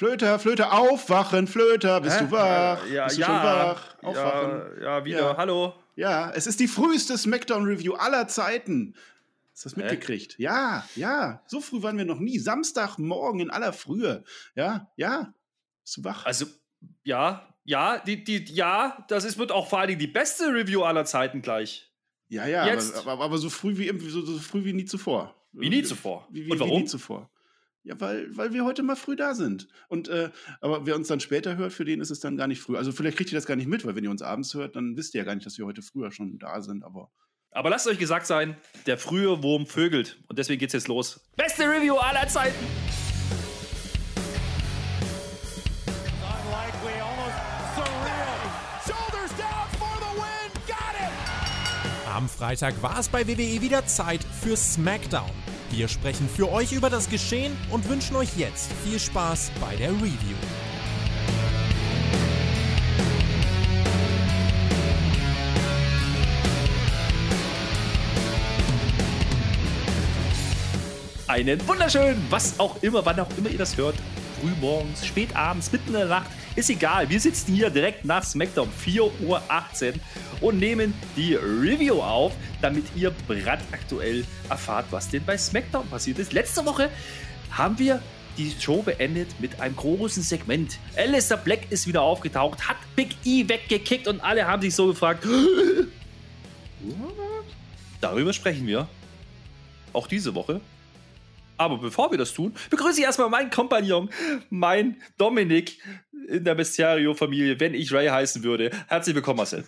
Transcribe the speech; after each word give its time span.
Flöter, 0.00 0.38
Flöter, 0.38 0.72
aufwachen, 0.72 1.46
Flöter, 1.46 2.00
bist 2.00 2.18
Hä? 2.20 2.24
du 2.24 2.30
wach? 2.30 2.86
Äh, 2.86 2.94
ja, 2.94 3.04
bist 3.04 3.18
du 3.18 3.20
ja, 3.20 3.26
schon 3.26 3.36
wach? 3.36 4.02
Aufwachen. 4.02 4.80
Ja, 4.80 4.82
ja 4.82 5.04
wieder. 5.04 5.20
Ja. 5.20 5.36
Hallo. 5.36 5.74
Ja, 5.94 6.30
es 6.30 6.46
ist 6.46 6.58
die 6.58 6.68
früheste 6.68 7.18
Smackdown-Review 7.18 7.92
aller 7.92 8.26
Zeiten. 8.26 8.94
Hast 9.52 9.66
du 9.66 9.68
das 9.68 9.76
mitgekriegt? 9.76 10.36
Ja, 10.38 10.88
ja. 10.96 11.42
So 11.48 11.60
früh 11.60 11.82
waren 11.82 11.98
wir 11.98 12.06
noch 12.06 12.18
nie. 12.18 12.38
Samstagmorgen 12.38 13.40
in 13.42 13.50
aller 13.50 13.74
Frühe. 13.74 14.24
Ja, 14.54 14.90
ja. 14.96 15.34
Bist 15.84 15.98
du 15.98 16.04
wach? 16.04 16.24
Also, 16.24 16.46
ja, 17.04 17.54
ja, 17.64 17.98
die, 17.98 18.24
die, 18.24 18.42
ja, 18.54 19.04
das 19.08 19.24
ist, 19.24 19.36
wird 19.36 19.52
auch 19.52 19.68
vor 19.68 19.80
allen 19.80 19.88
Dingen 19.88 20.00
die 20.00 20.06
beste 20.06 20.44
Review 20.46 20.82
aller 20.82 21.04
Zeiten 21.04 21.42
gleich. 21.42 21.92
ja, 22.30 22.46
ja. 22.46 22.66
jetzt- 22.66 22.96
Aber, 22.96 23.12
aber, 23.12 23.24
aber 23.24 23.36
so 23.36 23.50
früh 23.50 23.76
wie 23.76 24.08
so, 24.08 24.22
so 24.24 24.38
früh 24.38 24.64
wie 24.64 24.72
nie 24.72 24.86
zuvor. 24.86 25.34
Wie 25.52 25.68
nie 25.68 25.82
zuvor. 25.82 26.26
Wie, 26.30 26.46
wie, 26.46 26.50
Und 26.52 26.56
Wie 26.56 26.60
warum? 26.60 26.80
nie 26.80 26.86
zuvor. 26.86 27.28
Ja, 27.82 27.98
weil, 27.98 28.36
weil 28.36 28.52
wir 28.52 28.64
heute 28.64 28.82
mal 28.82 28.94
früh 28.96 29.16
da 29.16 29.34
sind. 29.34 29.66
Und 29.88 30.08
äh, 30.08 30.30
aber 30.60 30.84
wer 30.84 30.96
uns 30.96 31.08
dann 31.08 31.20
später 31.20 31.56
hört, 31.56 31.72
für 31.72 31.84
den 31.86 32.00
ist 32.00 32.10
es 32.10 32.20
dann 32.20 32.36
gar 32.36 32.46
nicht 32.46 32.60
früh. 32.60 32.76
Also 32.76 32.92
vielleicht 32.92 33.16
kriegt 33.16 33.32
ihr 33.32 33.38
das 33.38 33.46
gar 33.46 33.56
nicht 33.56 33.68
mit, 33.68 33.86
weil 33.86 33.96
wenn 33.96 34.04
ihr 34.04 34.10
uns 34.10 34.20
abends 34.22 34.52
hört, 34.54 34.76
dann 34.76 34.96
wisst 34.98 35.14
ihr 35.14 35.20
ja 35.20 35.24
gar 35.24 35.34
nicht, 35.34 35.46
dass 35.46 35.56
wir 35.56 35.64
heute 35.64 35.80
früher 35.80 36.12
schon 36.12 36.38
da 36.38 36.60
sind. 36.60 36.84
Aber 36.84 37.10
Aber 37.52 37.70
lasst 37.70 37.88
euch 37.88 37.98
gesagt 37.98 38.26
sein, 38.26 38.56
der 38.86 38.98
frühe 38.98 39.42
Wurm 39.42 39.66
vögelt. 39.66 40.22
Und 40.28 40.38
deswegen 40.38 40.58
geht's 40.60 40.74
jetzt 40.74 40.88
los. 40.88 41.20
Beste 41.36 41.64
Review 41.64 41.96
aller 41.96 42.28
Zeiten. 42.28 42.54
Unlikely, 46.20 47.00
almost 47.00 47.36
surreal. 47.74 48.40
Shoulders 48.86 49.32
down 49.38 49.68
for 49.78 49.96
the 50.00 50.20
win. 50.20 50.50
Got 50.66 50.94
it. 51.00 52.08
Am 52.14 52.28
Freitag 52.28 52.80
war 52.82 52.98
es 52.98 53.08
bei 53.08 53.26
WWE 53.26 53.62
wieder 53.62 53.86
Zeit 53.86 54.22
für 54.42 54.56
SmackDown. 54.56 55.30
Wir 55.70 55.86
sprechen 55.86 56.28
für 56.28 56.50
euch 56.50 56.72
über 56.72 56.90
das 56.90 57.08
Geschehen 57.08 57.56
und 57.70 57.88
wünschen 57.88 58.16
euch 58.16 58.36
jetzt 58.36 58.72
viel 58.84 58.98
Spaß 58.98 59.52
bei 59.60 59.76
der 59.76 59.90
Review. 59.90 60.36
Einen 71.28 71.66
wunderschönen, 71.68 72.26
was 72.30 72.58
auch 72.58 72.82
immer, 72.82 73.06
wann 73.06 73.20
auch 73.20 73.28
immer 73.38 73.50
ihr 73.50 73.58
das 73.58 73.76
hört. 73.76 73.94
Frühmorgens, 74.40 75.06
spätabends, 75.06 75.70
mitten 75.70 75.88
in 75.88 75.94
der 75.94 76.06
Nacht, 76.06 76.30
ist 76.56 76.70
egal. 76.70 77.08
Wir 77.08 77.20
sitzen 77.20 77.54
hier 77.54 77.70
direkt 77.70 78.04
nach 78.04 78.24
SmackDown 78.24 78.68
4.18 78.84 79.22
Uhr 79.26 79.42
und 80.40 80.58
nehmen 80.58 80.94
die 81.16 81.34
Review 81.34 82.00
auf, 82.00 82.32
damit 82.62 82.84
ihr 82.96 83.10
brandaktuell 83.10 84.24
erfahrt, 84.48 84.86
was 84.90 85.08
denn 85.08 85.24
bei 85.24 85.36
SmackDown 85.36 85.88
passiert 85.88 86.18
ist. 86.18 86.32
Letzte 86.32 86.64
Woche 86.64 86.88
haben 87.50 87.78
wir 87.78 88.00
die 88.38 88.54
Show 88.58 88.82
beendet 88.82 89.28
mit 89.38 89.60
einem 89.60 89.76
großen 89.76 90.22
Segment. 90.22 90.78
Alistair 90.96 91.36
Black 91.36 91.70
ist 91.70 91.86
wieder 91.86 92.02
aufgetaucht, 92.02 92.68
hat 92.68 92.76
Big 92.96 93.16
E 93.24 93.46
weggekickt 93.48 94.08
und 94.08 94.20
alle 94.20 94.46
haben 94.46 94.62
sich 94.62 94.74
so 94.74 94.86
gefragt, 94.86 95.26
darüber 98.00 98.32
sprechen 98.32 98.66
wir 98.66 98.88
auch 99.92 100.06
diese 100.06 100.34
Woche. 100.34 100.60
Aber 101.60 101.76
bevor 101.76 102.10
wir 102.10 102.16
das 102.16 102.32
tun, 102.32 102.54
begrüße 102.70 103.00
ich 103.00 103.04
erstmal 103.04 103.28
meinen 103.28 103.50
Kompagnon, 103.50 104.08
mein 104.48 104.96
Dominik 105.18 105.78
in 106.28 106.44
der 106.44 106.54
Mysterio-Familie, 106.54 107.58
wenn 107.60 107.74
ich 107.74 107.92
Ray 107.92 108.08
heißen 108.08 108.42
würde. 108.42 108.70
Herzlich 108.88 109.14
willkommen, 109.14 109.38
Marcel. 109.38 109.64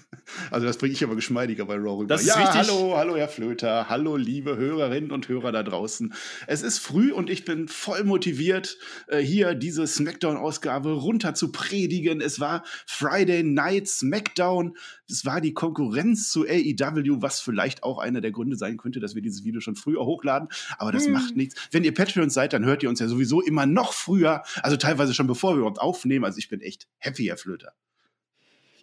also 0.50 0.67
das 0.67 0.77
bringe 0.77 0.92
ich 0.92 1.03
aber 1.03 1.14
geschmeidiger 1.14 1.64
bei 1.64 1.77
Raw 1.77 1.98
rüber. 1.98 2.09
Das 2.09 2.22
ist 2.22 2.28
ja, 2.28 2.39
wichtig. 2.39 2.55
hallo, 2.55 2.97
hallo 2.97 3.17
Herr 3.17 3.28
Flöter, 3.28 3.89
hallo 3.89 4.17
liebe 4.17 4.56
Hörerinnen 4.56 5.11
und 5.11 5.28
Hörer 5.28 5.53
da 5.53 5.62
draußen. 5.62 6.12
Es 6.47 6.62
ist 6.62 6.78
früh 6.78 7.12
und 7.12 7.31
ich 7.31 7.44
bin 7.44 7.69
voll 7.69 8.05
motiviert, 8.05 8.78
äh, 9.09 9.19
hier 9.19 9.55
diese 9.55 9.86
Smackdown-Ausgabe 9.86 10.92
runter 10.92 11.34
zu 11.34 11.53
predigen. 11.53 12.20
Es 12.20 12.41
war 12.41 12.64
Friday 12.87 13.42
Night 13.42 13.89
Smackdown. 13.89 14.77
Es 15.09 15.27
war 15.27 15.41
die 15.41 15.53
Konkurrenz 15.53 16.31
zu 16.31 16.47
AEW, 16.47 17.20
was 17.20 17.41
vielleicht 17.41 17.83
auch 17.83 17.98
einer 17.98 18.20
der 18.20 18.31
Gründe 18.31 18.56
sein 18.56 18.78
könnte, 18.78 19.00
dass 19.00 19.15
wir 19.15 19.22
dieses 19.22 19.44
Video 19.44 19.60
schon 19.60 19.77
früher 19.77 20.04
hochladen. 20.04 20.48
Aber 20.78 20.91
das 20.91 21.06
macht 21.09 21.37
nichts. 21.37 21.54
Wenn 21.71 21.84
ihr 21.84 21.93
Patreons 21.93 22.32
seid, 22.32 22.53
dann 22.53 22.65
hört 22.65 22.82
ihr 22.82 22.88
uns 22.88 23.00
ja 23.00 23.09
sowieso 23.09 23.43
immer 23.43 23.66
noch 23.66 23.93
früher, 23.93 24.43
also 24.62 24.77
teilweise 24.77 25.12
schon 25.12 25.27
bevor 25.27 25.53
wir 25.53 25.59
überhaupt 25.59 25.81
aufnehmen. 25.81 26.25
Also 26.25 26.38
ich 26.42 26.48
bin 26.48 26.60
echt 26.60 26.88
happy, 26.98 27.25
Herr 27.25 27.36
Flöter. 27.36 27.72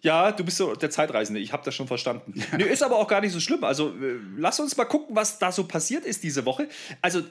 Ja, 0.02 0.32
du 0.32 0.44
bist 0.44 0.56
so 0.56 0.74
der 0.74 0.90
Zeitreisende, 0.90 1.40
ich 1.40 1.52
habe 1.52 1.62
das 1.64 1.74
schon 1.74 1.86
verstanden. 1.86 2.34
Nee, 2.56 2.64
ist 2.64 2.82
aber 2.82 2.96
auch 2.96 3.08
gar 3.08 3.20
nicht 3.20 3.32
so 3.32 3.40
schlimm. 3.40 3.64
Also 3.64 3.90
äh, 3.90 4.18
lass 4.36 4.58
uns 4.58 4.76
mal 4.76 4.86
gucken, 4.86 5.14
was 5.14 5.38
da 5.38 5.52
so 5.52 5.64
passiert 5.64 6.06
ist 6.06 6.22
diese 6.22 6.46
Woche. 6.46 6.68
Also 7.02 7.22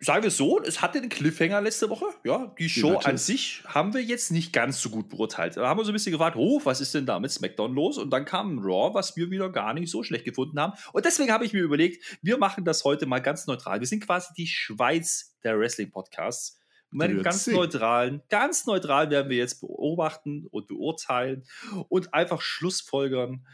sagen 0.00 0.22
wir 0.22 0.28
es 0.28 0.36
so, 0.36 0.60
es 0.60 0.82
hatte 0.82 1.00
den 1.00 1.08
Cliffhanger 1.08 1.60
letzte 1.60 1.88
Woche. 1.88 2.06
Ja, 2.24 2.54
die 2.58 2.68
Show 2.68 2.88
natürlich. 2.88 3.06
an 3.06 3.18
sich 3.18 3.62
haben 3.66 3.94
wir 3.94 4.02
jetzt 4.02 4.30
nicht 4.32 4.52
ganz 4.52 4.80
so 4.80 4.90
gut 4.90 5.08
beurteilt. 5.08 5.56
Da 5.56 5.66
haben 5.66 5.78
wir 5.78 5.84
so 5.84 5.92
ein 5.92 5.94
bisschen 5.94 6.12
gefragt, 6.12 6.36
oh, 6.36 6.60
was 6.64 6.80
ist 6.80 6.94
denn 6.94 7.06
da 7.06 7.18
mit 7.18 7.30
SmackDown 7.30 7.74
los? 7.74 7.96
Und 7.96 8.10
dann 8.10 8.24
kam 8.24 8.58
Raw, 8.58 8.94
was 8.94 9.16
wir 9.16 9.30
wieder 9.30 9.50
gar 9.50 9.72
nicht 9.72 9.90
so 9.90 10.02
schlecht 10.02 10.24
gefunden 10.24 10.60
haben. 10.60 10.74
Und 10.92 11.04
deswegen 11.04 11.32
habe 11.32 11.46
ich 11.46 11.52
mir 11.52 11.62
überlegt, 11.62 12.18
wir 12.22 12.36
machen 12.36 12.64
das 12.64 12.84
heute 12.84 13.06
mal 13.06 13.20
ganz 13.20 13.46
neutral. 13.46 13.80
Wir 13.80 13.86
sind 13.86 14.04
quasi 14.04 14.34
die 14.36 14.46
Schweiz 14.46 15.36
der 15.42 15.58
Wrestling-Podcasts. 15.58 16.58
Und 16.94 17.22
ganz 17.22 17.46
neutralen, 17.46 18.22
ganz 18.30 18.66
neutral 18.66 19.10
werden 19.10 19.30
wir 19.30 19.36
jetzt 19.36 19.60
beobachten 19.60 20.46
und 20.50 20.68
beurteilen 20.68 21.44
und 21.88 22.14
einfach 22.14 22.40
Schlussfolgern, 22.40 23.46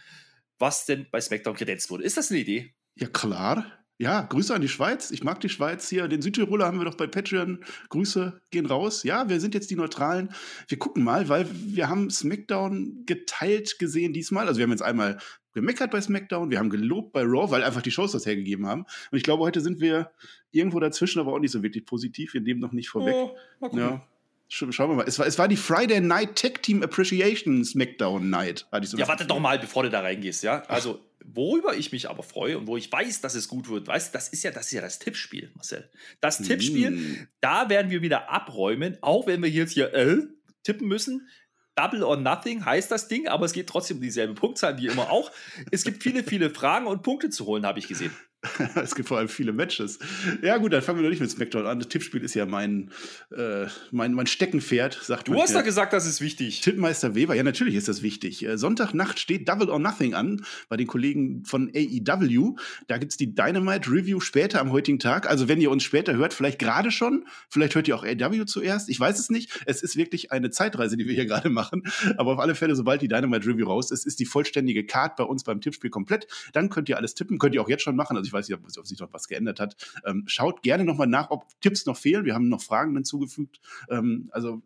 was 0.59 0.87
denn 0.87 1.06
bei 1.11 1.21
SmackDown 1.21 1.56
kredenzt 1.56 1.91
wurde. 1.91 2.05
Ist 2.05 2.17
das 2.17 2.31
eine 2.31 2.41
Idee? 2.41 2.75
Ja, 2.97 3.09
klar. 3.09 3.67
Ja, 4.01 4.23
Grüße 4.23 4.55
an 4.55 4.62
die 4.62 4.69
Schweiz. 4.69 5.11
Ich 5.11 5.25
mag 5.25 5.41
die 5.41 5.51
Schweiz 5.51 5.91
hier. 5.91 6.09
Den 6.09 6.23
Südtiroler 6.23 6.65
haben 6.65 6.78
wir 6.78 6.87
doch 6.87 6.97
bei 6.97 7.06
Patreon. 7.06 7.62
Grüße 7.91 8.41
gehen 8.51 8.65
raus. 8.65 9.03
Ja, 9.03 9.28
wir 9.28 9.41
sind 9.41 9.55
jetzt 9.55 9.71
die 9.71 9.77
Neutralen. 9.77 10.33
Wir 10.69 10.78
gucken 10.78 11.05
mal, 11.05 11.28
weil 11.28 11.47
wir 11.51 11.91
haben 11.91 12.09
SmackDown 12.09 13.05
geteilt 13.05 13.78
gesehen 13.78 14.15
diesmal. 14.15 14.49
Also 14.49 14.57
wir 14.57 14.65
haben 14.65 14.71
jetzt 14.71 14.81
einmal 14.81 15.19
gemeckert 15.53 15.91
bei 15.91 16.00
SmackDown, 16.00 16.50
wir 16.50 16.59
haben 16.59 16.71
gelobt 16.71 17.12
bei 17.12 17.22
Raw, 17.22 17.50
weil 17.50 17.62
einfach 17.65 17.83
die 17.83 17.91
Shows 17.91 18.12
das 18.12 18.27
hergegeben 18.27 18.66
haben. 18.66 18.83
Und 19.11 19.19
ich 19.19 19.22
glaube, 19.25 19.43
heute 19.43 19.61
sind 19.61 19.81
wir 19.81 20.11
irgendwo 20.53 20.81
dazwischen, 20.81 21.19
aber 21.21 21.33
auch 21.33 21.38
nicht 21.38 21.50
so 21.53 21.62
wirklich 21.62 21.84
positiv. 21.87 22.34
Wir 22.34 22.41
nehmen 22.41 22.61
noch 22.61 22.72
nicht 22.72 22.88
vorweg. 22.88 23.15
Oh, 23.15 23.37
mal 23.60 23.69
gucken. 23.69 23.78
Ja. 23.78 24.06
Sch- 24.50 24.72
Schauen 24.72 24.91
wir 24.91 24.97
mal. 24.97 25.05
Es 25.06 25.19
war, 25.19 25.27
es 25.27 25.39
war 25.39 25.47
die 25.49 25.56
Friday 25.56 26.00
Night 26.00 26.34
Tech 26.37 26.55
Team 26.62 26.83
Appreciation 26.83 27.65
SmackDown 27.65 28.31
Night. 28.31 28.66
Hatte 28.72 28.84
ich 28.84 28.91
so 28.91 28.97
Ja, 28.99 29.06
warte 29.09 29.25
doch 29.27 29.39
mal, 29.39 29.59
bevor 29.59 29.83
du 29.84 29.91
da 29.91 30.00
reingehst, 30.00 30.43
ja. 30.43 30.62
Also, 30.66 31.00
worüber 31.25 31.77
ich 31.77 31.93
mich 31.93 32.09
aber 32.10 32.22
freue 32.25 32.59
und 32.59 32.66
wo 32.66 32.77
ich 32.77 32.91
weiß, 32.91 33.21
dass 33.21 33.34
es 33.37 33.47
gut 33.47 33.69
wird, 33.69 33.87
weißt 33.87 34.12
das 34.15 34.28
ist 34.28 34.43
ja, 34.43 34.50
das 34.50 34.66
ist 34.66 34.72
ja 34.72 34.81
das 34.81 34.99
Tippspiel, 34.99 35.50
Marcel. 35.55 35.89
Das 36.21 36.39
Tippspiel, 36.39 36.91
Mm. 36.91 37.28
da 37.41 37.69
werden 37.69 37.91
wir 37.93 38.03
wieder 38.03 38.31
abräumen, 38.31 38.97
auch 39.03 39.27
wenn 39.28 39.41
wir 39.43 39.50
jetzt 39.50 39.72
hier 39.72 39.93
äh, 39.94 40.16
tippen 40.65 40.89
müssen. 40.89 41.28
Double 41.75 42.03
or 42.03 42.17
Nothing 42.17 42.65
heißt 42.65 42.91
das 42.91 43.09
Ding, 43.09 43.29
aber 43.29 43.47
es 43.47 43.53
geht 43.53 43.69
trotzdem 43.69 43.99
um 43.99 44.03
dieselbe 44.03 44.35
Punktzahl 44.35 44.77
wie 44.79 44.87
immer 44.87 45.11
auch. 45.11 45.31
Es 45.71 45.85
gibt 45.85 46.03
viele, 46.03 46.25
viele 46.25 46.51
Fragen 46.51 46.87
und 46.87 47.03
Punkte 47.03 47.31
zu 47.31 47.47
holen, 47.47 47.67
habe 47.67 47.79
ich 47.79 47.89
gesehen. 47.89 48.15
es 48.77 48.95
gibt 48.95 49.09
vor 49.09 49.19
allem 49.19 49.28
viele 49.28 49.53
Matches. 49.53 49.99
Ja, 50.43 50.56
gut, 50.56 50.73
dann 50.73 50.81
fangen 50.81 50.99
wir 50.99 51.03
doch 51.03 51.11
nicht 51.11 51.21
mit 51.21 51.31
SmackDown 51.31 51.67
an. 51.67 51.78
Das 51.78 51.89
Tippspiel 51.89 52.23
ist 52.23 52.34
ja 52.34 52.47
mein, 52.47 52.91
äh, 53.37 53.67
mein, 53.91 54.15
mein 54.15 54.27
Steckenpferd, 54.27 54.99
sagt 55.03 55.28
Du 55.28 55.41
hast 55.41 55.51
ja. 55.51 55.59
doch 55.59 55.65
gesagt, 55.65 55.93
das 55.93 56.06
ist 56.06 56.23
wichtig. 56.23 56.62
Tippmeister 56.62 57.15
Weber, 57.15 57.34
ja, 57.34 57.43
natürlich 57.43 57.75
ist 57.75 57.89
das 57.89 58.03
wichtig. 58.03 58.47
Äh, 58.47 58.56
Sonntagnacht 58.56 59.19
steht 59.19 59.47
Double 59.47 59.69
or 59.69 59.78
Nothing 59.78 60.15
an 60.15 60.43
bei 60.71 60.78
den 60.78 60.87
Kollegen 60.87 61.45
von 61.45 61.71
AEW. 61.75 62.56
Da 62.89 62.97
gibt's 62.97 63.19
die 63.19 63.34
Dynamite 63.34 63.91
Review 63.91 64.21
später 64.21 64.61
am 64.61 64.72
heutigen 64.72 64.99
Tag. 64.99 65.28
Also, 65.28 65.49
wenn 65.49 65.61
ihr 65.61 65.71
uns 65.71 65.83
später 65.83 66.15
hört, 66.15 66.33
vielleicht 66.33 66.59
gerade 66.59 66.91
schon, 66.91 67.27
vielleicht 67.51 67.75
hört 67.75 67.89
ihr 67.89 67.97
auch 67.97 68.05
AEW 68.05 68.47
zuerst. 68.47 68.89
Ich 68.89 68.99
weiß 68.99 69.19
es 69.19 69.28
nicht. 69.28 69.51
Es 69.67 69.83
ist 69.83 69.97
wirklich 69.97 70.33
eine 70.33 70.51
Zeitreise, 70.51 70.97
die 70.97 71.07
wir 71.07 71.15
hier 71.15 71.27
gerade 71.27 71.51
machen. 71.51 71.83
Aber 72.17 72.33
auf 72.33 72.39
alle 72.39 72.55
Fälle, 72.55 72.75
sobald 72.75 73.03
die 73.03 73.09
Dynamite 73.09 73.47
Review 73.47 73.67
raus 73.67 73.91
ist, 73.91 74.07
ist 74.07 74.19
die 74.19 74.27
vollständige 74.27 74.87
Card 74.87 75.17
bei 75.17 75.25
uns 75.25 75.45
beim 75.45 75.61
Tippspiel 75.61 75.91
komplett. 75.91 76.27
Dann 76.55 76.71
könnt 76.71 76.89
ihr 76.89 76.97
alles 76.97 77.15
tippen, 77.15 77.39
könnt 77.39 77.55
ihr 77.55 77.61
auch 77.61 77.69
jetzt 77.69 77.83
schon 77.83 77.97
machen. 77.97 78.17
Also, 78.17 78.30
ich 78.31 78.33
weiß 78.33 78.49
nicht, 78.49 78.59
ob, 78.59 78.87
sich 78.87 78.99
noch 79.01 79.13
was 79.13 79.29
geändert 79.29 79.61
hat. 79.61 79.77
Ähm, 80.07 80.25
schaut 80.27 80.63
gerne 80.63 80.85
nochmal 80.85 81.09
nach, 81.09 81.31
ob 81.31 81.45
Tipps 81.61 81.87
noch 81.87 81.97
fehlen. 81.97 82.25
Wir 82.25 82.35
haben 82.35 82.49
noch 82.49 82.63
Fragen 82.63 82.95
hinzugefügt. 82.95 83.61
Ähm, 83.91 84.29
also, 84.33 84.63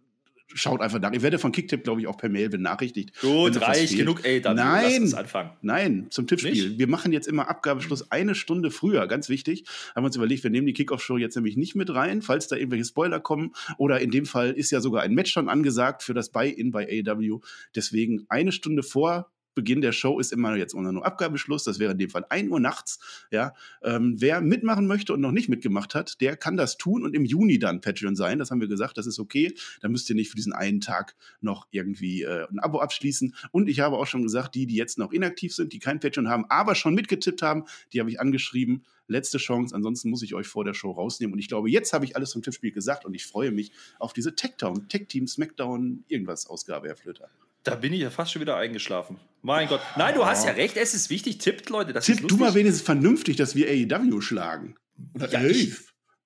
schaut 0.53 0.83
einfach 0.83 1.01
nach. 1.01 1.13
Ich 1.13 1.23
werde 1.23 1.39
von 1.39 1.51
Kicktip, 1.51 1.83
glaube 1.85 2.01
ich, 2.01 2.07
auch 2.07 2.19
per 2.19 2.29
Mail 2.29 2.51
benachrichtigt. 2.51 3.19
Gut, 3.21 3.57
fehlt. 3.57 3.97
genug, 3.97 4.25
ey, 4.25 4.41
dann 4.41 4.57
lass 4.57 4.83
Nein, 4.83 5.03
uns 5.03 5.15
anfangen. 5.15 5.51
nein, 5.63 6.07
zum 6.11 6.27
Tippspiel. 6.27 6.69
Nicht? 6.69 6.79
Wir 6.79 6.87
machen 6.87 7.13
jetzt 7.13 7.27
immer 7.27 7.49
Abgabeschluss 7.49 8.11
eine 8.11 8.35
Stunde 8.35 8.71
früher, 8.71 9.07
ganz 9.07 9.29
wichtig. 9.31 9.65
Haben 9.95 10.05
wir 10.05 10.07
uns 10.09 10.17
überlegt, 10.17 10.45
wir 10.45 10.51
nehmen 10.51 10.67
die 10.67 10.75
Kickoff-Show 10.75 11.17
jetzt 11.17 11.35
nämlich 11.37 11.57
nicht 11.57 11.75
mit 11.75 11.93
rein, 11.95 12.21
falls 12.21 12.49
da 12.49 12.57
irgendwelche 12.57 12.85
Spoiler 12.85 13.21
kommen. 13.21 13.53
Oder 13.79 14.01
in 14.01 14.11
dem 14.11 14.27
Fall 14.27 14.51
ist 14.51 14.71
ja 14.71 14.81
sogar 14.81 15.03
ein 15.03 15.15
Match 15.15 15.33
schon 15.33 15.49
angesagt 15.49 16.03
für 16.03 16.15
das 16.15 16.31
Buy-In 16.31 16.71
bei 16.71 16.87
AEW. 16.87 17.41
Deswegen 17.75 18.27
eine 18.29 18.53
Stunde 18.53 18.83
vor 18.83 19.31
Beginn 19.55 19.81
der 19.81 19.93
Show 19.93 20.19
ist 20.19 20.33
immer 20.33 20.57
jetzt 20.57 20.75
unser 20.75 20.93
nur 20.93 21.07
Abgabeschluss. 21.07 21.65
Das 21.65 21.79
wäre 21.79 21.93
in 21.93 21.99
dem 21.99 22.11
Fall 22.11 22.25
1 22.29 22.51
Uhr 22.51 22.61
nachts. 22.61 22.99
Ja, 23.31 23.55
ähm, 23.83 24.17
wer 24.19 24.41
mitmachen 24.41 24.87
möchte 24.87 25.13
und 25.13 25.21
noch 25.21 25.33
nicht 25.33 25.49
mitgemacht 25.49 25.95
hat, 25.95 26.21
der 26.21 26.37
kann 26.37 26.57
das 26.57 26.77
tun 26.77 27.05
und 27.05 27.15
im 27.15 27.25
Juni 27.25 27.59
dann 27.59 27.81
Patreon 27.81 28.17
sein. 28.17 28.39
Das 28.39 28.51
haben 28.51 28.61
wir 28.61 28.69
gesagt, 28.69 28.99
das 28.99 29.07
ist 29.07 29.19
okay. 29.19 29.55
Da 29.81 29.89
müsst 29.89 30.09
ihr 30.11 30.17
nicht 30.17 30.31
für 30.31 30.37
diesen 30.37 30.53
einen 30.53 30.81
Tag 30.81 31.15
noch 31.41 31.67
irgendwie 31.71 32.23
äh, 32.23 32.47
ein 32.51 32.59
Abo 32.59 32.81
abschließen. 32.81 33.35
Und 33.51 33.69
ich 33.69 33.81
habe 33.81 33.97
auch 33.97 34.07
schon 34.07 34.23
gesagt, 34.23 34.55
die, 34.55 34.67
die 34.67 34.77
jetzt 34.77 34.99
noch 34.99 35.13
inaktiv 35.13 35.55
sind, 35.55 35.73
die 35.73 35.79
kein 35.79 36.01
Patreon 36.01 36.29
haben, 36.29 36.45
aber 36.49 36.75
schon 36.75 36.95
mitgetippt 36.95 37.43
haben, 37.43 37.65
die 37.93 38.01
habe 38.01 38.11
ich 38.11 38.21
angeschrieben. 38.21 38.85
Letzte 39.07 39.37
Chance, 39.37 39.75
ansonsten 39.75 40.09
muss 40.09 40.23
ich 40.23 40.35
euch 40.35 40.47
vor 40.47 40.65
der 40.65 40.73
Show 40.73 40.91
rausnehmen. 40.91 41.35
Und 41.35 41.39
ich 41.39 41.49
glaube, 41.49 41.71
jetzt 41.71 41.93
habe 41.93 42.07
ich 42.07 42.17
alles 42.17 42.31
zum 42.31 42.43
Tippspiel 42.43 42.73
gesagt 42.73 43.05
und 43.05 43.15
ich 43.15 43.27
freue 43.27 43.51
mich 43.51 43.73
auf 43.99 44.15
diese 44.15 44.35
Tech-Team, 44.35 45.27
Smackdown, 45.27 46.05
irgendwas 46.09 46.47
Ausgabe, 46.47 46.89
Herr 46.89 46.97
Flöter. 46.97 47.31
Da 47.65 47.75
bin 47.77 47.93
ich 47.93 48.01
ja 48.01 48.11
fast 48.11 48.33
schon 48.33 48.41
wieder 48.43 48.57
eingeschlafen. 48.57 49.19
Mein 49.43 49.69
Gott. 49.69 49.81
Nein, 49.97 50.15
du 50.15 50.25
hast 50.27 50.45
ja 50.47 50.53
recht, 50.53 50.77
es 50.77 50.95
ist 50.95 51.11
wichtig. 51.11 51.39
Tippt, 51.39 51.69
Leute. 51.71 51.93
Das 51.93 52.05
Tipp 52.07 52.21
ist 52.21 52.31
du 52.31 52.37
mal 52.37 52.55
wenigstens 52.55 52.83
vernünftig, 52.85 53.37
dass 53.37 53.55
wir 53.55 53.69
AEW 53.69 54.21
schlagen. 54.21 54.77
Oder 55.15 55.31
Ja, 55.31 55.43
ich- 55.43 55.75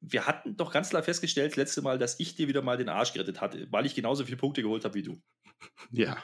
Wir 0.00 0.26
hatten 0.26 0.56
doch 0.56 0.73
ganz 0.73 0.90
klar 0.90 1.02
festgestellt, 1.02 1.52
das 1.52 1.56
letzte 1.56 1.82
Mal, 1.82 1.99
dass 1.99 2.20
ich 2.20 2.37
dir 2.37 2.46
wieder 2.46 2.62
mal 2.62 2.76
den 2.76 2.88
Arsch 2.88 3.12
gerettet 3.14 3.40
hatte, 3.40 3.67
weil 3.73 3.85
ich 3.85 3.96
genauso 3.96 4.25
viele 4.25 4.37
Punkte 4.37 4.62
geholt 4.62 4.85
habe 4.85 4.94
wie 4.94 5.02
du. 5.02 5.20
Ja, 5.90 6.23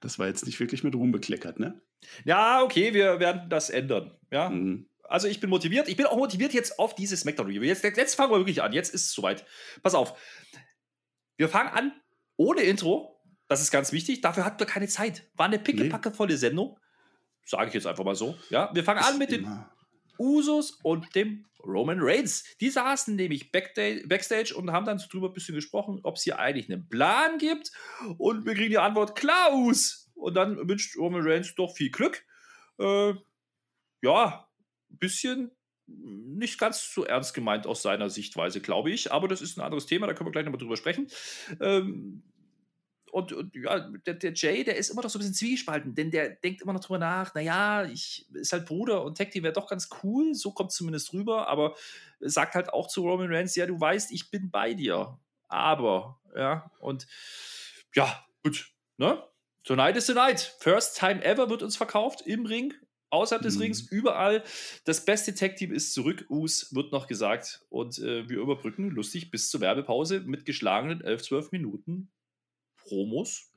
das 0.00 0.18
war 0.18 0.26
jetzt 0.26 0.44
nicht 0.44 0.58
wirklich 0.58 0.82
mit 0.82 0.92
Ruhm 0.96 1.12
bekleckert, 1.12 1.60
ne? 1.60 1.80
Ja, 2.24 2.62
okay, 2.62 2.92
wir 2.92 3.20
werden 3.20 3.48
das 3.48 3.70
ändern. 3.70 4.16
Ja, 4.32 4.48
Mhm. 4.50 4.88
also 5.04 5.28
ich 5.28 5.38
bin 5.38 5.50
motiviert. 5.50 5.86
Ich 5.88 5.96
bin 5.96 6.06
auch 6.06 6.16
motiviert 6.16 6.52
jetzt 6.52 6.80
auf 6.80 6.96
diese 6.96 7.16
Smackdown-Review. 7.16 7.62
Jetzt, 7.62 7.84
jetzt 7.84 8.14
fangen 8.16 8.32
wir 8.32 8.38
wirklich 8.38 8.60
an. 8.60 8.72
Jetzt 8.72 8.92
ist 8.92 9.06
es 9.06 9.12
soweit. 9.12 9.44
Pass 9.84 9.94
auf. 9.94 10.18
Wir 11.36 11.48
fangen 11.48 11.70
an 11.70 11.92
ohne 12.36 12.62
Intro. 12.62 13.13
Das 13.48 13.60
ist 13.60 13.70
ganz 13.70 13.92
wichtig. 13.92 14.20
Dafür 14.20 14.44
hatten 14.44 14.58
wir 14.58 14.66
keine 14.66 14.88
Zeit. 14.88 15.28
War 15.34 15.46
eine 15.46 15.58
pickepackevolle 15.58 16.36
Sendung. 16.36 16.78
Sage 17.44 17.68
ich 17.68 17.74
jetzt 17.74 17.86
einfach 17.86 18.04
mal 18.04 18.14
so. 18.14 18.36
Ja, 18.50 18.70
wir 18.74 18.84
fangen 18.84 19.00
an 19.00 19.18
mit 19.18 19.30
den 19.30 19.44
Immer. 19.44 19.70
Usos 20.18 20.78
und 20.82 21.14
dem 21.14 21.46
Roman 21.62 21.98
Reigns. 22.00 22.44
Die 22.60 22.70
saßen 22.70 23.16
nämlich 23.16 23.50
backstage 23.52 24.54
und 24.54 24.72
haben 24.72 24.86
dann 24.86 24.98
drüber 24.98 25.28
ein 25.28 25.32
bisschen 25.32 25.54
gesprochen, 25.54 26.00
ob 26.02 26.16
es 26.16 26.22
hier 26.22 26.38
eigentlich 26.38 26.70
einen 26.70 26.88
Plan 26.88 27.38
gibt. 27.38 27.70
Und 28.18 28.46
wir 28.46 28.54
kriegen 28.54 28.70
die 28.70 28.78
Antwort, 28.78 29.16
Klaus! 29.16 30.10
Und 30.14 30.34
dann 30.34 30.68
wünscht 30.68 30.96
Roman 30.96 31.22
Reigns 31.22 31.54
doch 31.54 31.74
viel 31.74 31.90
Glück. 31.90 32.24
Äh, 32.78 33.14
ja, 34.02 34.48
ein 34.90 34.98
bisschen 34.98 35.50
nicht 35.86 36.58
ganz 36.58 36.94
so 36.94 37.04
ernst 37.04 37.34
gemeint 37.34 37.66
aus 37.66 37.82
seiner 37.82 38.08
Sichtweise, 38.08 38.60
glaube 38.60 38.90
ich. 38.90 39.12
Aber 39.12 39.28
das 39.28 39.42
ist 39.42 39.58
ein 39.58 39.62
anderes 39.62 39.86
Thema, 39.86 40.06
da 40.06 40.14
können 40.14 40.28
wir 40.28 40.32
gleich 40.32 40.44
nochmal 40.44 40.60
drüber 40.60 40.76
sprechen. 40.76 41.08
Ähm, 41.60 42.22
und, 43.14 43.32
und 43.32 43.54
ja, 43.54 43.78
der, 43.78 44.14
der 44.14 44.32
Jay, 44.34 44.64
der 44.64 44.76
ist 44.76 44.90
immer 44.90 45.02
noch 45.02 45.08
so 45.08 45.18
ein 45.18 45.20
bisschen 45.20 45.34
zwiegespalten, 45.34 45.94
denn 45.94 46.10
der 46.10 46.30
denkt 46.30 46.62
immer 46.62 46.72
noch 46.72 46.80
drüber 46.80 46.98
nach, 46.98 47.32
naja, 47.32 47.84
ich 47.84 48.26
ist 48.32 48.52
halt 48.52 48.66
Bruder 48.66 49.04
und 49.04 49.16
Tag 49.16 49.30
Team 49.30 49.44
wäre 49.44 49.52
doch 49.52 49.68
ganz 49.68 49.88
cool, 50.02 50.34
so 50.34 50.50
kommt 50.50 50.72
es 50.72 50.76
zumindest 50.76 51.12
rüber, 51.12 51.46
aber 51.46 51.76
sagt 52.18 52.56
halt 52.56 52.72
auch 52.72 52.88
zu 52.88 53.02
Roman 53.02 53.32
Reigns, 53.32 53.54
ja, 53.54 53.66
du 53.66 53.80
weißt, 53.80 54.10
ich 54.10 54.32
bin 54.32 54.50
bei 54.50 54.74
dir. 54.74 55.16
Aber, 55.46 56.20
ja, 56.34 56.68
und 56.80 57.06
ja, 57.94 58.26
gut, 58.42 58.72
ne? 58.96 59.22
Tonight 59.62 59.96
is 59.96 60.06
the 60.06 60.14
night. 60.14 60.56
First 60.58 60.98
time 60.98 61.24
ever 61.24 61.48
wird 61.48 61.62
uns 61.62 61.76
verkauft 61.76 62.22
im 62.22 62.46
Ring, 62.46 62.74
außerhalb 63.10 63.44
des 63.44 63.54
Mhm. 63.54 63.62
Rings, 63.62 63.80
überall. 63.92 64.42
Das 64.86 65.04
beste 65.04 65.36
Tag-Team 65.36 65.72
ist 65.72 65.94
zurück, 65.94 66.26
Us, 66.30 66.74
wird 66.74 66.90
noch 66.90 67.06
gesagt. 67.06 67.64
Und 67.68 67.96
äh, 68.00 68.28
wir 68.28 68.40
überbrücken 68.40 68.90
lustig 68.90 69.30
bis 69.30 69.50
zur 69.50 69.60
Werbepause 69.60 70.18
mit 70.18 70.44
geschlagenen 70.44 71.00
11, 71.00 71.22
12 71.22 71.52
Minuten 71.52 72.10
Promos, 72.84 73.52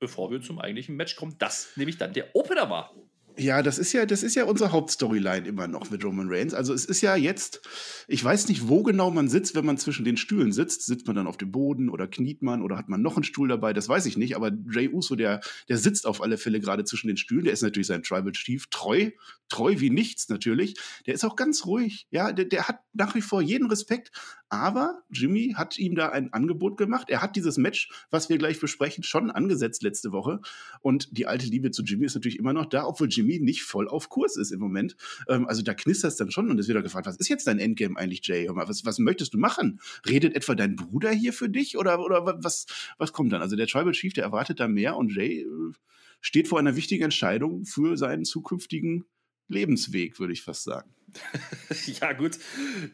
bevor 0.00 0.30
wir 0.30 0.40
zum 0.40 0.58
eigentlichen 0.58 0.96
Match 0.96 1.16
kommen. 1.16 1.36
Das 1.38 1.68
nämlich 1.76 1.98
dann 1.98 2.12
der 2.12 2.34
Opener 2.34 2.70
war. 2.70 2.94
Ja, 3.38 3.62
das 3.62 3.78
ist 3.78 3.92
ja, 3.92 4.04
das 4.04 4.24
ist 4.24 4.34
ja 4.34 4.44
unsere 4.46 4.72
Hauptstoryline 4.72 5.46
immer 5.46 5.68
noch 5.68 5.90
mit 5.90 6.04
Roman 6.04 6.26
Reigns. 6.28 6.54
Also 6.54 6.74
es 6.74 6.84
ist 6.84 7.02
ja 7.02 7.14
jetzt, 7.14 7.60
ich 8.08 8.22
weiß 8.24 8.48
nicht, 8.48 8.66
wo 8.66 8.82
genau 8.82 9.12
man 9.12 9.28
sitzt, 9.28 9.54
wenn 9.54 9.64
man 9.64 9.78
zwischen 9.78 10.04
den 10.04 10.16
Stühlen 10.16 10.50
sitzt. 10.50 10.86
Sitzt 10.86 11.06
man 11.06 11.14
dann 11.14 11.28
auf 11.28 11.36
dem 11.36 11.52
Boden 11.52 11.88
oder 11.88 12.08
kniet 12.08 12.42
man 12.42 12.62
oder 12.62 12.76
hat 12.76 12.88
man 12.88 13.00
noch 13.00 13.14
einen 13.14 13.22
Stuhl 13.22 13.46
dabei? 13.46 13.72
Das 13.72 13.88
weiß 13.88 14.06
ich 14.06 14.16
nicht. 14.16 14.34
Aber 14.34 14.50
Jay 14.68 14.88
Uso, 14.88 15.14
der, 15.14 15.40
der 15.68 15.78
sitzt 15.78 16.04
auf 16.04 16.20
alle 16.20 16.36
Fälle 16.36 16.58
gerade 16.58 16.82
zwischen 16.82 17.06
den 17.06 17.16
Stühlen. 17.16 17.44
Der 17.44 17.52
ist 17.52 17.62
natürlich 17.62 17.86
sein 17.86 18.02
Tribal 18.02 18.32
Chief 18.32 18.66
treu, 18.70 19.12
treu 19.48 19.76
wie 19.78 19.90
nichts 19.90 20.28
natürlich. 20.28 20.74
Der 21.06 21.14
ist 21.14 21.24
auch 21.24 21.36
ganz 21.36 21.64
ruhig. 21.64 22.08
Ja, 22.10 22.32
der, 22.32 22.46
der 22.46 22.66
hat 22.66 22.80
nach 22.92 23.14
wie 23.14 23.22
vor 23.22 23.40
jeden 23.40 23.70
Respekt. 23.70 24.10
Aber 24.50 25.02
Jimmy 25.10 25.54
hat 25.56 25.78
ihm 25.78 25.94
da 25.94 26.08
ein 26.08 26.32
Angebot 26.32 26.78
gemacht. 26.78 27.10
Er 27.10 27.20
hat 27.20 27.36
dieses 27.36 27.58
Match, 27.58 27.90
was 28.10 28.28
wir 28.30 28.38
gleich 28.38 28.58
besprechen, 28.58 29.04
schon 29.04 29.30
angesetzt 29.30 29.82
letzte 29.82 30.10
Woche. 30.10 30.40
Und 30.80 31.16
die 31.18 31.26
alte 31.26 31.46
Liebe 31.46 31.70
zu 31.70 31.82
Jimmy 31.82 32.06
ist 32.06 32.14
natürlich 32.14 32.38
immer 32.38 32.54
noch 32.54 32.66
da, 32.66 32.86
obwohl 32.86 33.08
Jimmy 33.08 33.40
nicht 33.40 33.62
voll 33.62 33.88
auf 33.88 34.08
Kurs 34.08 34.36
ist 34.36 34.50
im 34.50 34.60
Moment. 34.60 34.96
Ähm, 35.28 35.46
also 35.46 35.62
da 35.62 35.74
knistert 35.74 36.12
es 36.12 36.16
dann 36.16 36.30
schon 36.30 36.50
und 36.50 36.58
es 36.58 36.66
wird 36.66 36.78
auch 36.78 36.82
gefragt, 36.82 37.06
was 37.06 37.16
ist 37.16 37.28
jetzt 37.28 37.46
dein 37.46 37.58
Endgame 37.58 37.98
eigentlich, 37.98 38.26
Jay? 38.26 38.48
Was, 38.50 38.84
was 38.86 38.98
möchtest 38.98 39.34
du 39.34 39.38
machen? 39.38 39.80
Redet 40.08 40.34
etwa 40.34 40.54
dein 40.54 40.76
Bruder 40.76 41.10
hier 41.10 41.32
für 41.34 41.48
dich 41.50 41.76
oder, 41.76 42.00
oder 42.00 42.24
wa- 42.24 42.38
was, 42.40 42.66
was 42.96 43.12
kommt 43.12 43.32
dann? 43.32 43.42
Also 43.42 43.54
der 43.56 43.66
Tribal 43.66 43.92
Chief, 43.92 44.14
der 44.14 44.24
erwartet 44.24 44.60
da 44.60 44.68
mehr 44.68 44.96
und 44.96 45.14
Jay 45.14 45.40
äh, 45.42 45.46
steht 46.20 46.48
vor 46.48 46.58
einer 46.58 46.74
wichtigen 46.74 47.04
Entscheidung 47.04 47.64
für 47.64 47.96
seinen 47.96 48.24
zukünftigen 48.24 49.04
Lebensweg, 49.48 50.18
würde 50.18 50.32
ich 50.32 50.42
fast 50.42 50.64
sagen. 50.64 50.90
ja, 52.00 52.12
gut. 52.12 52.38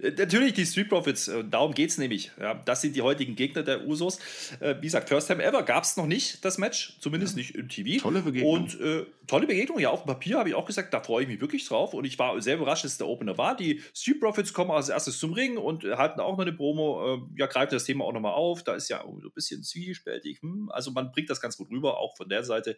Äh, 0.00 0.12
Natürlich 0.12 0.54
die 0.54 0.66
Street 0.66 0.88
Profits, 0.88 1.28
äh, 1.28 1.44
darum 1.44 1.74
geht 1.74 1.90
es 1.90 1.98
nämlich. 1.98 2.30
Ja, 2.40 2.54
das 2.54 2.80
sind 2.80 2.94
die 2.96 3.02
heutigen 3.02 3.34
Gegner 3.34 3.62
der 3.62 3.86
Usos. 3.86 4.18
Äh, 4.60 4.76
wie 4.78 4.86
gesagt, 4.86 5.08
First 5.08 5.26
Time 5.28 5.42
Ever 5.42 5.62
gab 5.62 5.84
es 5.84 5.96
noch 5.96 6.06
nicht, 6.06 6.44
das 6.44 6.58
Match, 6.58 6.96
zumindest 7.00 7.36
nicht 7.36 7.54
im 7.54 7.68
TV. 7.68 8.00
Tolle 8.00 8.22
Begegnung. 8.22 8.52
Und 8.52 8.80
äh, 8.80 9.06
tolle 9.26 9.46
Begegnung, 9.46 9.78
ja, 9.78 9.90
auf 9.90 10.04
dem 10.04 10.06
Papier 10.06 10.38
habe 10.38 10.48
ich 10.48 10.54
auch 10.54 10.66
gesagt, 10.66 10.94
da 10.94 11.00
freue 11.00 11.24
ich 11.24 11.28
mich 11.28 11.40
wirklich 11.40 11.66
drauf. 11.66 11.94
Und 11.94 12.04
ich 12.04 12.18
war 12.18 12.40
sehr 12.40 12.56
überrascht, 12.56 12.84
dass 12.84 12.92
es 12.92 12.98
der 12.98 13.08
Opener 13.08 13.36
war. 13.36 13.56
Die 13.56 13.82
Street 13.94 14.20
Profits 14.20 14.52
kommen 14.52 14.70
als 14.70 14.88
erstes 14.88 15.18
zum 15.18 15.32
Ring 15.32 15.56
und 15.56 15.84
halten 15.84 16.20
auch 16.20 16.32
noch 16.32 16.44
eine 16.44 16.52
Promo, 16.52 17.28
ja, 17.36 17.46
greifen 17.46 17.74
das 17.74 17.84
Thema 17.84 18.04
auch 18.04 18.12
nochmal 18.12 18.34
auf. 18.34 18.62
Da 18.62 18.74
ist 18.74 18.88
ja 18.88 19.02
so 19.02 19.28
ein 19.28 19.32
bisschen 19.34 19.62
zwiespältig. 19.62 20.40
Hm? 20.42 20.70
Also 20.72 20.90
man 20.92 21.10
bringt 21.10 21.30
das 21.30 21.40
ganz 21.40 21.56
gut 21.56 21.70
rüber, 21.70 21.98
auch 21.98 22.16
von 22.16 22.28
der 22.28 22.44
Seite. 22.44 22.76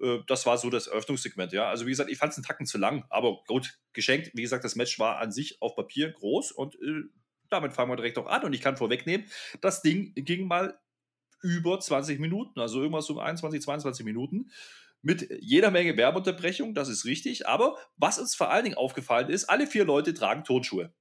Äh, 0.00 0.18
Das 0.26 0.46
war 0.46 0.58
so 0.58 0.70
das 0.70 0.86
Eröffnungssegment, 0.86 1.52
ja. 1.52 1.68
Also 1.68 1.86
wie 1.86 1.90
gesagt, 1.90 2.10
ich 2.10 2.18
fand 2.18 2.32
es 2.32 2.38
einen 2.38 2.44
Tacken 2.44 2.66
zu 2.66 2.78
lang, 2.78 3.04
aber 3.10 3.42
gut, 3.46 3.78
geschenkt. 3.92 4.30
Wie 4.34 4.42
gesagt, 4.42 4.64
das 4.64 4.76
Match 4.76 4.98
war 4.98 5.18
an 5.18 5.32
sich 5.32 5.60
auf 5.62 5.76
Papier 5.76 6.12
groß 6.12 6.52
und 6.52 6.74
äh, 6.76 7.02
damit 7.50 7.72
fangen 7.72 7.90
wir 7.90 7.96
direkt 7.96 8.18
auch 8.18 8.26
an. 8.26 8.44
Und 8.44 8.52
ich 8.52 8.60
kann 8.60 8.76
vorwegnehmen, 8.76 9.26
das 9.60 9.82
Ding 9.82 10.12
ging 10.14 10.46
mal 10.46 10.78
über 11.42 11.78
20 11.78 12.18
Minuten, 12.20 12.58
also 12.60 12.80
irgendwas 12.80 13.10
um 13.10 13.18
21, 13.18 13.62
22 13.62 14.04
Minuten. 14.04 14.50
Mit 15.02 15.28
jeder 15.40 15.70
Menge 15.70 15.96
Werbeunterbrechung, 15.98 16.74
das 16.74 16.88
ist 16.88 17.04
richtig. 17.04 17.46
Aber 17.46 17.76
was 17.96 18.18
uns 18.18 18.34
vor 18.34 18.50
allen 18.50 18.64
Dingen 18.64 18.76
aufgefallen 18.76 19.28
ist, 19.28 19.44
alle 19.44 19.66
vier 19.66 19.84
Leute 19.84 20.14
tragen 20.14 20.44
Turnschuhe. 20.44 20.94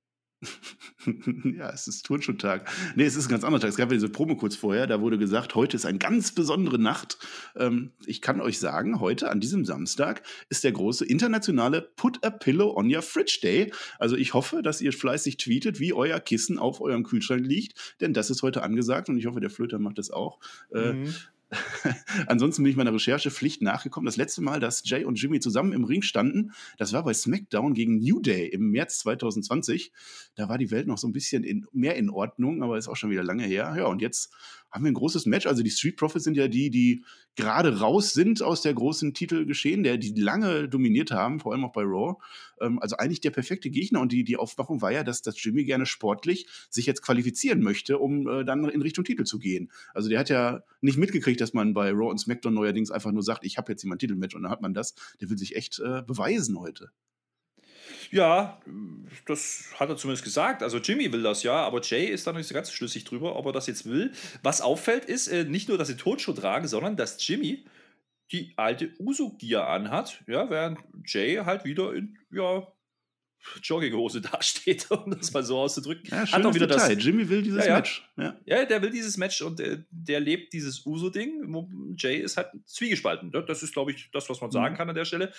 ja, 1.58 1.70
es 1.72 1.88
ist 1.88 2.06
Turnschuhtag. 2.06 2.70
Nee, 2.96 3.04
es 3.04 3.16
ist 3.16 3.28
ein 3.28 3.32
ganz 3.32 3.44
anderer 3.44 3.62
Tag. 3.62 3.70
Es 3.70 3.78
gab 3.78 3.90
ja 3.90 3.96
diese 3.96 4.10
Promo 4.10 4.36
kurz 4.36 4.56
vorher, 4.56 4.88
da 4.88 5.02
wurde 5.02 5.18
gesagt, 5.18 5.56
heute 5.56 5.76
ist 5.76 5.86
eine 5.86 5.98
ganz 5.98 6.32
besondere 6.34 6.80
Nacht. 6.80 7.18
Ähm, 7.56 7.92
ich 8.06 8.22
kann 8.22 8.42
euch 8.42 8.60
sagen, 8.60 9.00
heute 9.00 9.30
an 9.30 9.40
diesem 9.40 9.66
Samstag 9.66 10.24
ist 10.50 10.64
der 10.64 10.72
große 10.72 11.06
internationale 11.06 11.82
Put 11.82 12.24
a 12.24 12.30
Pillow 12.30 12.76
on 12.76 12.94
Your 12.94 13.02
Fridge 13.02 13.40
Day. 13.42 13.72
Also 14.00 14.16
ich 14.16 14.34
hoffe, 14.34 14.62
dass 14.62 14.82
ihr 14.82 14.94
fleißig 14.94 15.38
tweetet, 15.38 15.80
wie 15.80 15.94
euer 15.94 16.20
Kissen 16.20 16.58
auf 16.60 16.82
eurem 16.82 17.04
Kühlschrank 17.04 17.46
liegt, 17.46 17.96
denn 18.02 18.14
das 18.14 18.30
ist 18.30 18.42
heute 18.44 18.64
angesagt 18.64 19.10
und 19.10 19.18
ich 19.18 19.26
hoffe, 19.26 19.40
der 19.40 19.50
Flöter 19.50 19.80
macht 19.80 19.98
das 19.98 20.12
auch. 20.12 20.40
Äh, 20.74 20.94
Mhm. 20.94 21.14
Ansonsten 22.28 22.64
bin 22.64 22.72
ich 22.72 22.78
meiner 22.78 22.94
Recherchepflicht 22.94 23.62
nachgekommen. 23.62 24.06
Das 24.06 24.18
letzte 24.18 24.42
Mal, 24.42 24.60
dass 24.60 24.84
Jay 24.86 25.06
und 25.06 25.22
Jimmy 25.22 25.40
zusammen 25.40 25.74
im 25.74 25.84
Ring 25.84 26.02
standen, 26.02 26.52
das 26.78 26.94
war 26.94 27.04
bei 27.04 27.14
SmackDown 27.14 27.74
gegen 27.74 28.00
New 28.00 28.20
Day 28.20 28.48
im 28.48 28.70
März 28.70 29.00
2020. 29.00 29.92
Da 30.36 30.50
war 30.50 30.58
die 30.58 30.72
Welt 30.72 30.88
noch 30.88 30.98
so 30.98 31.08
ein 31.08 31.14
bisschen 31.14 31.44
in, 31.44 31.66
mehr 31.72 31.96
in 31.96 32.10
Ordnung, 32.10 32.64
aber 32.64 32.78
ist 32.78 32.88
auch 32.88 32.96
schon 32.96 33.10
wieder 33.10 33.24
lange 33.24 33.44
her. 33.44 33.74
Ja, 33.78 33.86
und 33.86 34.02
jetzt 34.02 34.34
haben 34.74 34.84
wir 34.84 34.92
ein 34.92 34.96
großes 34.96 35.28
Match. 35.28 35.46
Also 35.46 35.62
die 35.62 35.70
Street 35.70 35.98
Profits 35.98 36.24
sind 36.24 36.36
ja 36.36 36.48
die, 36.48 36.72
die 36.72 37.06
gerade 37.36 37.80
raus 37.80 38.14
sind 38.14 38.42
aus 38.42 38.62
der 38.62 38.74
großen 38.74 39.14
Titelgeschehen, 39.14 39.84
der 39.84 39.98
die 39.98 40.14
lange 40.20 40.68
dominiert 40.68 41.12
haben, 41.12 41.40
vor 41.40 41.54
allem 41.54 41.64
auch 41.64 41.72
bei 41.72 41.84
Raw. 41.84 42.16
Ähm, 42.60 42.80
also 42.80 42.98
eigentlich 42.98 43.22
der 43.22 43.30
perfekte 43.30 43.70
Gegner. 43.70 44.02
Und 44.02 44.12
die, 44.12 44.24
die 44.24 44.38
Aufmachung 44.38 44.82
war 44.82 44.92
ja, 44.92 45.04
dass, 45.04 45.22
dass 45.22 45.42
Jimmy 45.42 45.64
gerne 45.64 45.86
sportlich 45.86 46.48
sich 46.70 46.88
jetzt 46.88 47.04
qualifizieren 47.04 47.62
möchte, 47.62 48.00
um 48.00 48.28
äh, 48.28 48.44
dann 48.44 48.68
in 48.68 48.82
Richtung 48.82 49.06
Titel 49.06 49.26
zu 49.26 49.38
gehen. 49.38 49.72
Also 49.94 50.10
der 50.10 50.20
hat 50.20 50.30
ja 50.30 50.64
nicht 50.82 50.98
mitgekriegt, 50.98 51.40
dass 51.40 51.54
man 51.54 51.74
bei 51.74 51.92
Raw 51.92 52.10
und 52.10 52.18
SmackDown 52.18 52.56
neuerdings 52.56 52.90
einfach 52.90 53.12
nur 53.12 53.24
sagt, 53.24 53.46
ich 53.46 53.58
habe 53.58 53.72
jetzt 53.72 53.86
mein 53.86 54.00
Titelmatch 54.00 54.36
und 54.36 54.44
dann 54.44 54.52
hat 54.52 54.62
man 54.62 54.74
das. 54.74 54.96
Der 55.22 55.30
will 55.30 55.38
sich 55.38 55.56
echt 55.56 55.80
äh, 55.80 56.02
beweisen 56.02 56.60
heute. 56.60 56.90
Ja, 58.14 58.62
das 59.26 59.74
hat 59.80 59.90
er 59.90 59.98
zumindest 59.98 60.24
gesagt. 60.24 60.62
Also 60.62 60.78
Jimmy 60.78 61.12
will 61.12 61.24
das 61.24 61.42
ja, 61.42 61.56
aber 61.56 61.82
Jay 61.82 62.06
ist 62.06 62.28
da 62.28 62.32
nicht 62.32 62.46
so 62.48 62.54
ganz 62.54 62.72
schlüssig 62.72 63.06
drüber, 63.06 63.36
ob 63.36 63.48
er 63.48 63.54
das 63.54 63.66
jetzt 63.66 63.90
will. 63.90 64.12
Was 64.44 64.62
auffällt, 64.62 65.06
ist 65.06 65.30
äh, 65.30 65.46
nicht 65.46 65.68
nur, 65.68 65.80
dass 65.80 65.88
sie 65.88 65.98
Turnschuhe 65.98 66.36
tragen, 66.36 66.68
sondern 66.68 66.96
dass 66.96 67.28
Jimmy 67.28 67.66
die 68.32 68.54
alte 68.56 68.94
Uso-Gear 69.00 69.68
anhat, 69.68 70.24
ja, 70.28 70.48
während 70.52 70.78
Jay 71.08 71.38
halt 71.38 71.66
wieder 71.66 71.92
in, 71.96 72.20
ja, 72.30 72.68
Jogginghose 73.62 74.22
dasteht, 74.32 74.90
um 74.92 75.12
das 75.12 75.32
mal 75.34 75.44
so 75.44 75.58
auszudrücken. 75.60 76.08
Ja, 76.10 76.32
Hat 76.32 76.46
auch 76.46 76.54
wieder 76.54 76.68
Detail. 76.68 76.96
das. 76.96 77.04
Jimmy 77.04 77.28
will 77.30 77.42
dieses 77.42 77.60
Ja, 77.66 77.72
ja. 77.72 77.76
Match. 77.76 78.10
Ja. 78.18 78.40
Ja, 78.46 78.66
der 78.66 78.82
will 78.82 78.90
dieses 78.90 79.18
Match 79.18 79.42
und 79.42 79.60
äh, 79.60 79.84
der 79.92 80.20
lebt 80.20 80.54
dieses 80.54 80.86
Uso-Ding. 80.86 81.54
Wo 81.54 81.70
Jay 81.98 82.18
ist 82.18 82.38
halt 82.38 82.50
zwiegespalten. 82.66 83.32
Ne? 83.32 83.44
Das 83.46 83.64
ist, 83.64 83.74
glaube 83.74 83.92
ich, 83.92 84.10
das, 84.12 84.30
was 84.30 84.40
man 84.42 84.52
sagen 84.52 84.74
Mhm. 84.74 84.78
kann 84.78 84.90
an 84.90 84.96
der 84.96 85.06
Stelle. 85.06 85.32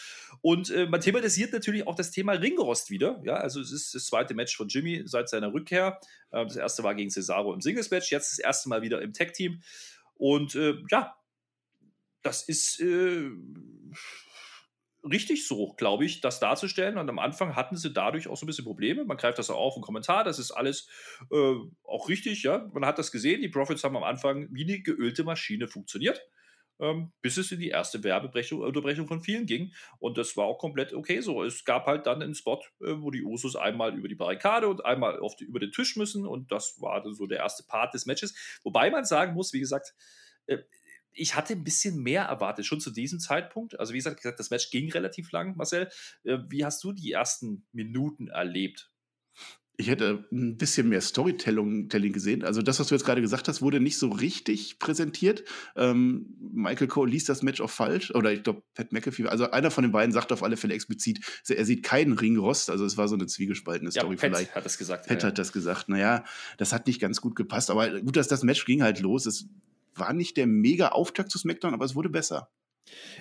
Und 0.42 0.70
äh, 0.70 0.87
man 0.87 1.00
thematisiert 1.00 1.52
natürlich 1.52 1.87
auch 1.87 1.94
das 1.96 2.11
Thema 2.11 2.32
Ringrost 2.32 2.90
wieder. 2.90 3.20
Ja, 3.25 3.34
also 3.34 3.61
es 3.61 3.73
ist 3.73 3.94
das 3.94 4.06
zweite 4.06 4.34
Match 4.34 4.56
von 4.56 4.68
Jimmy 4.68 5.02
seit 5.06 5.28
seiner 5.28 5.52
Rückkehr. 5.52 5.99
Äh, 6.30 6.44
das 6.44 6.56
erste 6.56 6.82
war 6.82 6.94
gegen 6.94 7.11
Cesaro 7.11 7.52
im 7.54 7.61
Singles-Match, 7.61 8.11
jetzt 8.12 8.32
das 8.32 8.38
erste 8.38 8.68
Mal 8.68 8.82
wieder 8.82 9.00
im 9.02 9.12
Tag-Team. 9.12 9.62
Und 10.16 10.54
äh, 10.54 10.75
ja, 10.90 11.16
das 12.23 12.42
ist 12.42 12.80
äh, 12.80 13.30
richtig 15.04 15.46
so, 15.46 15.75
glaube 15.75 16.04
ich, 16.04 16.20
das 16.20 16.40
darzustellen. 16.40 16.99
Und 16.99 17.08
am 17.08 17.18
Anfang 17.18 17.56
hatten 17.56 17.76
sie 17.76 17.92
dadurch 17.92 18.28
auch 18.28 18.37
so 18.37 18.44
ein 18.44 18.46
bisschen 18.46 18.64
Probleme. 18.64 19.04
Man 19.04 19.16
greift 19.16 19.38
das 19.38 19.50
auch 19.50 19.58
auf 19.58 19.76
im 19.76 19.82
Kommentar, 19.82 20.25
das 20.25 20.38
ist 20.38 20.50
alles 20.50 20.88
äh, 21.30 21.54
auch 21.84 22.08
richtig, 22.08 22.42
ja. 22.42 22.70
Man 22.73 22.84
hat 22.87 22.99
das 22.99 23.12
gesehen, 23.12 23.42
die 23.42 23.49
Profits 23.49 23.84
haben 23.84 23.96
am 23.96 24.04
Anfang 24.04 24.49
wie 24.50 24.64
eine 24.64 24.80
geölte 24.80 25.25
Maschine 25.25 25.68
funktioniert. 25.68 26.20
Ähm, 26.80 27.12
bis 27.23 27.37
es 27.37 27.52
in 27.52 27.61
die 27.61 27.68
erste 27.68 28.02
Werbeunterbrechung 28.02 29.06
von 29.06 29.23
vielen 29.23 29.46
ging. 29.46 29.73
Und 30.00 30.18
das 30.18 30.37
war 30.37 30.46
auch 30.46 30.58
komplett 30.58 30.92
okay 30.92 31.20
so. 31.20 31.44
Es 31.44 31.64
gab 31.64 31.87
halt 31.87 32.04
dann 32.06 32.20
einen 32.20 32.34
Spot, 32.34 32.61
äh, 32.80 32.96
wo 32.99 33.12
die 33.12 33.23
Usos 33.23 33.54
einmal 33.54 33.96
über 33.96 34.08
die 34.08 34.16
Barrikade 34.16 34.66
und 34.66 34.84
einmal 34.84 35.20
auf 35.20 35.37
die, 35.37 35.44
über 35.44 35.61
den 35.61 35.70
Tisch 35.70 35.94
müssen. 35.94 36.26
Und 36.26 36.50
das 36.50 36.80
war 36.80 37.00
dann 37.00 37.14
so 37.14 37.28
der 37.28 37.38
erste 37.38 37.62
Part 37.62 37.94
des 37.94 38.06
Matches. 38.06 38.34
Wobei 38.64 38.90
man 38.90 39.04
sagen 39.04 39.34
muss, 39.34 39.52
wie 39.52 39.61
gesagt, 39.61 39.94
äh, 40.46 40.58
ich 41.14 41.35
hatte 41.37 41.54
ein 41.54 41.64
bisschen 41.64 42.02
mehr 42.02 42.25
erwartet, 42.25 42.66
schon 42.66 42.80
zu 42.80 42.90
diesem 42.90 43.21
Zeitpunkt. 43.21 43.78
Also, 43.78 43.92
wie 43.92 43.99
gesagt, 43.99 44.25
das 44.25 44.50
Match 44.50 44.71
ging 44.71 44.90
relativ 44.90 45.33
lang, 45.33 45.56
Marcel. 45.56 45.88
Äh, 46.25 46.38
Wie 46.49 46.64
hast 46.64 46.83
du 46.85 46.92
die 46.92 47.12
ersten 47.12 47.66
Minuten 47.73 48.28
erlebt? 48.28 48.90
Ich 49.76 49.88
hätte 49.88 50.25
ein 50.30 50.56
bisschen 50.56 50.88
mehr 50.88 51.00
Storytelling 51.00 51.88
Telling 51.88 52.12
gesehen. 52.12 52.44
Also 52.44 52.62
das, 52.62 52.78
was 52.78 52.87
du 52.87 52.94
jetzt 52.94 53.04
gerade 53.04 53.21
gesagt 53.21 53.49
hast, 53.49 53.61
wurde 53.61 53.80
nicht 53.80 53.99
so 53.99 54.09
richtig 54.09 54.78
präsentiert. 54.78 55.42
Ähm, 55.75 56.26
Michael 56.38 56.87
Cole 56.87 57.11
liest 57.11 57.28
das 57.28 57.42
Match 57.42 57.61
auch 57.61 57.71
falsch. 57.71 58.14
Oder 58.14 58.33
ich 58.33 58.44
glaube, 58.44 58.62
Pat 58.75 58.92
McAfee, 58.92 59.26
also 59.26 59.50
einer 59.50 59.73
von 59.73 59.83
den 59.83 59.90
beiden 59.90 60.12
sagt 60.12 60.30
auf 60.30 60.44
alle 60.44 60.56
Fälle 60.56 60.75
explizit, 60.75 61.42
er 61.49 61.64
sieht 61.64 61.83
keinen 61.83 62.12
Ringrost. 62.12 62.71
Also 62.71 62.85
es 62.85 62.97
war 62.97 63.09
so 63.09 63.16
eine 63.16 63.26
zwiegespaltene 63.26 63.90
Story 63.90 64.14
Pat 64.14 64.30
vielleicht. 64.30 64.54
hat 64.54 64.64
das 64.64 64.78
gesagt. 64.78 65.09
Pat 65.09 65.23
ja. 65.25 65.28
hat 65.30 65.38
das 65.38 65.52
gesagt. 65.52 65.88
Naja, 65.88 66.25
das 66.56 66.73
hat 66.73 66.87
nicht 66.87 67.00
ganz 67.00 67.21
gut 67.21 67.35
gepasst. 67.35 67.68
Aber 67.68 68.00
gut, 68.00 68.14
dass 68.14 68.28
das 68.28 68.44
Match 68.44 68.64
ging 68.66 68.80
halt 68.80 69.00
los. 69.00 69.26
Es 69.26 69.49
war 69.96 70.12
nicht 70.12 70.36
der 70.36 70.46
mega 70.46 70.88
Auftakt 70.88 71.30
zu 71.30 71.38
SmackDown, 71.38 71.74
aber 71.74 71.84
es 71.84 71.94
wurde 71.94 72.08
besser. 72.08 72.50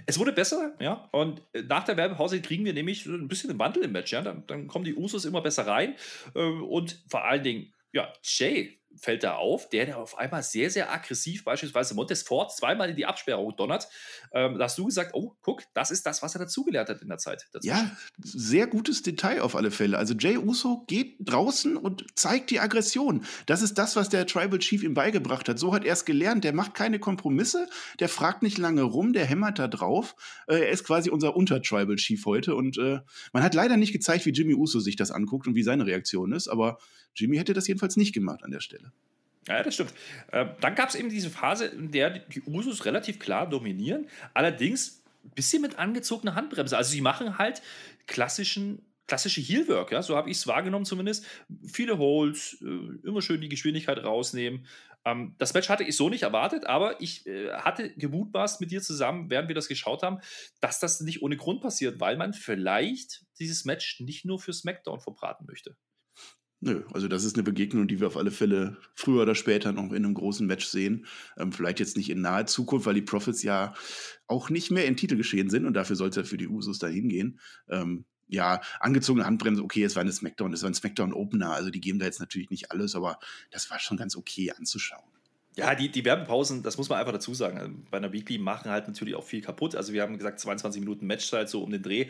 Es 0.06 0.20
wurde 0.20 0.34
besser, 0.34 0.76
ja. 0.80 1.08
Und 1.12 1.42
äh, 1.54 1.62
nach 1.64 1.84
der 1.84 1.98
Werbepause 1.98 2.42
kriegen 2.42 2.66
wir 2.66 2.74
nämlich 2.74 3.06
ein 3.06 3.28
bisschen 3.28 3.50
einen 3.50 3.60
Wandel 3.60 3.84
im 3.84 3.92
Match, 3.92 4.12
ja. 4.12 4.22
Dann, 4.22 4.46
dann 4.48 4.68
kommen 4.68 4.86
die 4.86 4.96
Usos 4.96 5.26
immer 5.26 5.42
besser 5.42 5.66
rein. 5.66 5.96
äh, 6.36 6.44
Und 6.44 7.04
vor 7.08 7.24
allen 7.24 7.44
Dingen, 7.44 7.74
ja, 7.94 8.12
Jay 8.24 8.80
fällt 8.96 9.24
da 9.24 9.36
auf, 9.36 9.70
der, 9.70 9.86
der 9.86 9.98
auf 9.98 10.18
einmal 10.18 10.44
sehr, 10.44 10.70
sehr 10.70 10.92
aggressiv 10.92 11.44
beispielsweise 11.44 11.96
Montes 11.96 12.24
Ford 12.24 12.56
zweimal 12.56 12.90
in 12.90 12.96
die 12.96 13.06
Absperrung 13.06 13.56
donnert. 13.56 13.88
Ähm, 14.32 14.58
da 14.58 14.66
hast 14.66 14.78
du 14.78 14.86
gesagt, 14.86 15.12
oh, 15.14 15.36
guck, 15.42 15.64
das 15.74 15.92
ist 15.92 16.06
das, 16.06 16.22
was 16.22 16.36
er 16.36 16.40
dazugelernt 16.40 16.90
hat 16.90 17.02
in 17.02 17.10
der 17.10 17.18
Zeit. 17.18 17.48
dazwischen. 17.52 17.76
Ja, 17.76 17.98
sehr 18.22 18.68
gutes 18.68 19.02
Detail 19.02 19.42
auf 19.42 19.56
alle 19.56 19.72
Fälle. 19.72 19.98
Also 19.98 20.14
Jay 20.14 20.38
Uso 20.38 20.84
geht 20.88 21.16
draußen 21.20 21.78
und 21.78 22.06
zeigt 22.16 22.52
die 22.52 22.60
Aggression. 22.60 23.26
Das 23.46 23.62
ist 23.62 23.78
das, 23.78 23.96
was 23.96 24.10
der 24.10 24.26
Tribal 24.28 24.60
Chief 24.60 24.84
ihm 24.84 24.94
beigebracht 24.94 25.50
hat. 25.50 25.60
So 25.60 25.74
hat 25.74 25.86
er 25.86 25.94
es 25.94 26.06
gelernt. 26.06 26.44
Der 26.44 26.54
macht 26.54 26.74
keine 26.74 27.00
Kompromisse, 27.00 27.68
der 28.00 28.10
fragt 28.10 28.44
nicht 28.44 28.58
lange 28.58 28.84
rum, 28.84 29.14
der 29.14 29.26
hämmert 29.26 29.60
da 29.60 29.68
drauf. 29.68 30.16
Äh, 30.48 30.56
er 30.56 30.70
ist 30.70 30.84
quasi 30.84 31.10
unser 31.10 31.36
Unter-Tribal 31.36 31.96
Chief 31.96 32.26
heute. 32.26 32.56
Und 32.56 32.78
äh, 32.78 33.00
man 33.32 33.44
hat 33.44 33.54
leider 33.54 33.78
nicht 33.78 33.94
gezeigt, 33.94 34.26
wie 34.26 34.32
Jimmy 34.32 34.54
Uso 34.54 34.80
sich 34.80 34.96
das 34.96 35.12
anguckt 35.12 35.48
und 35.48 35.56
wie 35.56 35.64
seine 35.64 35.86
Reaktion 35.86 36.32
ist. 36.32 36.48
Aber 36.48 36.78
Jimmy 37.16 37.38
hätte 37.38 37.54
das 37.54 37.68
jedenfalls 37.68 37.98
nicht 37.98 38.14
gemacht 38.14 38.44
an 38.44 38.52
der 38.52 38.60
Stelle. 38.60 38.83
Ja, 39.48 39.62
das 39.62 39.74
stimmt. 39.74 39.94
Äh, 40.32 40.46
dann 40.62 40.76
gab 40.76 40.90
es 40.90 40.96
eben 40.96 41.10
diese 41.10 41.30
Phase, 41.30 41.66
in 41.66 41.92
der 41.92 42.12
die- 42.20 42.42
Usos 42.44 42.86
relativ 42.86 43.20
klar 43.20 43.50
dominieren, 43.50 44.08
allerdings 44.34 45.04
ein 45.26 45.32
bisschen 45.32 45.62
mit 45.62 45.78
angezogener 45.78 46.36
Handbremse. 46.36 46.78
Also 46.78 46.92
sie 46.92 47.02
machen 47.02 47.38
halt 47.38 47.62
klassischen, 48.08 48.82
klassische 49.08 49.42
Heelwork, 49.42 49.92
ja? 49.92 50.02
so 50.02 50.16
habe 50.16 50.30
ich 50.30 50.38
es 50.38 50.48
wahrgenommen 50.48 50.86
zumindest. 50.86 51.26
Viele 51.72 51.98
Holds, 51.98 52.58
äh, 52.62 53.08
immer 53.08 53.22
schön 53.22 53.42
die 53.42 53.50
Geschwindigkeit 53.50 54.02
rausnehmen. 54.02 54.66
Ähm, 55.06 55.36
das 55.40 55.54
Match 55.54 55.68
hatte 55.68 55.84
ich 55.84 55.98
so 55.98 56.08
nicht 56.08 56.24
erwartet, 56.24 56.66
aber 56.66 57.02
ich 57.02 57.26
äh, 57.28 57.52
hatte 57.52 57.90
gemutmaßt 57.96 58.62
mit 58.62 58.72
dir 58.72 58.82
zusammen, 58.82 59.30
während 59.30 59.50
wir 59.50 59.56
das 59.56 59.68
geschaut 59.68 60.04
haben, 60.04 60.20
dass 60.62 60.80
das 60.80 61.02
nicht 61.02 61.22
ohne 61.22 61.36
Grund 61.36 61.62
passiert, 61.62 62.00
weil 62.00 62.16
man 62.16 62.34
vielleicht 62.34 63.26
dieses 63.40 63.66
Match 63.66 64.00
nicht 64.00 64.24
nur 64.24 64.40
für 64.40 64.54
SmackDown 64.54 65.02
verbraten 65.02 65.46
möchte. 65.46 65.76
Nö, 66.66 66.84
also 66.94 67.10
das 67.10 67.26
ist 67.26 67.36
eine 67.36 67.44
Begegnung, 67.44 67.90
die 67.90 68.00
wir 68.00 68.08
auf 68.08 68.16
alle 68.16 68.32
Fälle 68.32 68.78
früher 68.96 69.24
oder 69.24 69.36
später 69.36 69.74
noch 69.74 69.92
in 69.92 70.06
einem 70.06 70.14
großen 70.14 70.48
Match 70.48 70.66
sehen. 70.66 71.06
Ähm, 71.38 71.52
vielleicht 71.52 71.82
jetzt 71.82 71.98
nicht 71.98 72.10
in 72.10 72.22
naher 72.22 72.46
Zukunft, 72.46 72.86
weil 72.86 72.94
die 72.94 73.02
Profits 73.02 73.44
ja 73.44 73.74
auch 74.28 74.50
nicht 74.50 74.72
mehr 74.72 74.86
in 74.86 74.96
Titelgeschehen 74.96 75.50
sind 75.50 75.66
und 75.66 75.74
dafür 75.74 75.98
sollte 75.98 76.22
er 76.22 76.26
für 76.26 76.38
die 76.38 76.48
Usos 76.48 76.80
dahin 76.80 77.10
gehen. 77.10 77.42
Ähm, 77.68 78.06
ja, 78.30 78.62
angezogene 78.80 79.26
Handbremse, 79.26 79.62
okay, 79.62 79.84
es 79.84 79.98
war 79.98 80.04
eine 80.04 80.14
Smackdown, 80.14 80.54
es 80.54 80.62
war 80.62 80.70
ein 80.70 80.74
Smackdown-Opener, 80.74 81.52
also 81.52 81.70
die 81.70 81.82
geben 81.82 82.00
da 82.00 82.06
jetzt 82.06 82.22
natürlich 82.22 82.50
nicht 82.50 82.72
alles, 82.72 82.96
aber 82.96 83.20
das 83.52 83.70
war 83.70 83.80
schon 83.80 83.98
ganz 83.98 84.16
okay 84.16 84.54
anzuschauen. 84.58 85.04
Ja, 85.58 85.76
die, 85.76 85.90
die 85.90 86.06
Werbepausen, 86.06 86.64
das 86.64 86.78
muss 86.78 86.88
man 86.88 86.98
einfach 86.98 87.12
dazu 87.12 87.34
sagen. 87.34 87.58
Also 87.58 87.74
Bei 87.92 87.98
einer 87.98 88.14
Weekly 88.14 88.38
machen 88.38 88.72
halt 88.72 88.88
natürlich 88.88 89.16
auch 89.16 89.26
viel 89.26 89.42
kaputt. 89.42 89.76
Also 89.76 89.92
wir 89.92 90.02
haben 90.02 90.18
gesagt, 90.18 90.40
22 90.40 90.80
Minuten 90.80 91.06
Matchzeit 91.08 91.50
so 91.50 91.62
um 91.62 91.70
den 91.72 91.84
Dreh. 91.84 92.08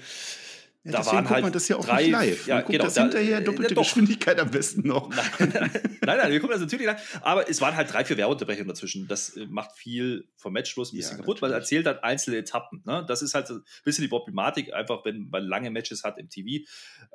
Ja, 0.85 0.97
deswegen 0.97 1.23
guckt 1.25 1.41
man 1.41 1.51
das 1.53 1.67
ja 1.69 1.77
auch 1.77 1.97
nicht 1.97 2.09
live. 2.11 2.45
Ja, 2.47 2.55
man 2.55 2.63
guckt 2.65 2.71
genau, 2.73 2.83
das 2.83 2.93
da- 2.95 3.03
hinterher 3.03 3.37
äh, 3.37 3.43
doppelte 3.43 3.73
doch. 3.73 3.83
Geschwindigkeit 3.83 4.37
am 4.39 4.51
besten 4.51 4.85
noch. 4.85 5.09
Nein, 5.39 5.71
nein, 6.01 6.31
wir 6.31 6.39
gucken 6.41 6.51
das 6.51 6.59
natürlich 6.59 6.85
lang. 6.85 6.97
Aber 7.21 7.49
es 7.49 7.61
waren 7.61 7.75
halt 7.77 7.93
drei, 7.93 8.03
vier 8.03 8.17
Werbeunterbrechungen 8.17 8.67
dazwischen. 8.67 9.07
Das 9.07 9.37
äh, 9.37 9.45
macht 9.45 9.71
viel 9.77 10.27
vom 10.35 10.51
Matchschluss 10.51 10.91
ein 10.91 10.97
Ja, 10.97 11.01
bisschen 11.03 11.17
kaputt, 11.19 11.41
weil 11.41 11.51
er 11.51 11.59
natürlich. 11.59 11.71
erzählt 11.83 11.87
halt 11.87 12.03
einzelne 12.03 12.37
Etappen. 12.37 12.83
Ne? 12.85 13.05
Das 13.07 13.21
ist 13.21 13.33
halt 13.33 13.49
ein 13.49 13.63
bisschen 13.85 14.01
die 14.01 14.09
Problematik, 14.09 14.73
einfach 14.73 15.05
wenn 15.05 15.29
man 15.29 15.43
lange 15.43 15.71
Matches 15.71 16.03
hat 16.03 16.17
im 16.17 16.29
TV. 16.29 16.65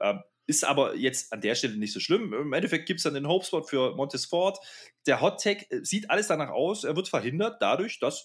Ähm, 0.00 0.20
ist 0.46 0.64
aber 0.64 0.96
jetzt 0.96 1.30
an 1.34 1.42
der 1.42 1.54
Stelle 1.54 1.76
nicht 1.76 1.92
so 1.92 2.00
schlimm. 2.00 2.32
Im 2.32 2.52
Endeffekt 2.54 2.87
gibt 2.87 3.00
es 3.00 3.04
dann 3.04 3.12
den 3.12 3.28
Hopespot 3.28 3.68
für 3.68 3.94
Montes 3.94 4.25
Ford. 4.25 4.58
Der 5.06 5.20
Hot 5.20 5.42
Tag 5.42 5.70
äh, 5.70 5.80
sieht 5.84 6.08
alles 6.08 6.28
danach 6.28 6.48
aus. 6.48 6.84
Er 6.84 6.96
wird 6.96 7.08
verhindert 7.08 7.60
dadurch, 7.60 7.98
dass 8.00 8.25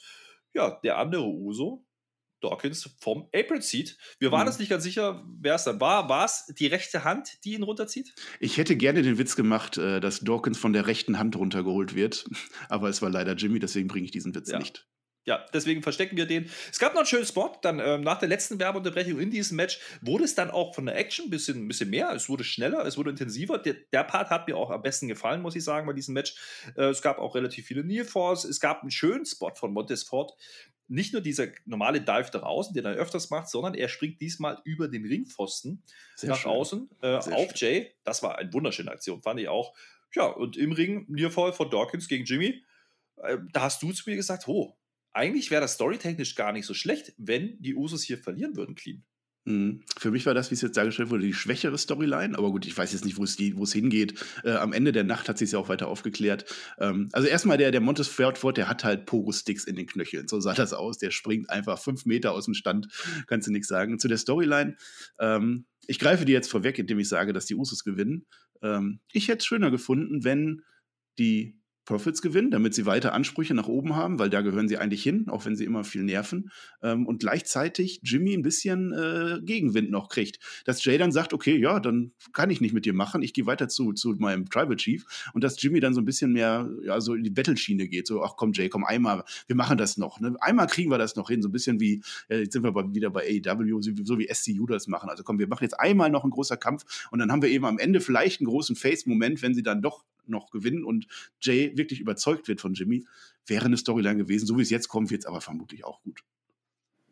ja, 0.54 0.80
der 0.86 1.00
andere 1.00 1.24
Uso, 1.26 1.86
Dawkins, 2.44 2.90
vom 3.00 3.28
Apron 3.34 3.62
zieht. 3.62 3.98
Wir 4.20 4.32
waren 4.32 4.42
Mhm. 4.44 4.48
uns 4.50 4.60
nicht 4.60 4.70
ganz 4.70 4.84
sicher, 4.84 5.24
wer 5.40 5.56
es 5.56 5.64
dann 5.64 5.80
war. 5.80 6.10
War 6.10 6.26
es 6.26 6.46
die 6.58 6.68
rechte 6.68 7.04
Hand, 7.04 7.44
die 7.44 7.54
ihn 7.54 7.64
runterzieht? 7.64 8.14
Ich 8.40 8.58
hätte 8.58 8.76
gerne 8.76 9.02
den 9.02 9.18
Witz 9.18 9.36
gemacht, 9.36 9.78
äh, 9.78 10.00
dass 10.00 10.20
Dawkins 10.20 10.58
von 10.58 10.74
der 10.74 10.88
rechten 10.88 11.18
Hand 11.20 11.36
runtergeholt 11.36 11.96
wird, 11.96 12.26
aber 12.70 12.90
es 12.90 13.02
war 13.02 13.10
leider 13.10 13.34
Jimmy, 13.34 13.60
deswegen 13.60 13.88
bringe 13.88 14.06
ich 14.06 14.12
diesen 14.12 14.36
Witz 14.36 14.50
Ja. 14.52 14.60
nicht. 14.60 14.88
Ja, 15.26 15.46
deswegen 15.54 15.82
verstecken 15.84 16.18
wir 16.18 16.26
den. 16.26 16.50
Es 16.70 16.80
gab 16.80 16.92
noch 16.96 17.00
einen 17.00 17.08
schönen 17.08 17.26
Spot. 17.26 17.50
Dann 17.62 17.80
ähm, 17.80 18.02
nach 18.02 18.20
der 18.20 18.28
letzten 18.28 18.60
Werbeunterbrechung 18.60 19.22
in 19.22 19.32
diesem 19.32 19.56
Match 19.56 19.80
wurde 20.02 20.26
es 20.26 20.36
dann 20.36 20.52
auch 20.52 20.76
von 20.76 20.86
der 20.86 20.98
Action 20.98 21.28
ein 21.28 21.30
bisschen, 21.30 21.64
ein 21.64 21.68
bisschen 21.70 21.90
mehr. 21.90 22.12
Es 22.12 22.28
wurde 22.28 22.44
schneller, 22.44 22.86
es 22.86 22.98
wurde 22.98 23.12
intensiver. 23.12 23.58
Der, 23.58 23.76
der 23.94 24.04
Part 24.04 24.30
hat 24.32 24.50
mir 24.50 24.58
auch 24.58 24.70
am 24.70 24.82
besten 24.82 25.08
gefallen, 25.08 25.42
muss 25.42 25.56
ich 25.56 25.64
sagen, 25.64 25.88
bei 25.88 25.94
diesem 25.94 26.14
Match. 26.14 26.36
Äh, 26.76 26.88
es 26.90 27.02
gab 27.02 27.20
auch 27.20 27.36
relativ 27.36 27.66
viele 27.68 27.86
Near 27.86 28.04
Falls. 28.04 28.44
Es 28.44 28.60
gab 28.60 28.82
einen 28.82 28.92
schönen 28.92 29.26
Spot 29.26 29.54
von 29.56 29.72
Montes 29.72 30.04
Ford. 30.04 30.34
Nicht 30.88 31.14
nur 31.14 31.22
dieser 31.22 31.48
normale 31.66 32.02
Dive 32.02 32.30
da 32.32 32.42
außen, 32.42 32.74
den 32.74 32.86
er 32.86 32.94
öfters 32.94 33.30
macht, 33.30 33.50
sondern 33.50 33.74
er 33.74 33.88
springt 33.88 34.20
diesmal 34.22 34.62
über 34.66 34.88
den 34.88 35.06
Ringpfosten 35.06 35.84
Sehr 36.16 36.30
nach 36.30 36.38
schön. 36.38 36.52
außen 36.52 36.90
äh, 37.02 37.16
auf 37.16 37.56
Jay. 37.56 37.92
Das 38.04 38.22
war 38.22 38.38
eine 38.38 38.52
wunderschöne 38.52 38.92
Aktion, 38.92 39.22
fand 39.22 39.40
ich 39.40 39.48
auch. 39.48 39.76
Ja, 40.14 40.26
und 40.26 40.58
im 40.58 40.72
Ring 40.72 41.06
Nearfall 41.08 41.54
von 41.54 41.70
Dawkins 41.70 42.08
gegen 42.08 42.26
Jimmy. 42.26 42.64
Äh, 43.18 43.38
da 43.52 43.62
hast 43.62 43.82
du 43.82 43.92
zu 43.92 44.10
mir 44.10 44.16
gesagt, 44.16 44.48
oh, 44.48 44.78
eigentlich 45.14 45.52
wäre 45.52 45.62
das 45.62 45.76
storytechnisch 45.76 46.36
gar 46.36 46.52
nicht 46.52 46.66
so 46.66 46.74
schlecht, 46.74 47.14
wenn 47.18 47.62
die 47.62 47.76
Usos 47.76 48.04
hier 48.04 48.18
verlieren 48.18 48.56
würden, 48.56 48.76
clean. 48.76 49.04
Mhm. 49.46 49.82
Für 49.98 50.12
mich 50.12 50.26
war 50.26 50.34
das, 50.34 50.52
wie 50.52 50.56
es 50.56 50.62
jetzt 50.62 50.78
dargestellt 50.78 51.10
wurde, 51.10 51.26
die 51.26 51.34
schwächere 51.34 51.78
Storyline. 51.78 52.38
Aber 52.38 52.52
gut, 52.52 52.66
ich 52.66 52.78
weiß 52.78 52.94
jetzt 52.94 53.04
nicht, 53.04 53.18
wo 53.18 53.24
es, 53.24 53.36
die, 53.36 53.54
es 53.62 53.74
hingeht. 53.74 54.24
Äh, 54.44 54.52
am 54.52 54.72
Ende 54.72 54.92
der 54.92 55.04
Nacht 55.04 55.28
hat 55.28 55.38
sich 55.38 55.52
ja 55.52 55.60
auch 55.60 55.70
weiter 55.70 55.88
aufgeklärt. 55.88 56.46
Ähm, 56.80 57.10
also 57.12 57.28
erstmal 57.28 57.58
der, 57.58 57.72
der 57.72 57.82
Montes 57.82 58.08
Ford, 58.08 58.58
der 58.58 58.70
hat 58.70 58.84
halt 58.84 59.06
Pogo-Sticks 59.06 59.66
in 59.66 59.76
den 59.76 59.86
Knöcheln. 59.86 60.28
So 60.28 60.40
sah 60.40 60.54
das 60.54 60.74
aus. 60.74 60.98
Der 60.98 61.12
springt 61.12 61.50
einfach 61.50 61.80
fünf 61.80 62.06
Meter 62.06 62.32
aus 62.32 62.46
dem 62.46 62.54
Stand. 62.54 62.88
Kannst 63.28 63.48
du 63.48 63.52
nichts 63.52 63.68
sagen. 63.68 64.00
Zu 64.00 64.08
der 64.08 64.18
Storyline. 64.18 64.78
Ähm, 65.20 65.66
ich 65.88 66.00
greife 66.00 66.24
dir 66.24 66.34
jetzt 66.34 66.50
vorweg, 66.50 66.80
indem 66.80 67.00
ich 67.00 67.10
sage, 67.10 67.34
dass 67.34 67.46
die 67.46 67.56
Usos 67.56 67.84
gewinnen. 67.84 68.26
Ähm, 68.62 69.02
ich 69.12 69.28
hätte 69.28 69.40
es 69.40 69.46
schöner 69.46 69.72
gefunden, 69.72 70.24
wenn 70.24 70.62
die 71.20 71.60
Profits 71.86 72.22
gewinnen, 72.22 72.52
damit 72.52 72.74
sie 72.74 72.86
weiter 72.86 73.14
Ansprüche 73.14 73.54
nach 73.54 73.68
oben 73.68 73.96
haben, 73.96 74.20
weil 74.20 74.30
da 74.30 74.42
gehören 74.42 74.68
sie 74.68 74.78
eigentlich 74.78 75.04
hin, 75.04 75.26
auch 75.28 75.46
wenn 75.46 75.56
sie 75.56 75.66
immer 75.66 75.84
viel 75.84 76.04
nerven. 76.04 76.50
Ähm, 76.82 77.06
und 77.06 77.20
gleichzeitig 77.20 78.00
Jimmy 78.04 78.34
ein 78.34 78.42
bisschen 78.42 78.94
äh, 78.94 79.40
Gegenwind 79.44 79.92
noch 79.92 80.08
kriegt. 80.10 80.40
Dass 80.66 80.84
Jay 80.84 80.98
dann 80.98 81.12
sagt, 81.12 81.34
okay, 81.34 81.58
ja, 81.58 81.80
dann 81.80 82.14
kann 82.32 82.50
ich 82.50 82.62
nicht 82.62 82.74
mit 82.74 82.86
dir 82.86 82.94
machen, 82.94 83.22
ich 83.22 83.34
gehe 83.34 83.46
weiter 83.46 83.68
zu, 83.68 83.92
zu 83.94 84.14
meinem 84.14 84.50
Tribal 84.50 84.78
Chief. 84.78 85.06
Und 85.34 85.44
dass 85.44 85.62
Jimmy 85.62 85.80
dann 85.80 85.94
so 85.94 86.02
ein 86.02 86.06
bisschen 86.06 86.32
mehr, 86.32 86.70
ja, 86.84 87.02
so 87.02 87.16
in 87.16 87.24
die 87.24 87.30
Battle-Schiene 87.30 87.88
geht. 87.88 88.08
So, 88.08 88.24
ach 88.24 88.36
komm, 88.38 88.54
Jay, 88.54 88.70
komm, 88.70 88.86
einmal, 88.86 89.24
wir 89.48 89.56
machen 89.56 89.78
das 89.78 89.98
noch. 89.98 90.20
Ne? 90.20 90.36
Einmal 90.40 90.68
kriegen 90.68 90.90
wir 90.90 90.98
das 90.98 91.16
noch 91.16 91.30
hin, 91.30 91.42
so 91.42 91.50
ein 91.50 91.52
bisschen 91.52 91.80
wie, 91.80 92.02
äh, 92.30 92.40
jetzt 92.40 92.54
sind 92.54 92.64
wir 92.64 92.72
bei, 92.72 92.84
wieder 92.94 93.10
bei 93.10 93.42
AEW, 93.46 93.82
so, 93.82 94.18
wie 94.18 94.28
SCU 94.34 94.66
das 94.68 94.88
machen. 94.88 95.10
Also 95.10 95.24
komm, 95.24 95.40
wir 95.40 95.48
machen 95.48 95.64
jetzt 95.64 95.80
einmal 95.80 96.10
noch 96.10 96.24
einen 96.24 96.32
großen 96.32 96.60
Kampf 96.60 97.08
und 97.12 97.20
dann 97.20 97.32
haben 97.32 97.42
wir 97.42 97.50
eben 97.50 97.66
am 97.66 97.78
Ende 97.78 98.00
vielleicht 98.00 98.40
einen 98.40 98.48
großen 98.48 98.76
Face-Moment, 98.76 99.42
wenn 99.42 99.54
sie 99.54 99.64
dann 99.64 99.82
doch 99.82 100.04
noch 100.28 100.52
gewinnen 100.52 100.84
und 100.84 101.08
Jay 101.42 101.76
wirklich 101.76 102.00
überzeugt 102.00 102.48
wird 102.48 102.62
von 102.62 102.74
Jimmy, 102.74 103.06
wäre 103.46 103.66
eine 103.66 103.78
Storyline 103.78 104.18
gewesen. 104.18 104.46
So 104.48 104.58
wie 104.58 104.62
es 104.62 104.70
jetzt 104.70 104.88
kommt, 104.88 105.12
wird 105.12 105.22
es 105.22 105.26
aber 105.26 105.42
vermutlich 105.42 105.84
auch 105.84 106.02
gut. 106.02 106.24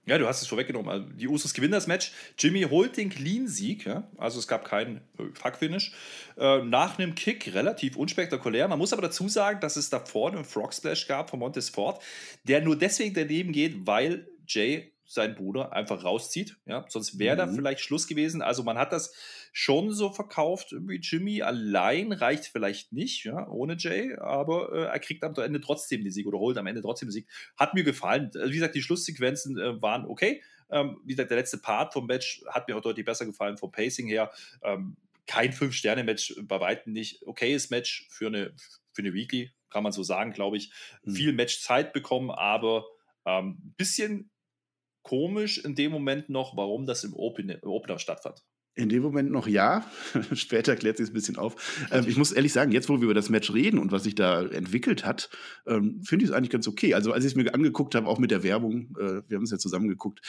Ja, 0.07 0.17
du 0.17 0.27
hast 0.27 0.41
es 0.41 0.47
vorweggenommen. 0.47 0.89
Also 0.89 1.07
die 1.13 1.27
Usos 1.27 1.53
gewinnen 1.53 1.73
das 1.73 1.85
Match. 1.85 2.11
Jimmy 2.37 2.63
holt 2.63 2.97
den 2.97 3.09
Clean-Sieg. 3.09 3.85
Ja? 3.85 4.09
Also 4.17 4.39
es 4.39 4.47
gab 4.47 4.65
keinen 4.65 4.97
äh, 5.19 5.25
Fuck-Finish. 5.33 5.93
Äh, 6.37 6.63
nach 6.63 6.97
einem 6.97 7.13
Kick 7.13 7.53
relativ 7.53 7.95
unspektakulär. 7.95 8.67
Man 8.67 8.79
muss 8.79 8.93
aber 8.93 9.03
dazu 9.03 9.29
sagen, 9.29 9.59
dass 9.59 9.75
es 9.75 9.91
davor 9.91 10.31
einen 10.31 10.43
Frog 10.43 10.73
Splash 10.73 11.07
gab 11.07 11.29
von 11.29 11.39
Montes 11.39 11.69
Ford, 11.69 12.01
der 12.43 12.61
nur 12.61 12.77
deswegen 12.77 13.13
daneben 13.13 13.51
geht, 13.51 13.85
weil 13.85 14.27
Jay 14.47 14.91
seinen 15.13 15.35
Bruder 15.35 15.73
einfach 15.73 16.05
rauszieht. 16.05 16.57
Ja? 16.65 16.85
Sonst 16.87 17.19
wäre 17.19 17.35
mhm. 17.35 17.39
da 17.39 17.47
vielleicht 17.55 17.81
Schluss 17.81 18.07
gewesen. 18.07 18.41
Also 18.41 18.63
man 18.63 18.77
hat 18.77 18.93
das 18.93 19.13
schon 19.51 19.91
so 19.91 20.09
verkauft 20.09 20.73
wie 20.87 20.99
Jimmy. 21.01 21.41
Allein 21.41 22.13
reicht 22.13 22.45
vielleicht 22.45 22.93
nicht, 22.93 23.25
ja, 23.25 23.47
ohne 23.49 23.75
Jay, 23.77 24.15
aber 24.15 24.71
äh, 24.71 24.85
er 24.85 24.99
kriegt 24.99 25.23
am 25.23 25.35
Ende 25.35 25.59
trotzdem 25.59 26.03
den 26.03 26.11
Sieg 26.11 26.27
oder 26.27 26.39
holt 26.39 26.57
am 26.57 26.67
Ende 26.67 26.81
trotzdem 26.81 27.09
den 27.09 27.13
Sieg. 27.13 27.27
Hat 27.57 27.73
mir 27.73 27.83
gefallen. 27.83 28.31
Also, 28.35 28.49
wie 28.49 28.55
gesagt, 28.55 28.75
die 28.75 28.81
Schlusssequenzen 28.81 29.57
äh, 29.57 29.81
waren 29.81 30.05
okay. 30.05 30.41
Ähm, 30.69 31.01
wie 31.03 31.13
gesagt, 31.13 31.29
der 31.29 31.37
letzte 31.37 31.57
Part 31.57 31.91
vom 31.91 32.05
Match 32.05 32.41
hat 32.47 32.69
mir 32.69 32.77
auch 32.77 32.81
deutlich 32.81 33.05
besser 33.05 33.25
gefallen 33.25 33.57
vom 33.57 33.71
Pacing 33.71 34.07
her. 34.07 34.31
Ähm, 34.63 34.95
kein 35.27 35.51
Fünf-Sterne-Match, 35.51 36.35
bei 36.43 36.59
weitem 36.61 36.93
nicht. 36.93 37.27
Okayes 37.27 37.69
Match 37.69 38.07
für 38.09 38.27
eine, 38.27 38.53
für 38.93 39.01
eine 39.01 39.13
Weekly, 39.13 39.51
kann 39.69 39.83
man 39.83 39.91
so 39.91 40.03
sagen, 40.03 40.31
glaube 40.31 40.55
ich. 40.55 40.71
Mhm. 41.03 41.15
Viel 41.15 41.33
Matchzeit 41.33 41.91
bekommen, 41.91 42.31
aber 42.31 42.85
ein 43.25 43.45
ähm, 43.45 43.73
bisschen 43.77 44.30
komisch 45.03 45.57
in 45.57 45.75
dem 45.75 45.91
Moment 45.91 46.29
noch, 46.29 46.55
warum 46.55 46.85
das 46.85 47.03
im, 47.03 47.13
Open, 47.13 47.49
im 47.49 47.69
Opener 47.69 47.99
stattfand. 47.99 48.43
In 48.73 48.87
dem 48.87 49.03
Moment 49.03 49.31
noch 49.31 49.47
ja. 49.47 49.85
Später 50.33 50.77
klärt 50.77 50.95
sich 50.95 51.09
ein 51.09 51.13
bisschen 51.13 51.35
auf. 51.35 51.87
Ähm, 51.91 52.05
ich 52.07 52.15
muss 52.15 52.31
ehrlich 52.31 52.53
sagen, 52.53 52.71
jetzt, 52.71 52.87
wo 52.87 52.97
wir 52.97 53.03
über 53.03 53.13
das 53.13 53.29
Match 53.29 53.53
reden 53.53 53.77
und 53.77 53.91
was 53.91 54.03
sich 54.03 54.15
da 54.15 54.43
entwickelt 54.43 55.05
hat, 55.05 55.29
ähm, 55.67 56.01
finde 56.03 56.23
ich 56.23 56.31
es 56.31 56.35
eigentlich 56.35 56.51
ganz 56.51 56.69
okay. 56.69 56.93
Also, 56.93 57.11
als 57.11 57.25
ich 57.25 57.31
es 57.31 57.35
mir 57.35 57.53
angeguckt 57.53 57.95
habe, 57.95 58.07
auch 58.07 58.17
mit 58.17 58.31
der 58.31 58.43
Werbung, 58.43 58.95
äh, 58.97 59.21
wir 59.27 59.35
haben 59.35 59.43
es 59.43 59.51
ja 59.51 59.57
zusammen 59.57 59.89
geguckt, 59.89 60.21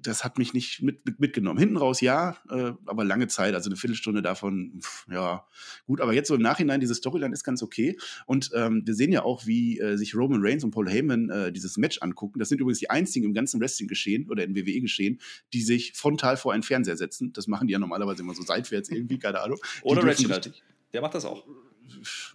das 0.00 0.24
hat 0.24 0.38
mich 0.38 0.52
nicht 0.54 0.82
mit, 0.82 1.04
mit, 1.06 1.20
mitgenommen. 1.20 1.58
Hinten 1.58 1.76
raus 1.76 2.00
ja, 2.00 2.36
äh, 2.50 2.72
aber 2.86 3.04
lange 3.04 3.26
Zeit, 3.28 3.54
also 3.54 3.68
eine 3.68 3.76
Viertelstunde 3.76 4.22
davon, 4.22 4.80
pff, 4.80 5.06
ja, 5.10 5.46
gut. 5.86 6.00
Aber 6.00 6.12
jetzt 6.12 6.28
so 6.28 6.34
im 6.34 6.42
Nachhinein, 6.42 6.80
diese 6.80 6.94
Storyline 6.94 7.32
ist 7.32 7.44
ganz 7.44 7.62
okay. 7.62 7.98
Und 8.26 8.50
ähm, 8.54 8.82
wir 8.84 8.94
sehen 8.94 9.12
ja 9.12 9.22
auch, 9.22 9.46
wie 9.46 9.78
äh, 9.78 9.96
sich 9.96 10.14
Roman 10.14 10.40
Reigns 10.42 10.64
und 10.64 10.70
Paul 10.70 10.88
Heyman 10.88 11.30
äh, 11.30 11.52
dieses 11.52 11.76
Match 11.78 11.98
angucken. 12.02 12.38
Das 12.38 12.48
sind 12.48 12.60
übrigens 12.60 12.78
die 12.78 12.90
einzigen 12.90 13.26
im 13.26 13.34
ganzen 13.34 13.60
Wrestling-Geschehen 13.60 14.30
oder 14.30 14.44
in 14.44 14.54
WWE-Geschehen, 14.54 15.20
die 15.52 15.62
sich 15.62 15.92
frontal 15.94 16.36
vor 16.36 16.52
einen 16.52 16.62
Fernseher 16.62 16.96
setzen. 16.96 17.32
Das 17.32 17.46
machen 17.46 17.66
die 17.66 17.72
ja 17.72 17.78
normalerweise 17.78 18.22
immer 18.22 18.34
so 18.34 18.42
seitwärts 18.42 18.90
irgendwie, 18.90 19.18
keine 19.18 19.40
Ahnung. 19.40 19.58
Oder 19.82 20.04
Reginald. 20.04 20.62
Der 20.92 21.02
macht 21.02 21.14
das 21.14 21.24
auch. 21.24 21.44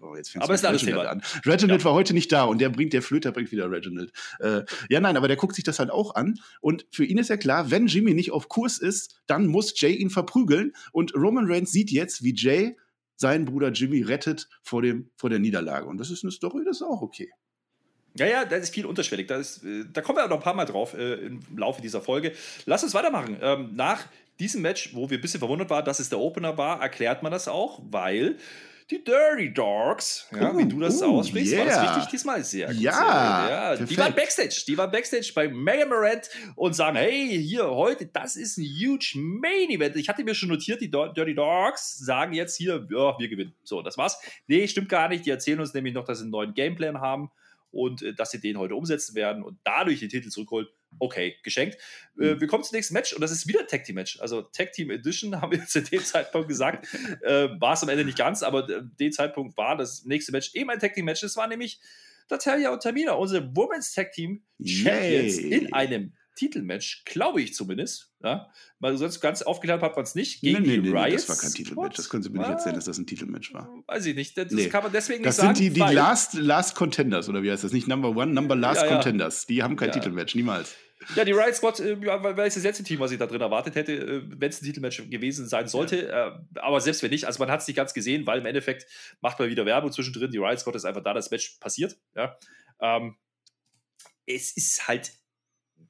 Oh, 0.02 0.16
jetzt 0.16 0.36
aber 0.38 0.54
ist 0.54 0.66
alles 0.66 0.84
Thema. 0.84 1.04
An. 1.04 1.22
Reginald 1.46 1.82
ja. 1.82 1.86
war 1.86 1.94
heute 1.94 2.14
nicht 2.14 2.32
da 2.32 2.44
und 2.44 2.60
der 2.60 2.70
bringt, 2.70 2.94
der 2.94 3.02
Flöter 3.02 3.32
bringt 3.32 3.52
wieder 3.52 3.70
Reginald. 3.70 4.12
Äh, 4.40 4.64
ja, 4.90 5.00
nein, 5.00 5.18
aber 5.18 5.28
der 5.28 5.38
guckt 5.38 5.56
sich 5.56 5.64
das 5.64 5.80
halt 5.80 5.90
auch 5.90 6.16
an 6.16 6.40
und 6.62 6.86
für 6.92 7.06
ihn 7.06 7.18
ist 7.18 7.30
ja 7.30 7.38
klar, 7.38 7.72
wenn 7.72 7.88
Jimmy 7.88 8.14
nicht 8.14 8.32
auf 8.32 8.50
Kurs 8.50 8.78
ist, 8.78 9.22
dann 9.28 9.48
muss 9.48 9.80
Jay 9.80 9.94
ihn 9.94 10.10
verprügeln 10.10 10.74
und 10.92 11.14
Roman 11.16 11.46
Reigns 11.50 11.72
sieht 11.72 11.92
jetzt, 11.92 12.24
wie 12.24 12.34
Jay 12.36 12.78
seinen 13.16 13.46
Bruder 13.46 13.70
Jimmy 13.70 14.02
rettet 14.02 14.50
vor, 14.62 14.82
dem, 14.82 15.10
vor 15.16 15.30
der 15.30 15.40
Niederlage 15.40 15.86
und 15.86 15.98
das 15.98 16.12
ist 16.12 16.24
eine 16.24 16.32
Story, 16.32 16.64
das 16.66 16.78
ist 16.78 16.84
auch 16.84 17.02
okay. 17.02 17.32
Ja, 18.16 18.28
ja, 18.28 18.46
das 18.46 18.64
ist 18.64 18.74
viel 18.74 18.86
unterschwellig. 18.86 19.28
Da, 19.28 19.38
ist, 19.38 19.64
äh, 19.64 19.86
da 19.92 20.02
kommen 20.02 20.20
wir 20.20 20.28
noch 20.28 20.38
ein 20.38 20.44
paar 20.44 20.54
Mal 20.54 20.66
drauf 20.66 20.94
äh, 20.94 21.14
im 21.16 21.40
Laufe 21.58 21.82
dieser 21.82 22.02
Folge. 22.02 22.34
Lass 22.66 22.84
uns 22.84 22.94
weitermachen. 22.94 23.38
Ähm, 23.42 23.72
nach 23.76 24.06
diesem 24.40 24.62
Match, 24.62 24.94
wo 24.94 25.10
wir 25.10 25.18
ein 25.18 25.22
bisschen 25.22 25.40
verwundert 25.40 25.70
waren, 25.70 25.86
dass 25.86 26.00
es 26.00 26.10
der 26.10 26.20
Opener 26.20 26.58
war, 26.58 26.82
erklärt 26.82 27.24
man 27.24 27.32
das 27.32 27.48
auch, 27.48 27.82
weil 27.90 28.38
die 28.90 29.04
Dirty 29.04 29.54
Dogs, 29.54 30.28
ja, 30.32 30.52
uh, 30.52 30.58
wie 30.58 30.66
du 30.66 30.80
das 30.80 31.02
uh, 31.02 31.06
aussprichst, 31.06 31.54
yeah. 31.54 31.66
war 31.66 31.72
das 31.72 31.96
richtig 31.98 32.12
diesmal 32.12 32.44
sehr 32.44 32.68
gut. 32.68 32.78
Ja, 32.78 33.50
ja 33.74 33.76
die 33.76 33.98
waren 33.98 34.14
Backstage, 34.14 34.64
die 34.68 34.78
waren 34.78 34.92
Backstage 34.92 35.32
bei 35.34 35.48
Mega 35.48 35.86
Morant 35.86 36.30
und 36.56 36.74
sagen, 36.76 36.98
hey, 36.98 37.42
hier 37.42 37.70
heute, 37.70 38.06
das 38.08 38.36
ist 38.36 38.58
ein 38.58 38.64
huge 38.66 39.14
Main 39.16 39.70
Event. 39.70 39.96
Ich 39.96 40.10
hatte 40.10 40.24
mir 40.24 40.36
schon 40.36 40.50
notiert, 40.50 40.82
die 40.82 40.92
Dirty 40.92 41.36
Dogs 41.36 41.98
sagen 41.98 42.34
jetzt 42.34 42.58
hier, 42.58 42.88
ja, 42.90 43.18
wir 43.18 43.28
gewinnen. 43.28 43.54
So, 43.64 43.82
das 43.82 43.98
war's. 43.98 44.20
Nee, 44.48 44.68
stimmt 44.68 44.90
gar 44.90 45.10
nicht. 45.10 45.26
Die 45.26 45.30
erzählen 45.30 45.60
uns 45.60 45.74
nämlich 45.74 45.94
noch, 45.94 46.06
dass 46.06 46.20
sie 46.20 46.24
einen 46.24 46.32
neuen 46.32 46.54
Gameplan 46.54 47.00
haben 47.00 47.32
und 47.72 48.02
äh, 48.02 48.14
dass 48.14 48.32
sie 48.32 48.40
den 48.40 48.58
heute 48.58 48.76
umsetzen 48.76 49.16
werden 49.16 49.44
und 49.44 49.58
dadurch 49.64 50.00
den 50.00 50.10
Titel 50.10 50.30
zurückholen. 50.30 50.68
Okay, 51.00 51.38
geschenkt. 51.44 51.78
Äh, 52.20 52.36
mhm. 52.36 52.42
wir 52.42 52.48
kommen 52.48 52.64
zum 52.64 52.76
nächsten 52.76 52.94
Match 52.94 53.14
und 53.14 53.22
das 53.22 53.32
ist 53.32 53.48
wieder 53.48 53.62
ein 53.62 53.68
Tag 53.68 53.84
Team 53.84 53.96
Match. 53.96 54.20
Also 54.20 54.42
Tag 54.42 54.72
Team 54.74 54.92
Edition 54.92 55.40
haben 55.42 55.52
wir 55.52 55.66
zu 55.66 55.82
dem 55.82 56.04
Zeitpunkt 56.04 56.48
gesagt. 56.48 56.88
äh, 57.22 57.50
war 57.60 57.74
es 57.74 57.84
am 57.84 57.90
Ende 57.90 58.06
nicht 58.06 58.18
ganz, 58.18 58.44
aber 58.44 58.70
äh, 58.70 58.82
dem 59.00 59.12
Zeitpunkt 59.12 59.58
war 59.58 59.78
das 59.78 60.06
nächste 60.06 60.32
Match 60.32 60.54
eben 60.54 60.70
ein 60.70 60.80
Tag 60.80 60.94
Team 60.94 61.06
Match. 61.06 61.22
Das 61.22 61.36
war 61.36 61.48
nämlich 61.48 61.80
Natalia 62.30 62.72
und 62.72 62.82
Tamina, 62.82 63.14
unsere 63.14 63.56
Women's 63.56 63.94
Tag 63.94 64.12
Team 64.12 64.44
Champions 64.64 65.40
Yay. 65.40 65.54
in 65.54 65.74
einem 65.74 66.14
Titelmatch, 66.36 67.04
glaube 67.06 67.42
ich 67.42 67.54
zumindest. 67.54 68.12
Ja, 68.24 68.50
weil 68.80 68.98
sonst 68.98 69.20
ganz 69.20 69.42
aufgeklärt 69.42 69.82
hat 69.82 69.96
man 69.96 70.04
es 70.04 70.16
nicht. 70.16 70.42
Gegen 70.42 70.62
nee, 70.62 70.68
nee, 70.68 70.82
die 70.82 70.92
nee, 70.92 70.98
Riots. 70.98 71.26
das 71.26 71.30
war 71.30 71.36
kein 71.38 71.54
Titelmatch. 71.54 71.98
Das 71.98 72.10
können 72.10 72.24
Sie 72.24 72.30
mir 72.30 72.40
nicht 72.40 72.50
erzählen, 72.50 72.76
dass 72.76 72.86
das 72.86 72.98
ein 72.98 73.06
Titelmatch 73.06 73.54
war. 73.54 73.70
Weiß 73.88 74.06
ich 74.06 74.16
nicht. 74.16 74.38
Das 74.38 74.52
nee. 74.52 74.70
kann 74.70 74.84
man 74.84 74.92
deswegen 74.92 75.24
das 75.24 75.38
nicht 75.38 75.42
sagen. 75.42 75.50
Das 75.50 75.58
sind 75.58 75.76
die, 75.76 75.80
die 75.80 75.94
last, 75.94 76.34
last 76.36 76.76
Contenders, 76.76 77.30
oder 77.30 77.44
wie 77.44 77.52
heißt 77.52 77.64
das? 77.64 77.74
Nicht 77.74 77.88
Number 77.88 78.10
One, 78.10 78.34
Number 78.34 78.56
Last 78.56 78.82
ja, 78.82 78.88
ja. 78.88 78.94
Contenders. 78.94 79.46
Die 79.46 79.62
haben 79.62 79.76
kein 79.76 79.90
ja. 79.90 79.96
Titelmatch, 79.96 80.36
niemals. 80.36 80.76
Ja, 81.16 81.26
die 81.26 81.32
Riot 81.32 81.56
Squad 81.56 81.80
äh, 81.80 82.02
wäre 82.02 82.36
das 82.36 82.64
letzte 82.64 82.84
Team, 82.84 83.00
was 83.00 83.12
ich 83.12 83.20
da 83.20 83.28
drin 83.28 83.42
erwartet 83.42 83.76
hätte, 83.76 83.94
äh, 83.94 84.22
wenn 84.26 84.50
es 84.50 84.62
ein 84.62 84.66
Titelmatch 84.66 85.10
gewesen 85.10 85.48
sein 85.48 85.68
sollte. 85.68 86.08
Ja. 86.08 86.28
Äh, 86.28 86.40
aber 86.56 86.82
selbst 86.82 87.04
wenn 87.04 87.12
nicht, 87.12 87.26
also 87.26 87.40
man 87.40 87.52
hat 87.52 87.62
es 87.62 87.68
nicht 87.68 87.76
ganz 87.76 87.94
gesehen, 87.94 88.26
weil 88.26 88.40
im 88.40 88.46
Endeffekt 88.46 88.88
macht 89.22 89.40
man 89.40 89.50
wieder 89.50 89.66
Werbung 89.66 89.92
zwischendrin. 89.92 90.32
Die 90.32 90.38
Riot 90.38 90.60
Squad 90.60 90.76
ist 90.76 90.86
einfach 90.86 91.04
da, 91.04 91.14
das 91.14 91.32
Match 91.32 91.58
passiert. 91.60 91.98
Ja. 92.16 92.38
Ähm, 92.80 93.18
es 94.26 94.56
ist 94.56 94.88
halt 94.88 95.12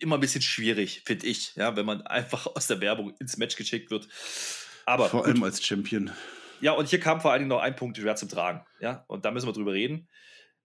immer 0.04 0.18
ein 0.18 0.22
bisschen 0.22 0.42
schwierig, 0.42 1.02
finde 1.06 1.26
ich, 1.26 1.56
ja, 1.56 1.76
wenn 1.76 1.86
man 1.86 2.02
einfach 2.04 2.46
aus 2.48 2.68
der 2.68 2.82
Werbung 2.82 3.16
ins 3.20 3.38
Match 3.38 3.56
geschickt 3.56 3.90
wird. 3.90 4.08
Aber 4.86 5.10
vor 5.10 5.26
allem 5.26 5.42
als 5.44 5.66
Champion. 5.66 6.12
Ja, 6.62 6.74
und 6.74 6.90
hier 6.90 7.00
kam 7.00 7.22
vor 7.22 7.32
allen 7.32 7.42
Dingen 7.42 7.50
noch 7.50 7.62
ein 7.62 7.76
Punkt 7.76 7.98
schwer 7.98 8.16
zum 8.16 8.30
Tragen. 8.30 8.66
Ja, 8.80 9.06
und 9.08 9.26
da 9.26 9.32
müssen 9.32 9.48
wir 9.48 9.54
drüber 9.54 9.74
reden. 9.74 10.08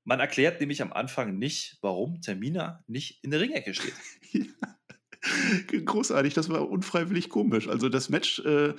Man 0.05 0.20
erklärt 0.20 0.61
nämlich 0.61 0.83
am 0.83 0.92
Anfang 0.92 1.38
nicht, 1.38 1.79
warum 1.81 2.20
Termina 2.20 2.83
nicht 2.87 3.22
in 3.22 3.31
der 3.31 3.40
Ringecke 3.40 3.74
steht. 3.74 3.94
ja. 4.33 5.81
Großartig, 5.85 6.35
das 6.35 6.48
war 6.48 6.68
unfreiwillig 6.68 7.29
komisch. 7.29 7.68
Also 7.68 7.88
das 7.88 8.09
Match, 8.09 8.38
äh, 8.40 8.74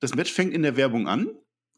das 0.00 0.14
Match 0.14 0.32
fängt 0.32 0.52
in 0.52 0.62
der 0.62 0.76
Werbung 0.76 1.08
an 1.08 1.30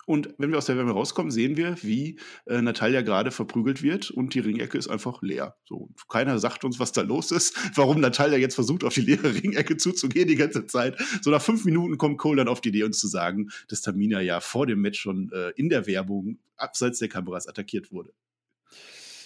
und 0.06 0.34
wenn 0.38 0.50
wir 0.50 0.58
aus 0.58 0.66
der 0.66 0.76
Wärme 0.76 0.92
rauskommen, 0.92 1.30
sehen 1.30 1.56
wir, 1.56 1.76
wie 1.82 2.18
äh, 2.46 2.60
Natalia 2.60 3.02
gerade 3.02 3.30
verprügelt 3.30 3.82
wird 3.82 4.10
und 4.10 4.34
die 4.34 4.40
Ringecke 4.40 4.78
ist 4.78 4.88
einfach 4.88 5.22
leer. 5.22 5.56
So, 5.64 5.88
keiner 6.08 6.38
sagt 6.38 6.64
uns, 6.64 6.78
was 6.78 6.92
da 6.92 7.02
los 7.02 7.30
ist, 7.30 7.56
warum 7.74 8.00
Natalia 8.00 8.38
jetzt 8.38 8.54
versucht, 8.54 8.84
auf 8.84 8.94
die 8.94 9.02
leere 9.02 9.34
Ringecke 9.42 9.76
zuzugehen 9.76 10.28
die 10.28 10.36
ganze 10.36 10.66
Zeit. 10.66 10.96
So 11.22 11.30
nach 11.30 11.42
fünf 11.42 11.64
Minuten 11.64 11.98
kommt 11.98 12.18
Cole 12.18 12.36
dann 12.36 12.48
auf 12.48 12.60
die 12.60 12.70
Idee, 12.70 12.84
uns 12.84 12.98
zu 12.98 13.08
sagen, 13.08 13.50
dass 13.68 13.82
Tamina 13.82 14.20
ja 14.20 14.40
vor 14.40 14.66
dem 14.66 14.80
Match 14.80 15.00
schon 15.00 15.30
äh, 15.32 15.50
in 15.56 15.68
der 15.68 15.86
Werbung 15.86 16.38
abseits 16.56 16.98
der 16.98 17.08
Kameras 17.08 17.46
attackiert 17.46 17.92
wurde. 17.92 18.12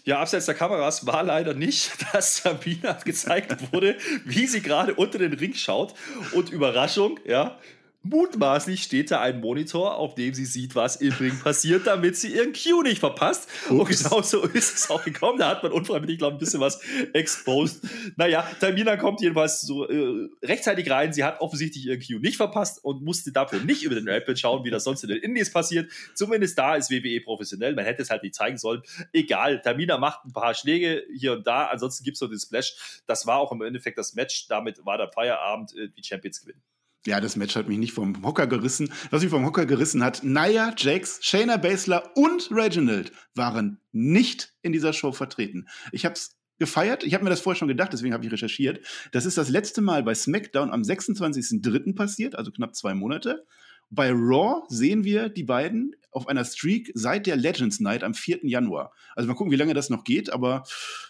Ja, 0.05 0.21
abseits 0.21 0.45
der 0.45 0.55
Kameras 0.55 1.07
war 1.07 1.23
leider 1.23 1.55
nicht, 1.55 1.93
dass 2.13 2.37
Sabina 2.37 2.93
gezeigt 3.05 3.73
wurde, 3.73 3.97
wie 4.25 4.47
sie 4.47 4.61
gerade 4.61 4.95
unter 4.95 5.19
den 5.19 5.33
Ring 5.33 5.55
schaut. 5.55 5.95
Und 6.33 6.51
Überraschung, 6.51 7.19
ja, 7.25 7.59
Mutmaßlich 8.05 8.83
steht 8.83 9.11
da 9.11 9.23
ein 9.23 9.41
Monitor, 9.41 9.97
auf 9.97 10.15
dem 10.15 10.35
sie 10.35 10.45
sieht, 10.45 10.75
was 10.75 10.97
im 10.97 11.13
Ring 11.15 11.39
passiert, 11.41 11.87
damit 11.87 12.17
sie 12.17 12.35
ihren 12.35 12.53
Cue 12.53 12.83
nicht 12.83 12.99
verpasst. 12.99 13.49
Ups. 13.71 13.71
Und 13.71 13.89
genau 13.89 14.23
so 14.23 14.43
ist 14.43 14.75
es 14.77 14.91
auch 14.91 15.03
gekommen. 15.03 15.39
Da 15.39 15.49
hat 15.49 15.63
man 15.63 15.73
unfreiwillig, 15.73 16.19
glaube 16.19 16.35
ich, 16.35 16.37
ein 16.37 16.41
bisschen 16.41 16.61
was 16.61 16.81
exposed. 17.15 17.83
Naja, 18.17 18.47
Tamina 18.61 18.99
kommt 18.99 19.23
jedenfalls 19.23 19.63
so 19.63 19.89
äh, 19.89 20.29
rechtzeitig 20.43 20.91
rein. 20.91 21.15
Sie 21.15 21.25
hat 21.25 21.41
offensichtlich 21.41 21.87
ihren 21.87 22.01
Cue 22.01 22.21
nicht 22.21 22.37
verpasst 22.37 22.85
und 22.85 23.03
musste 23.03 23.33
dafür 23.33 23.61
nicht 23.61 23.83
über 23.85 23.95
den 23.95 24.07
Rapid 24.07 24.39
schauen, 24.39 24.65
wie 24.67 24.71
das 24.71 24.85
sonst 24.85 25.03
in 25.03 25.09
den 25.09 25.23
Indies 25.23 25.51
passiert. 25.51 25.91
Zumindest 26.15 26.59
da 26.59 26.77
ist 26.77 26.91
WWE 26.91 27.23
professionell. 27.23 27.75
Man 27.75 27.87
hätte 27.87 28.03
es 28.03 28.11
halt 28.11 28.23
nicht 28.23 28.35
zeigen 28.35 28.59
sollen. 28.59 28.83
Egal, 29.15 29.63
Tamina 29.63 29.97
macht 29.97 30.27
ein 30.27 30.33
paar 30.35 30.53
Schläge 30.53 31.05
hier 31.17 31.33
und 31.33 31.47
da. 31.47 31.69
Ansonsten 31.69 32.05
gibt 32.05 32.17
es 32.17 32.21
noch 32.21 32.29
den 32.29 32.39
Splash. 32.39 33.03
Das 33.07 33.27
war 33.27 33.39
auch 33.39 33.51
im 33.51 33.63
Endeffekt 33.63 33.97
das 33.97 34.15
Match. 34.15 34.47
Damit 34.49 34.85
war 34.85 34.99
der 34.99 35.11
Feierabend. 35.11 35.75
Äh, 35.75 35.89
die 35.97 36.05
Champions 36.05 36.43
gewinnen. 36.43 36.61
Ja, 37.07 37.21
das 37.21 37.37
Match 37.37 37.55
hat 37.55 37.69
mich 37.69 37.79
nicht 37.79 37.93
vom 37.93 38.25
Hocker 38.25 38.47
gerissen. 38.47 38.91
Was 39.11 39.23
mich 39.23 39.31
vom 39.31 39.45
Hocker 39.45 39.67
gerissen 39.67 40.03
hat, 40.03 40.25
Nia 40.25 40.75
Jax, 40.77 41.19
Shayna 41.23 41.59
Baszler 41.59 42.17
und 42.17 42.49
Reginald 42.51 43.13
waren 43.35 43.79
nicht 43.93 44.55
in 44.63 44.73
dieser 44.73 44.95
Show 44.95 45.13
vertreten. 45.13 45.69
Ich 45.93 46.07
habe 46.07 46.15
es 46.15 46.39
gefeiert. 46.59 47.05
Ich 47.05 47.13
habe 47.15 47.25
mir 47.25 47.31
das 47.31 47.41
vorher 47.41 47.59
schon 47.59 47.69
gedacht, 47.69 47.93
deswegen 47.93 48.15
habe 48.15 48.25
ich 48.25 48.33
recherchiert. 48.33 48.81
Das 49.13 49.27
ist 49.27 49.37
das 49.37 49.51
letzte 49.51 49.83
Mal 49.83 50.03
bei 50.03 50.15
SmackDown 50.15 50.71
am 50.71 50.83
26.03. 50.83 51.95
passiert, 51.95 52.37
also 52.37 52.51
knapp 52.51 52.75
zwei 52.75 52.95
Monate. 52.95 53.45
Bei 53.91 54.11
Raw 54.11 54.63
sehen 54.69 55.05
wir 55.05 55.29
die 55.29 55.45
beiden 55.45 55.95
auf 56.15 56.29
einer 56.29 56.45
Streak 56.45 56.93
seit 56.95 57.27
der 57.27 57.37
Legends 57.37 57.81
Night 57.81 58.05
am 58.05 58.15
4. 58.15 58.47
Januar. 58.47 58.93
Also 59.17 59.29
mal 59.29 59.35
gucken, 59.35 59.53
wie 59.53 59.57
lange 59.57 59.75
das 59.75 59.91
noch 59.91 60.05
geht, 60.05 60.33
aber 60.33 60.63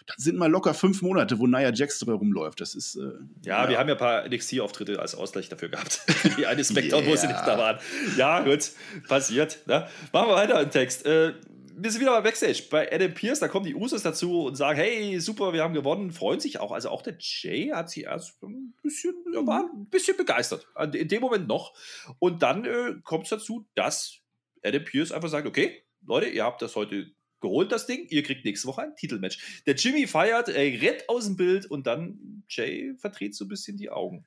das 0.07 0.17
sind 0.17 0.37
mal 0.37 0.49
locker 0.49 0.73
fünf 0.73 1.01
Monate, 1.01 1.37
wo 1.37 1.47
Nia 1.47 1.71
Jax 1.71 1.99
drüber 1.99 2.13
rumläuft. 2.13 2.59
Das 2.59 2.73
ist. 2.73 2.95
Äh, 2.95 3.11
ja, 3.43 3.63
ja, 3.63 3.69
wir 3.69 3.77
haben 3.77 3.87
ja 3.87 3.95
ein 3.95 3.99
paar 3.99 4.27
NXT-Auftritte 4.27 4.99
als 4.99 5.15
Ausgleich 5.15 5.47
dafür 5.47 5.69
gehabt. 5.69 6.01
die 6.37 6.47
eine 6.47 6.63
Smackdown, 6.63 7.03
yeah. 7.03 7.11
wo 7.11 7.15
sie 7.15 7.27
nicht 7.27 7.39
da 7.45 7.57
waren. 7.57 7.79
Ja, 8.17 8.41
gut, 8.41 8.71
passiert. 9.07 9.59
Ne? 9.67 9.87
Machen 10.11 10.29
wir 10.29 10.35
weiter 10.35 10.61
im 10.61 10.71
Text. 10.71 11.05
Äh, 11.05 11.33
wir 11.77 11.91
sind 11.91 12.01
wieder 12.01 12.11
bei 12.11 12.21
Backstage 12.21 12.63
bei 12.69 12.91
Adam 12.91 13.13
Pierce. 13.13 13.39
Da 13.39 13.47
kommen 13.47 13.65
die 13.65 13.75
Usos 13.75 14.03
dazu 14.03 14.45
und 14.45 14.55
sagen: 14.55 14.77
Hey, 14.77 15.19
super, 15.19 15.53
wir 15.53 15.63
haben 15.63 15.73
gewonnen. 15.73 16.11
Freuen 16.11 16.39
sich 16.39 16.59
auch. 16.59 16.71
Also 16.71 16.89
auch 16.89 17.01
der 17.01 17.17
Jay 17.19 17.69
hat 17.69 17.89
sich 17.89 18.05
erst 18.05 18.41
ein 18.43 18.73
bisschen, 18.81 19.13
ja, 19.33 19.45
war 19.45 19.69
ein 19.73 19.89
bisschen 19.89 20.17
begeistert. 20.17 20.67
In 20.93 21.07
dem 21.07 21.21
Moment 21.21 21.47
noch. 21.47 21.73
Und 22.19 22.41
dann 22.41 22.65
äh, 22.65 22.95
kommt 23.03 23.25
es 23.25 23.29
dazu, 23.29 23.67
dass 23.75 24.19
Adam 24.63 24.83
Pierce 24.83 25.11
einfach 25.11 25.29
sagt: 25.29 25.47
Okay, 25.47 25.83
Leute, 26.05 26.27
ihr 26.27 26.43
habt 26.43 26.61
das 26.61 26.75
heute 26.75 27.11
geholt, 27.41 27.71
das 27.71 27.85
Ding. 27.85 28.07
Ihr 28.09 28.23
kriegt 28.23 28.45
nächste 28.45 28.67
Woche 28.67 28.83
ein 28.83 28.95
Titelmatch. 28.95 29.61
Der 29.65 29.75
Jimmy 29.75 30.07
feiert, 30.07 30.49
er 30.49 30.81
rennt 30.81 31.09
aus 31.09 31.25
dem 31.25 31.35
Bild 31.35 31.65
und 31.65 31.87
dann 31.87 32.43
Jay 32.47 32.95
verdreht 32.97 33.35
so 33.35 33.45
ein 33.45 33.49
bisschen 33.49 33.77
die 33.77 33.89
Augen. 33.89 34.25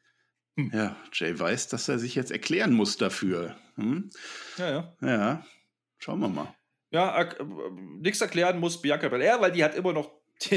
Hm. 0.56 0.70
Ja, 0.74 0.96
Jay 1.12 1.38
weiß, 1.38 1.68
dass 1.68 1.88
er 1.88 1.98
sich 1.98 2.14
jetzt 2.14 2.30
erklären 2.30 2.72
muss 2.72 2.96
dafür. 2.96 3.56
Hm? 3.76 4.11
Ja, 4.58 4.70
ja. 4.70 4.96
Ja, 5.00 5.46
schauen 5.98 6.20
wir 6.20 6.28
mal. 6.28 6.54
Ja, 6.90 7.20
äh, 7.20 7.44
nichts 8.01 8.20
erklären 8.20 8.59
muss 8.59 8.81
Bianca 8.81 9.09
Belair, 9.09 9.40
weil 9.40 9.53
die 9.53 9.62
hat 9.62 9.74
immer 9.74 9.92
noch 9.92 10.11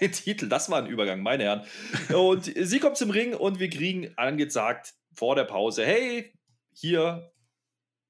den 0.00 0.12
Titel. 0.12 0.48
Das 0.48 0.70
war 0.70 0.78
ein 0.78 0.86
Übergang, 0.86 1.22
meine 1.22 1.44
Herren. 1.44 1.66
Und 2.14 2.44
sie 2.44 2.78
kommt 2.78 2.96
zum 2.96 3.10
Ring 3.10 3.34
und 3.34 3.58
wir 3.58 3.70
kriegen 3.70 4.12
angesagt 4.16 4.94
vor 5.14 5.34
der 5.34 5.44
Pause: 5.44 5.84
Hey, 5.84 6.38
hier 6.72 7.32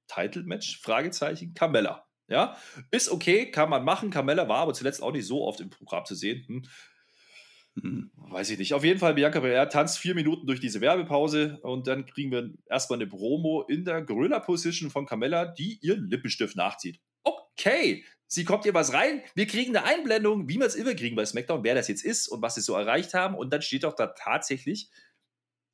Title 0.09 0.43
Match? 0.43 0.81
Fragezeichen. 0.81 1.55
Carmella. 1.55 2.07
Ja, 2.29 2.57
ist 2.91 3.11
okay, 3.11 3.51
kann 3.51 3.69
man 3.69 3.85
machen. 3.85 4.11
Carmella 4.11 4.49
war 4.49 4.59
aber 4.59 4.75
zuletzt 4.75 5.03
auch 5.03 5.13
nicht 5.13 5.27
so 5.27 5.45
oft 5.45 5.61
im 5.61 5.71
Programm 5.71 6.05
zu 6.05 6.15
sehen. 6.15 6.45
Hm. 6.47 6.63
Hm. 7.81 8.11
Weiß 8.17 8.51
ich 8.51 8.59
nicht. 8.59 8.75
Auf 8.75 8.85
jeden 8.85 9.01
Fall, 9.01 9.15
Bianca 9.15 9.41
Belair 9.41 9.69
tanzt 9.69 9.99
vier 9.99 10.15
Minuten 10.15 10.47
durch 10.47 10.61
diese 10.61 10.81
Werbepause 10.81 11.59
und 11.63 11.87
dann 11.87 12.05
kriegen 12.07 12.31
wir 12.31 12.51
erstmal 12.69 12.99
eine 12.99 13.07
Promo 13.07 13.63
in 13.63 13.85
der 13.85 14.03
Gorilla-Position 14.03 14.91
von 14.91 15.07
Carmella, 15.07 15.47
die 15.47 15.79
ihren 15.81 16.09
Lippenstift 16.09 16.57
nachzieht 16.57 17.01
okay, 17.59 18.05
sie 18.27 18.45
kommt 18.45 18.65
ihr 18.65 18.75
was 18.75 18.93
rein, 18.93 19.23
wir 19.35 19.47
kriegen 19.47 19.77
eine 19.77 19.87
Einblendung, 19.87 20.49
wie 20.49 20.59
wir 20.59 20.67
es 20.67 20.75
immer 20.75 20.95
kriegen 20.95 21.17
bei 21.17 21.25
SmackDown, 21.25 21.65
wer 21.65 21.75
das 21.75 21.89
jetzt 21.89 22.05
ist 22.05 22.29
und 22.29 22.43
was 22.43 22.55
sie 22.55 22.61
so 22.61 22.75
erreicht 22.75 23.15
haben. 23.15 23.35
Und 23.35 23.53
dann 23.53 23.63
steht 23.63 23.85
doch 23.85 23.95
da 23.95 24.09
tatsächlich, 24.09 24.91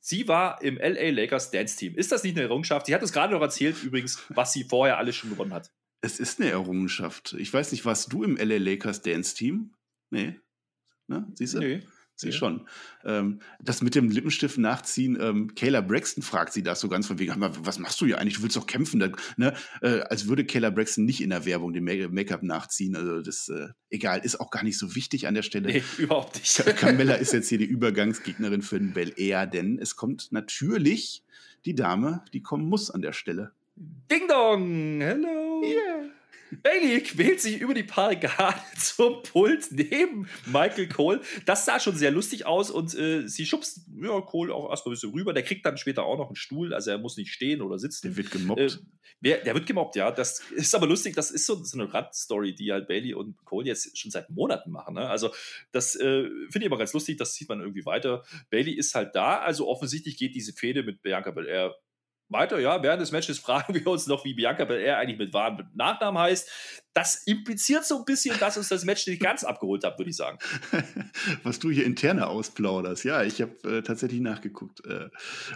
sie 0.01 0.29
war 0.29 0.61
im 0.63 0.77
LA 0.77 1.11
Lakers 1.11 1.51
Dance 1.51 1.77
Team. 1.77 1.95
Ist 1.95 2.13
das 2.13 2.25
nicht 2.25 2.37
eine 2.37 2.47
Errungenschaft? 2.47 2.87
Sie 2.87 2.95
hat 2.95 3.03
uns 3.03 3.13
gerade 3.13 3.33
noch 3.33 3.43
erzählt, 3.43 3.83
übrigens, 3.83 4.25
was 4.29 4.53
sie 4.53 4.65
vorher 4.65 4.99
alles 4.99 5.17
schon 5.17 5.31
gewonnen 5.31 5.55
hat. 5.55 5.71
Es 6.01 6.21
ist 6.21 6.41
eine 6.41 6.51
Errungenschaft. 6.51 7.35
Ich 7.39 7.53
weiß 7.53 7.73
nicht, 7.73 7.85
warst 7.85 8.13
du 8.13 8.23
im 8.23 8.37
LA 8.37 8.59
Lakers 8.59 9.03
Dance 9.03 9.35
Team? 9.35 9.75
Nee. 10.11 10.41
Ne? 11.09 11.27
Siehst 11.35 11.55
du? 11.55 11.59
Nee. 11.59 11.83
Sie 12.21 12.29
ja. 12.29 12.33
schon. 12.33 12.67
Ähm, 13.05 13.41
das 13.61 13.81
mit 13.81 13.95
dem 13.95 14.11
Lippenstift 14.11 14.59
nachziehen, 14.59 15.17
ähm, 15.21 15.55
Kayla 15.55 15.81
Braxton 15.81 16.23
fragt 16.23 16.53
sie 16.53 16.63
das 16.63 16.81
so 16.81 16.89
ganz 16.89 17.07
von 17.07 17.19
wegen, 17.19 17.35
was 17.39 17.79
machst 17.79 18.01
du 18.01 18.07
hier 18.07 18.19
eigentlich? 18.19 18.35
Du 18.35 18.43
willst 18.43 18.57
doch 18.57 18.67
kämpfen. 18.67 18.99
Da, 18.99 19.11
ne? 19.37 19.55
äh, 19.83 20.01
als 20.01 20.27
würde 20.27 20.45
Kayla 20.45 20.71
Braxton 20.71 21.05
nicht 21.05 21.23
in 21.23 21.31
der 21.31 21.45
Werbung 21.45 21.73
den 21.73 21.85
Make-up 21.85 22.43
nachziehen. 22.43 22.97
Also 22.97 23.23
das, 23.23 23.49
äh, 23.49 23.69
egal, 23.91 24.21
ist 24.25 24.41
auch 24.41 24.51
gar 24.51 24.65
nicht 24.65 24.79
so 24.79 24.95
wichtig 24.97 25.29
an 25.29 25.35
der 25.35 25.43
Stelle. 25.43 25.69
Nee, 25.69 25.83
überhaupt 25.99 26.37
nicht. 26.37 26.77
Camilla 26.77 27.15
ist 27.15 27.33
jetzt 27.33 27.49
hier 27.49 27.59
die 27.59 27.67
Übergangsgegnerin 27.67 28.63
für 28.63 28.79
den 28.79 28.93
Bel 28.93 29.13
Air, 29.17 29.47
denn 29.47 29.79
es 29.79 29.95
kommt 29.95 30.33
natürlich 30.33 31.23
die 31.65 31.75
Dame, 31.75 32.25
die 32.33 32.43
kommen 32.43 32.69
muss 32.69 32.91
an 32.91 33.03
der 33.03 33.13
Stelle. 33.13 33.53
Ding 34.11 34.27
Dong! 34.27 35.01
Hello! 35.01 35.63
Yeah. 35.63 35.98
Bailey 36.51 37.03
quält 37.03 37.41
sich 37.41 37.61
über 37.61 37.75
die 37.75 37.83
Paragade 37.83 38.61
zum 38.79 39.23
Pult 39.23 39.71
neben 39.71 40.29
Michael 40.47 40.89
Cole. 40.89 41.21
Das 41.47 41.65
sah 41.65 41.81
schon 41.81 41.97
sehr 41.97 42.11
lustig 42.11 42.47
aus 42.47 42.71
und 42.71 42.95
äh, 42.95 43.27
sie 43.29 43.47
schubst 43.47 43.83
ja, 44.01 44.21
Cole 44.21 44.55
auch 44.55 44.71
erstmal 44.71 44.93
ein 44.93 44.97
bisschen 44.97 45.13
rüber. 45.13 45.33
Der 45.33 45.43
kriegt 45.43 45.65
dann 45.67 45.77
später 45.77 46.05
auch 46.05 46.19
noch 46.19 46.29
einen 46.29 46.37
Stuhl, 46.37 46.75
also 46.75 46.91
er 46.91 46.99
muss 46.99 47.17
nicht 47.17 47.33
stehen 47.33 47.63
oder 47.63 47.79
sitzen. 47.79 48.09
Der 48.09 48.17
wird 48.17 48.31
gemobbt. 48.31 48.61
Äh, 48.61 48.71
wer, 49.21 49.39
der 49.39 49.55
wird 49.55 49.67
gemobbt, 49.67 49.97
ja. 49.97 50.11
Das 50.11 50.41
ist 50.51 50.75
aber 50.75 50.87
lustig. 50.87 51.15
Das 51.15 51.31
ist 51.31 51.47
so, 51.47 51.63
so 51.63 51.79
eine 51.79 51.93
Randstory, 51.93 52.55
die 52.55 52.73
halt 52.73 52.89
Bailey 52.89 53.15
und 53.15 53.45
Cole 53.45 53.67
jetzt 53.67 53.99
schon 53.99 54.11
seit 54.11 54.31
Monaten 54.31 54.71
machen. 54.71 54.95
Ne? 54.95 55.09
Also, 55.09 55.31
das 55.73 55.97
äh, 55.97 56.25
finde 56.51 56.61
ich 56.61 56.67
aber 56.67 56.79
ganz 56.79 56.93
lustig. 56.93 57.17
Das 57.19 57.35
sieht 57.35 57.49
man 57.49 57.61
irgendwie 57.61 57.85
weiter. 57.85 58.25
Bailey 58.51 58.73
ist 58.73 58.95
halt 58.95 59.15
da. 59.15 59.39
Also, 59.39 59.69
offensichtlich 59.69 60.17
geht 60.17 60.35
diese 60.35 60.53
Fehde 60.53 60.83
mit 60.83 61.03
Bianca 61.03 61.31
Belair 61.31 61.75
weiter, 62.29 62.59
ja, 62.59 62.83
während 62.83 63.01
des 63.01 63.13
Matches 63.13 63.39
fragen 63.49 63.75
wir 63.75 63.87
uns 63.87 64.07
noch, 64.07 64.25
wie 64.25 64.35
Bianca 64.35 64.65
Belair 64.65 64.99
eigentlich 64.99 65.19
mit 65.19 65.33
wahren 65.33 65.69
Nachnamen 65.75 66.21
heißt 66.21 66.49
das 66.99 67.23
impliziert 67.27 67.85
so 67.85 67.99
ein 67.99 68.05
bisschen, 68.05 68.37
dass 68.41 68.57
uns 68.57 68.69
das 68.69 68.85
Match 68.85 69.07
nicht 69.07 69.23
ganz 69.23 69.45
abgeholt 69.45 69.85
hat, 69.85 69.99
würde 70.01 70.11
ich 70.11 70.17
sagen. 70.17 70.39
Was 71.45 71.61
du 71.61 71.71
hier 71.71 71.87
interne 71.87 72.27
ausplauderst. 72.27 73.05
Ja, 73.05 73.23
ich 73.23 73.41
habe 73.41 73.53
äh, 73.63 73.83
tatsächlich 73.83 74.21
nachgeguckt, 74.21 74.85
äh, 74.85 75.09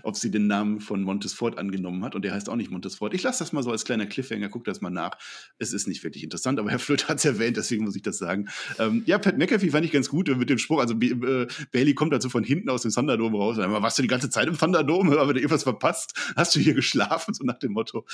ob 0.04 0.16
sie 0.16 0.30
den 0.30 0.46
Namen 0.46 0.80
von 0.80 1.02
Montesfort 1.02 1.58
angenommen 1.58 2.04
hat. 2.04 2.14
Und 2.14 2.24
der 2.24 2.32
heißt 2.32 2.48
auch 2.48 2.54
nicht 2.54 2.70
Montesfort. 2.70 3.12
Ich 3.12 3.24
lasse 3.24 3.40
das 3.40 3.52
mal 3.52 3.64
so 3.64 3.72
als 3.72 3.84
kleiner 3.84 4.06
Cliffhanger, 4.06 4.50
guck 4.50 4.64
das 4.64 4.80
mal 4.80 4.90
nach. 4.90 5.18
Es 5.58 5.72
ist 5.72 5.88
nicht 5.88 6.04
wirklich 6.04 6.22
interessant, 6.22 6.60
aber 6.60 6.70
Herr 6.70 6.78
Flöte 6.78 7.08
hat 7.08 7.18
es 7.18 7.24
erwähnt, 7.24 7.56
deswegen 7.56 7.84
muss 7.84 7.96
ich 7.96 8.02
das 8.02 8.18
sagen. 8.18 8.48
Ähm, 8.78 9.02
ja, 9.06 9.18
Pat 9.18 9.36
McAfee 9.36 9.70
fand 9.70 9.84
ich 9.84 9.90
ganz 9.90 10.08
gut 10.08 10.28
mit 10.28 10.48
dem 10.48 10.58
Spruch. 10.58 10.78
Also 10.78 10.94
äh, 10.94 11.48
Bailey 11.72 11.94
kommt 11.94 12.12
dazu 12.12 12.30
von 12.30 12.44
hinten 12.44 12.70
aus 12.70 12.82
dem 12.82 12.92
Thunderdome 12.92 13.36
raus. 13.36 13.56
Und 13.56 13.64
dann, 13.64 13.82
warst 13.82 13.98
du 13.98 14.02
die 14.02 14.08
ganze 14.08 14.30
Zeit 14.30 14.46
im 14.46 14.56
Thunderdome? 14.56 15.18
Aber 15.18 15.34
du 15.34 15.40
irgendwas 15.40 15.64
verpasst? 15.64 16.14
Hast 16.36 16.54
du 16.54 16.60
hier 16.62 16.74
geschlafen? 16.74 17.34
So 17.34 17.44
nach 17.44 17.58
dem 17.58 17.72
Motto. 17.72 18.06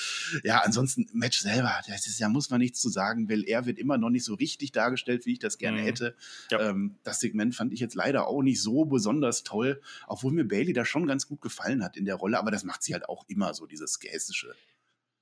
Ja, 0.42 0.62
ansonsten, 0.64 1.06
Match 1.12 1.40
selber, 1.40 1.72
das 1.86 2.06
ist, 2.06 2.20
da 2.20 2.28
muss 2.28 2.50
man 2.50 2.60
nichts 2.60 2.80
zu 2.80 2.88
sagen 2.88 3.28
will, 3.28 3.44
er 3.44 3.66
wird 3.66 3.78
immer 3.78 3.98
noch 3.98 4.10
nicht 4.10 4.24
so 4.24 4.34
richtig 4.34 4.72
dargestellt, 4.72 5.26
wie 5.26 5.32
ich 5.32 5.38
das 5.38 5.58
gerne 5.58 5.80
mhm. 5.80 5.84
hätte. 5.84 6.16
Ja. 6.50 6.70
Ähm, 6.70 6.96
das 7.04 7.20
Segment 7.20 7.54
fand 7.54 7.72
ich 7.72 7.80
jetzt 7.80 7.94
leider 7.94 8.26
auch 8.26 8.42
nicht 8.42 8.62
so 8.62 8.84
besonders 8.84 9.42
toll, 9.42 9.80
obwohl 10.06 10.32
mir 10.32 10.46
Bailey 10.46 10.72
da 10.72 10.84
schon 10.84 11.06
ganz 11.06 11.26
gut 11.26 11.40
gefallen 11.40 11.84
hat 11.84 11.96
in 11.96 12.04
der 12.04 12.16
Rolle, 12.16 12.38
aber 12.38 12.50
das 12.50 12.64
macht 12.64 12.82
sie 12.82 12.92
halt 12.92 13.08
auch 13.08 13.24
immer 13.28 13.54
so, 13.54 13.66
dieses 13.66 14.00
Gäsische. 14.00 14.54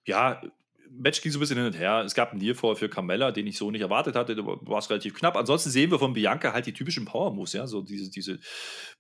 Ja, 0.05 0.41
Match 0.91 1.21
ging 1.21 1.33
so 1.33 1.39
ein 1.39 1.41
bisschen 1.41 1.57
hin 1.57 1.67
und 1.67 1.79
her. 1.79 2.03
Es 2.05 2.15
gab 2.15 2.33
einen 2.33 2.41
Nearfall 2.41 2.77
für 2.77 2.89
Carmella, 2.89 3.33
den 3.33 3.47
ich 3.47 3.59
so 3.59 3.71
nicht 3.71 3.81
erwartet 3.81 4.17
hatte. 4.17 4.35
Da 4.35 4.45
war 4.45 4.79
es 4.79 4.91
relativ 4.91 5.15
knapp. 5.15 5.37
Ansonsten 5.37 5.71
sehen 5.71 5.91
wir 5.91 5.99
von 5.99 6.13
Bianca 6.13 6.53
halt 6.53 6.67
die 6.67 6.73
typischen 6.73 7.05
Power-Moves, 7.05 7.53
ja. 7.53 7.67
So 7.67 7.83
diese, 7.83 8.11
diese 8.11 8.39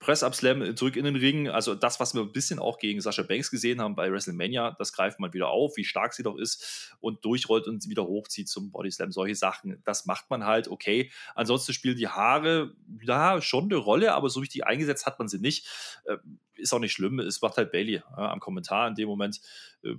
Press-Up-Slam 0.01 0.77
zurück 0.77 0.97
in 0.97 1.05
den 1.05 1.17
Ring. 1.17 1.49
Also 1.49 1.75
das, 1.75 2.01
was 2.01 2.15
wir 2.15 2.23
ein 2.23 2.33
bisschen 2.33 2.59
auch 2.59 2.79
gegen 2.79 3.01
Sascha 3.01 3.23
Banks 3.23 3.51
gesehen 3.51 3.81
haben 3.81 3.95
bei 3.95 4.11
WrestleMania, 4.11 4.77
das 4.79 4.93
greift 4.93 5.21
man 5.21 5.33
wieder 5.33 5.49
auf, 5.49 5.77
wie 5.77 5.85
stark 5.85 6.15
sie 6.15 6.23
doch 6.23 6.37
ist 6.37 6.95
und 7.01 7.25
durchrollt 7.25 7.67
und 7.67 7.89
wieder 7.89 8.05
hochzieht 8.05 8.49
zum 8.49 8.71
Body-Slam. 8.71 9.13
Solche 9.13 9.35
Sachen, 9.35 9.81
das 9.85 10.07
macht 10.07 10.31
man 10.31 10.45
halt, 10.45 10.69
okay. 10.69 11.11
Ansonsten 11.35 11.73
spielen 11.73 11.97
die 11.97 12.09
Haare, 12.09 12.73
ja, 13.03 13.41
schon 13.41 13.65
eine 13.65 13.77
Rolle, 13.77 14.15
aber 14.15 14.29
so 14.29 14.41
richtig 14.41 14.67
eingesetzt 14.67 15.07
hat 15.07 15.19
man 15.19 15.29
sie 15.29 15.39
nicht. 15.39 15.67
Äh, 16.05 16.17
ist 16.57 16.73
auch 16.73 16.79
nicht 16.79 16.93
schlimm. 16.93 17.19
Es 17.21 17.41
macht 17.43 17.57
halt 17.57 17.73
Bailey 17.73 18.03
ja, 18.17 18.31
am 18.31 18.41
Kommentar 18.41 18.89
in 18.89 18.95
dem 18.95 19.09
Moment. 19.09 19.41
Äh, 19.85 19.95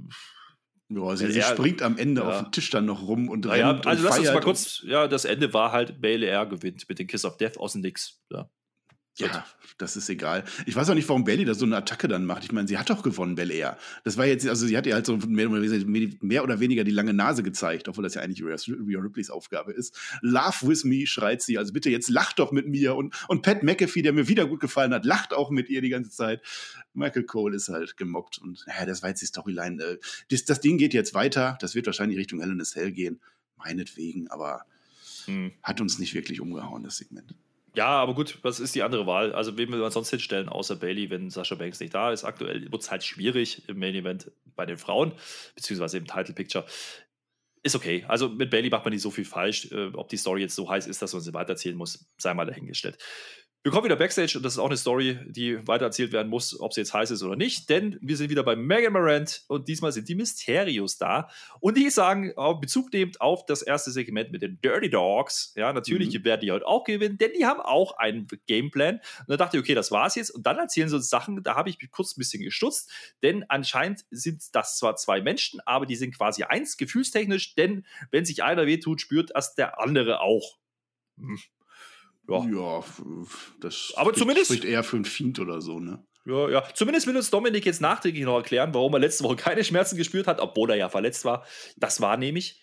ja, 0.90 1.16
sie, 1.16 1.32
sie 1.32 1.42
springt 1.42 1.82
am 1.82 1.98
Ende 1.98 2.22
ja. 2.22 2.28
auf 2.30 2.44
den 2.44 2.52
Tisch 2.52 2.70
dann 2.70 2.86
noch 2.86 3.08
rum 3.08 3.30
und 3.30 3.46
rennt. 3.46 3.86
Ja, 3.86 3.92
also 3.92 4.04
und 4.04 4.10
lass 4.10 4.20
uns 4.20 4.34
mal 4.34 4.42
kurz, 4.42 4.82
ja, 4.86 5.08
das 5.08 5.26
Ende 5.26 5.54
war 5.54 5.72
halt, 5.72 6.02
Bailey 6.02 6.28
R 6.28 6.46
gewinnt 6.46 6.88
mit 6.88 7.00
dem 7.00 7.08
Kiss 7.08 7.26
of 7.26 7.38
Death 7.38 7.58
aus 7.58 7.74
dem 7.74 7.82
Nix. 7.82 8.22
Ja. 8.32 8.50
Ja, 9.20 9.46
das 9.80 9.96
ist 9.96 10.10
egal. 10.10 10.44
Ich 10.68 10.76
weiß 10.76 10.90
auch 10.92 10.94
nicht, 10.94 11.10
warum 11.10 11.24
Bailey 11.24 11.44
da 11.44 11.56
so 11.56 11.66
eine 11.66 11.78
Attacke 11.78 12.08
dann 12.08 12.26
macht. 12.26 12.44
Ich 12.44 12.52
meine, 12.52 12.68
sie 12.68 12.78
hat 12.78 12.92
doch 12.92 13.02
gewonnen, 13.02 13.34
Bel 13.34 13.50
Air. 13.50 13.78
Das 14.04 14.16
war 14.18 14.28
jetzt, 14.28 14.48
also 14.48 14.68
sie 14.68 14.78
hat 14.78 14.86
ihr 14.86 14.94
halt 14.94 15.08
so 15.08 15.18
mehr 15.18 15.50
oder, 15.50 15.62
weniger, 15.62 16.18
mehr 16.22 16.44
oder 16.44 16.60
weniger 16.60 16.84
die 16.84 16.92
lange 16.92 17.14
Nase 17.14 17.42
gezeigt, 17.42 17.88
obwohl 17.88 18.04
das 18.04 18.14
ja 18.14 18.22
eigentlich 18.22 18.44
Rhea 18.44 19.00
Ripleys 19.00 19.32
Aufgabe 19.32 19.74
ist. 19.74 19.98
Love 20.22 20.68
with 20.68 20.84
me, 20.84 21.08
schreit 21.08 21.42
sie. 21.42 21.58
Also 21.58 21.74
bitte 21.74 21.90
jetzt 21.90 22.10
lacht 22.10 22.38
doch 22.38 22.52
mit 22.52 22.68
mir. 22.68 22.96
Und, 22.96 23.16
und 23.28 23.42
Pat 23.42 23.64
McAfee, 23.64 24.04
der 24.04 24.14
mir 24.14 24.28
wieder 24.28 24.46
gut 24.46 24.60
gefallen 24.60 24.94
hat, 24.94 25.04
lacht 25.04 25.34
auch 25.34 25.50
mit 25.50 25.70
ihr 25.70 25.82
die 25.82 25.90
ganze 25.90 26.12
Zeit. 26.12 26.44
Michael 26.94 27.24
Cole 27.24 27.56
ist 27.56 27.70
halt 27.70 27.98
gemobbt. 27.98 28.38
Und 28.38 28.66
ja, 28.68 28.86
das 28.86 29.02
war 29.02 29.10
jetzt 29.10 29.22
die 29.22 29.28
Storyline. 29.28 29.84
Äh, 29.84 29.98
das, 30.30 30.46
das 30.46 30.62
Ding 30.62 30.78
geht 30.78 30.94
jetzt 30.94 31.16
weiter. 31.16 31.58
Das 31.60 31.74
wird 31.74 31.88
wahrscheinlich 31.88 32.20
Richtung 32.20 32.40
Hell 32.40 32.52
in 32.52 32.62
a 32.62 32.66
Cell 32.66 32.92
gehen. 32.92 33.20
Meinetwegen, 33.58 34.28
aber 34.30 34.66
hm. 35.26 35.54
hat 35.64 35.82
uns 35.82 35.98
nicht 35.98 36.14
wirklich 36.14 36.40
umgehauen, 36.40 36.84
das 36.84 36.98
Segment. 36.98 37.34
Ja, 37.78 37.90
aber 37.90 38.16
gut, 38.16 38.40
was 38.42 38.60
ist 38.60 38.74
die 38.74 38.82
andere 38.82 39.06
Wahl? 39.06 39.34
Also, 39.34 39.56
wen 39.56 39.72
will 39.72 39.78
man 39.78 39.92
sonst 39.92 40.10
hinstellen, 40.10 40.50
außer 40.50 40.78
Bailey, 40.78 41.12
wenn 41.12 41.30
Sascha 41.30 41.54
Banks 41.54 41.80
nicht 41.80 41.94
da 41.94 42.12
ist? 42.12 42.24
Aktuell 42.24 42.72
wird 42.72 42.82
es 42.82 42.90
halt 42.90 43.04
schwierig 43.04 43.70
im 43.70 43.78
Main 43.78 43.94
Event 43.94 44.32
bei 44.56 44.66
den 44.66 44.80
Frauen, 44.80 45.12
beziehungsweise 45.54 46.00
im 46.00 46.08
Title 46.08 46.34
Picture. 46.34 46.66
Ist 47.62 47.76
okay. 47.76 48.04
Also 48.08 48.30
mit 48.30 48.50
Bailey 48.50 48.72
macht 48.72 48.84
man 48.84 48.94
nicht 48.94 49.04
so 49.04 49.12
viel 49.12 49.26
falsch. 49.26 49.72
Äh, 49.72 49.92
ob 49.94 50.10
die 50.10 50.18
Story 50.18 50.42
jetzt 50.42 50.56
so 50.56 50.68
heiß 50.68 50.88
ist, 50.88 51.04
dass 51.04 51.14
man 51.14 51.22
sie 51.22 51.36
weiterzählen 51.36 51.78
muss, 51.78 52.10
sei 52.18 52.34
mal 52.34 52.46
dahingestellt. 52.46 52.98
Wir 53.64 53.72
kommen 53.74 53.84
wieder 53.84 53.98
Backstage 53.98 54.38
und 54.38 54.44
das 54.44 54.54
ist 54.54 54.60
auch 54.60 54.68
eine 54.68 54.78
Story, 54.78 55.20
die 55.26 55.68
weitererzählt 55.68 56.14
werden 56.14 56.30
muss, 56.30 56.58
ob 56.58 56.74
sie 56.74 56.80
jetzt 56.80 56.94
heiß 56.94 57.12
ist 57.12 57.22
oder 57.22 57.36
nicht, 57.36 57.70
denn 57.70 57.98
wir 58.02 58.16
sind 58.16 58.30
wieder 58.30 58.44
bei 58.44 58.56
Megan 58.56 58.94
Morant 58.94 59.44
und 59.50 59.68
diesmal 59.68 59.92
sind 59.92 60.08
die 60.08 60.16
Mysterios 60.16 60.98
da 60.98 61.28
und 61.60 61.76
die 61.76 61.90
sagen, 61.90 62.32
auf 62.38 62.62
Bezug 62.62 62.94
nehmend 62.94 63.20
auf 63.20 63.46
das 63.46 63.62
erste 63.64 63.92
Segment 63.92 64.32
mit 64.32 64.42
den 64.42 64.62
Dirty 64.62 64.90
Dogs, 64.90 65.52
ja, 65.58 65.74
natürlich 65.74 66.14
Mhm. 66.18 66.24
werden 66.24 66.42
die 66.42 66.52
heute 66.54 66.66
auch 66.66 66.86
gewinnen, 66.86 67.18
denn 67.18 67.32
die 67.38 67.46
haben 67.46 67.60
auch 67.60 67.98
einen 67.98 68.28
Gameplan 68.46 69.02
und 69.20 69.30
da 69.30 69.36
dachte 69.36 69.58
ich, 69.58 69.64
okay, 69.64 69.76
das 69.76 69.92
war's 69.92 70.16
jetzt 70.16 70.30
und 70.30 70.48
dann 70.48 70.58
erzählen 70.60 70.88
sie 70.88 70.96
uns 70.96 71.10
Sachen, 71.10 71.44
da 71.44 71.56
habe 71.56 71.70
ich 71.70 71.78
mich 71.82 71.92
kurz 71.92 72.16
ein 72.16 72.20
bisschen 72.20 72.44
gestutzt, 72.44 72.90
denn 73.22 73.44
anscheinend 73.50 74.06
sind 74.12 74.44
das 74.56 74.78
zwar 74.78 74.96
zwei 74.96 75.20
Menschen, 75.20 75.60
aber 75.66 75.86
die 75.86 75.98
sind 75.98 76.16
quasi 76.16 76.44
eins, 76.44 76.78
gefühlstechnisch, 76.78 77.56
denn 77.56 77.86
wenn 78.12 78.24
sich 78.24 78.44
einer 78.44 78.66
wehtut, 78.66 79.02
spürt 79.02 79.32
das 79.36 79.56
der 79.56 79.82
andere 79.82 80.22
auch. 80.22 80.58
Hm. 81.18 81.38
Ja. 82.30 82.44
Ja, 82.46 82.84
das 83.62 83.94
Aber 83.96 84.10
spricht, 84.10 84.20
zumindest- 84.20 84.46
spricht 84.48 84.66
eher 84.66 84.84
für 84.84 84.98
einen 84.98 85.06
Fiend 85.06 85.40
oder 85.40 85.62
so, 85.62 85.80
ne? 85.80 86.04
Ja, 86.26 86.50
ja. 86.50 86.64
Zumindest 86.74 87.08
will 87.08 87.16
uns 87.16 87.30
Dominik 87.30 87.66
jetzt 87.66 87.80
nachträglich 87.80 88.26
noch 88.26 88.36
erklären, 88.36 88.74
warum 88.74 88.94
er 88.94 89.00
letzte 89.00 89.24
Woche 89.24 89.38
keine 89.38 89.64
Schmerzen 89.64 89.96
gespürt 89.96 90.28
hat, 90.28 90.42
obwohl 90.42 90.70
er 90.72 90.76
ja 90.76 90.90
verletzt 90.90 91.24
war. 91.24 91.46
Das 91.78 92.02
war 92.02 92.18
nämlich, 92.18 92.62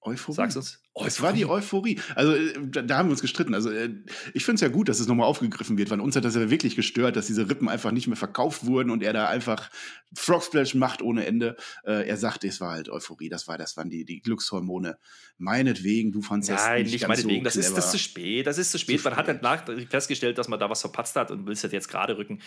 Euphorie. 0.00 0.36
sag's 0.36 0.56
uns. 0.56 0.80
Es 1.06 1.22
war 1.22 1.32
die 1.32 1.46
Euphorie. 1.46 2.00
Also 2.14 2.34
äh, 2.34 2.54
da, 2.70 2.98
haben 2.98 3.08
wir 3.08 3.12
uns 3.12 3.20
gestritten. 3.20 3.54
Also 3.54 3.70
äh, 3.70 3.90
ich 4.34 4.44
finde 4.44 4.56
es 4.56 4.60
ja 4.60 4.68
gut, 4.68 4.88
dass 4.88 5.00
es 5.00 5.06
nochmal 5.06 5.26
aufgegriffen 5.26 5.78
wird, 5.78 5.90
weil 5.90 6.00
uns 6.00 6.16
hat 6.16 6.24
das 6.24 6.34
ja 6.34 6.50
wirklich 6.50 6.76
gestört, 6.76 7.16
dass 7.16 7.26
diese 7.26 7.48
Rippen 7.48 7.68
einfach 7.68 7.90
nicht 7.90 8.06
mehr 8.06 8.16
verkauft 8.16 8.66
wurden 8.66 8.90
und 8.90 9.02
er 9.02 9.12
da 9.12 9.28
einfach 9.28 9.70
Frogsplash 10.14 10.74
macht 10.74 11.02
ohne 11.02 11.26
Ende. 11.26 11.56
Äh, 11.84 12.08
er 12.08 12.16
sagte, 12.16 12.48
es 12.48 12.60
war 12.60 12.72
halt 12.72 12.88
Euphorie. 12.88 13.28
Das 13.28 13.48
war, 13.48 13.58
das 13.58 13.76
waren 13.76 13.90
die, 13.90 14.04
die 14.04 14.20
Glückshormone. 14.20 14.98
Meinetwegen, 15.36 16.12
du 16.12 16.22
fandst 16.22 16.48
das 16.48 16.68
nicht, 16.78 16.92
nicht 16.92 17.08
meinetwegen. 17.08 17.40
so 17.40 17.44
das, 17.44 17.56
ist, 17.56 17.76
das 17.76 17.86
ist 17.86 17.90
zu 17.92 17.98
spät. 17.98 18.46
Das 18.46 18.58
ist 18.58 18.70
zu 18.70 18.78
spät. 18.78 19.00
Zu 19.00 19.08
Man 19.08 19.16
hat 19.16 19.26
spät. 19.26 19.42
dann 19.42 19.58
nach 19.76 19.88
festgestellt, 19.90 20.38
dass 20.38 20.48
man 20.48 20.58
da 20.58 20.70
was 20.70 20.80
verpatzt 20.80 21.16
hat 21.16 21.30
und 21.30 21.46
will 21.46 21.52
es 21.52 21.62
jetzt 21.62 21.88
gerade 21.88 22.16
rücken. 22.16 22.40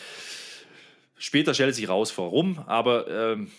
Später 1.18 1.54
stellt 1.54 1.76
sich 1.76 1.88
raus, 1.88 2.18
warum, 2.18 2.58
aber 2.60 3.08
ähm, 3.08 3.52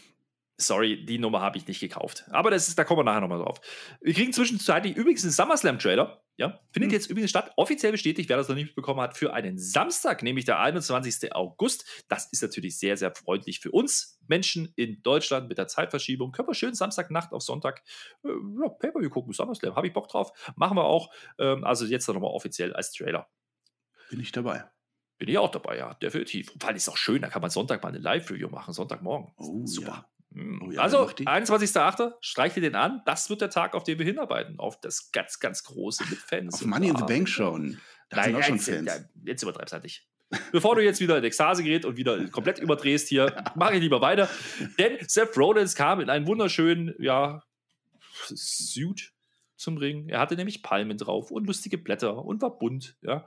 sorry, 0.62 1.04
die 1.04 1.18
Nummer 1.18 1.40
habe 1.40 1.58
ich 1.58 1.66
nicht 1.66 1.80
gekauft. 1.80 2.24
Aber 2.30 2.50
das 2.50 2.68
ist, 2.68 2.78
da 2.78 2.84
kommen 2.84 3.00
wir 3.00 3.04
nachher 3.04 3.20
nochmal 3.20 3.38
drauf. 3.38 3.60
Wir 4.00 4.14
kriegen 4.14 4.32
zwischenzeitlich 4.32 4.96
übrigens 4.96 5.22
einen 5.24 5.32
SummerSlam-Trailer. 5.32 6.22
Ja, 6.38 6.60
findet 6.72 6.90
Hm. 6.90 6.94
jetzt 6.98 7.10
übrigens 7.10 7.28
statt, 7.30 7.52
offiziell 7.56 7.92
bestätigt, 7.92 8.30
wer 8.30 8.38
das 8.38 8.48
noch 8.48 8.54
nicht 8.54 8.64
mitbekommen 8.66 9.00
hat, 9.02 9.16
für 9.16 9.34
einen 9.34 9.58
Samstag, 9.58 10.22
nämlich 10.22 10.46
der 10.46 10.58
21. 10.60 11.34
August. 11.34 12.04
Das 12.08 12.32
ist 12.32 12.42
natürlich 12.42 12.78
sehr, 12.78 12.96
sehr 12.96 13.14
freundlich 13.14 13.60
für 13.60 13.70
uns 13.70 14.18
Menschen 14.26 14.72
in 14.76 15.02
Deutschland 15.02 15.48
mit 15.48 15.58
der 15.58 15.68
Zeitverschiebung. 15.68 16.32
Können 16.32 16.48
wir 16.48 16.54
schön 16.54 16.74
Samstagnacht 16.74 17.32
auf 17.32 17.42
Sonntag 17.42 17.82
äh, 18.24 18.28
ja, 18.28 18.68
Pay-Per-View 18.70 19.10
gucken, 19.10 19.32
SummerSlam. 19.34 19.76
Habe 19.76 19.86
ich 19.88 19.92
Bock 19.92 20.08
drauf. 20.08 20.32
Machen 20.56 20.76
wir 20.76 20.84
auch. 20.84 21.12
Ähm, 21.38 21.64
also 21.64 21.84
jetzt 21.84 22.08
nochmal 22.08 22.30
offiziell 22.30 22.72
als 22.72 22.92
Trailer. 22.92 23.28
Bin 24.10 24.20
ich 24.20 24.32
dabei. 24.32 24.64
Bin 25.18 25.28
ich 25.28 25.38
auch 25.38 25.50
dabei, 25.50 25.76
ja, 25.76 25.94
definitiv. 25.94 26.50
Und 26.50 26.64
ist 26.70 26.82
es 26.82 26.88
auch 26.88 26.96
schön, 26.96 27.22
da 27.22 27.28
kann 27.28 27.42
man 27.42 27.50
Sonntag 27.50 27.82
mal 27.82 27.90
eine 27.90 27.98
Live-Review 27.98 28.48
machen, 28.48 28.74
Sonntagmorgen. 28.74 29.32
Oh, 29.36 29.64
Super. 29.66 30.08
Mm. 30.08 30.21
Oh 30.34 30.70
ja, 30.70 30.80
also, 30.80 31.04
mach 31.04 31.12
die. 31.12 31.26
21.08. 31.26 32.14
streicht 32.20 32.56
ihr 32.56 32.62
den 32.62 32.74
an. 32.74 33.02
Das 33.04 33.28
wird 33.30 33.40
der 33.40 33.50
Tag, 33.50 33.74
auf 33.74 33.84
den 33.84 33.98
wir 33.98 34.06
hinarbeiten. 34.06 34.58
Auf 34.58 34.80
das 34.80 35.12
ganz, 35.12 35.40
ganz 35.40 35.62
große 35.64 36.04
mit 36.08 36.18
Fans. 36.18 36.54
Auf 36.54 36.64
Money 36.64 36.88
in 36.88 36.96
the 36.96 37.04
bla. 37.04 37.06
Bank 37.06 37.28
schauen. 37.28 37.80
Da 38.08 38.16
Nein, 38.16 38.24
sind 38.26 38.36
auch 38.36 38.42
schon 38.42 38.56
jetzt, 38.56 38.68
Fans. 38.68 38.86
ja, 38.86 38.94
jetzt 39.24 39.42
übertreib's 39.42 39.72
halt 39.72 39.82
nicht. 39.82 40.06
Bevor 40.50 40.76
du 40.76 40.82
jetzt 40.82 41.00
wieder 41.00 41.18
in 41.18 41.24
Ekstase 41.24 41.62
gerät 41.62 41.84
und 41.84 41.96
wieder 41.96 42.26
komplett 42.28 42.58
überdrehst 42.58 43.08
hier, 43.08 43.44
mache 43.54 43.74
ich 43.74 43.80
lieber 43.80 44.00
weiter. 44.00 44.30
Denn 44.78 44.96
Seth 45.06 45.36
Rollins 45.36 45.74
kam 45.74 46.00
in 46.00 46.08
einen 46.08 46.26
wunderschönen, 46.26 46.94
ja, 46.98 47.42
Suit 48.28 49.11
zum 49.62 49.76
Ring. 49.78 50.08
Er 50.08 50.20
hatte 50.20 50.34
nämlich 50.36 50.62
Palmen 50.62 50.98
drauf 50.98 51.30
und 51.30 51.46
lustige 51.46 51.78
Blätter 51.78 52.24
und 52.24 52.42
war 52.42 52.58
bunt, 52.58 52.96
ja. 53.02 53.26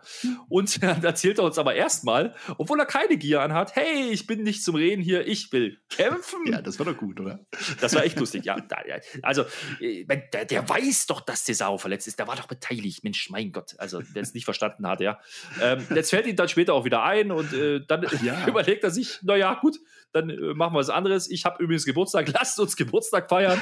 Und 0.49 0.83
dann 0.83 1.03
erzählt 1.03 1.39
er 1.39 1.45
uns 1.45 1.57
aber 1.57 1.75
erstmal, 1.75 2.35
obwohl 2.57 2.79
er 2.79 2.85
keine 2.85 3.17
Gier 3.17 3.41
anhat, 3.41 3.75
hey, 3.75 4.09
ich 4.11 4.27
bin 4.27 4.43
nicht 4.43 4.63
zum 4.63 4.75
Reden 4.75 5.01
hier, 5.01 5.25
ich 5.27 5.51
will 5.51 5.79
kämpfen. 5.89 6.41
Ja, 6.51 6.61
das 6.61 6.77
war 6.77 6.85
doch 6.85 6.97
gut, 6.97 7.19
oder? 7.19 7.39
Das 7.81 7.95
war 7.95 8.03
echt 8.03 8.19
lustig, 8.19 8.45
ja. 8.45 8.57
Also, 9.23 9.45
äh, 9.79 10.05
der, 10.05 10.45
der 10.45 10.69
weiß 10.69 11.07
doch, 11.07 11.21
dass 11.21 11.45
Cesaro 11.45 11.77
verletzt 11.77 12.07
ist. 12.07 12.19
Der 12.19 12.27
war 12.27 12.35
doch 12.35 12.47
beteiligt. 12.47 13.03
Mensch, 13.03 13.29
mein 13.29 13.51
Gott. 13.51 13.73
Also, 13.77 14.01
der 14.01 14.21
es 14.21 14.33
nicht 14.33 14.45
verstanden 14.45 14.87
hat, 14.87 15.01
ja. 15.01 15.19
Ähm, 15.61 15.85
jetzt 15.95 16.09
fällt 16.11 16.27
ihm 16.27 16.35
dann 16.35 16.49
später 16.49 16.73
auch 16.73 16.85
wieder 16.85 17.03
ein 17.03 17.31
und 17.31 17.53
äh, 17.53 17.81
dann 17.87 18.05
Ja. 18.21 18.47
überlegt 18.47 18.83
er 18.83 18.91
sich, 18.91 19.19
naja, 19.23 19.57
gut, 19.61 19.77
dann 20.11 20.29
äh, 20.29 20.53
machen 20.53 20.73
wir 20.73 20.79
was 20.79 20.89
anderes. 20.89 21.29
Ich 21.29 21.45
habe 21.45 21.63
übrigens 21.63 21.85
Geburtstag, 21.85 22.27
lasst 22.33 22.59
uns 22.59 22.75
Geburtstag 22.75 23.29
feiern. 23.29 23.59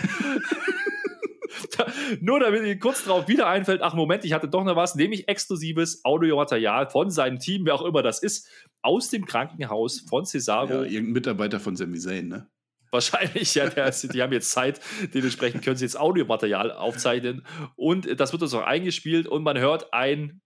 Da- 1.77 1.91
Nur 2.21 2.39
damit 2.39 2.65
ihm 2.65 2.79
kurz 2.79 3.03
drauf 3.05 3.27
wieder 3.27 3.47
einfällt, 3.47 3.81
ach 3.81 3.93
Moment, 3.93 4.25
ich 4.25 4.33
hatte 4.33 4.47
doch 4.47 4.63
noch 4.63 4.75
was, 4.75 4.95
nämlich 4.95 5.27
exklusives 5.27 6.03
Audiomaterial 6.05 6.89
von 6.89 7.09
seinem 7.09 7.39
Team, 7.39 7.65
wer 7.65 7.75
auch 7.75 7.83
immer 7.85 8.03
das 8.03 8.21
ist, 8.21 8.47
aus 8.81 9.09
dem 9.09 9.25
Krankenhaus 9.25 10.01
von 10.09 10.25
Cesaro. 10.25 10.69
Ja, 10.73 10.81
irgendein 10.83 11.13
Mitarbeiter 11.13 11.59
von 11.59 11.75
Sami 11.75 11.99
Zayn, 11.99 12.27
ne? 12.27 12.47
Wahrscheinlich, 12.91 13.55
ja. 13.55 13.69
Der, 13.69 13.89
die 13.89 14.21
haben 14.21 14.33
jetzt 14.33 14.51
Zeit, 14.51 14.79
dementsprechend 15.13 15.63
können 15.63 15.77
sie 15.77 15.85
jetzt 15.85 15.99
Audiomaterial 15.99 16.71
aufzeichnen. 16.71 17.43
Und 17.75 18.05
äh, 18.05 18.15
das 18.15 18.33
wird 18.33 18.43
uns 18.43 18.53
auch 18.53 18.61
eingespielt 18.63 19.27
und 19.27 19.41
man 19.41 19.57
hört 19.57 19.93
ein 19.93 20.41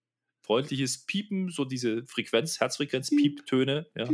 freundliches 0.46 1.06
Piepen, 1.06 1.50
so 1.50 1.66
diese 1.66 2.06
Frequenz, 2.06 2.62
Herzfrequenz, 2.62 3.10
Pieptöne. 3.10 3.88
Ja. 3.96 4.08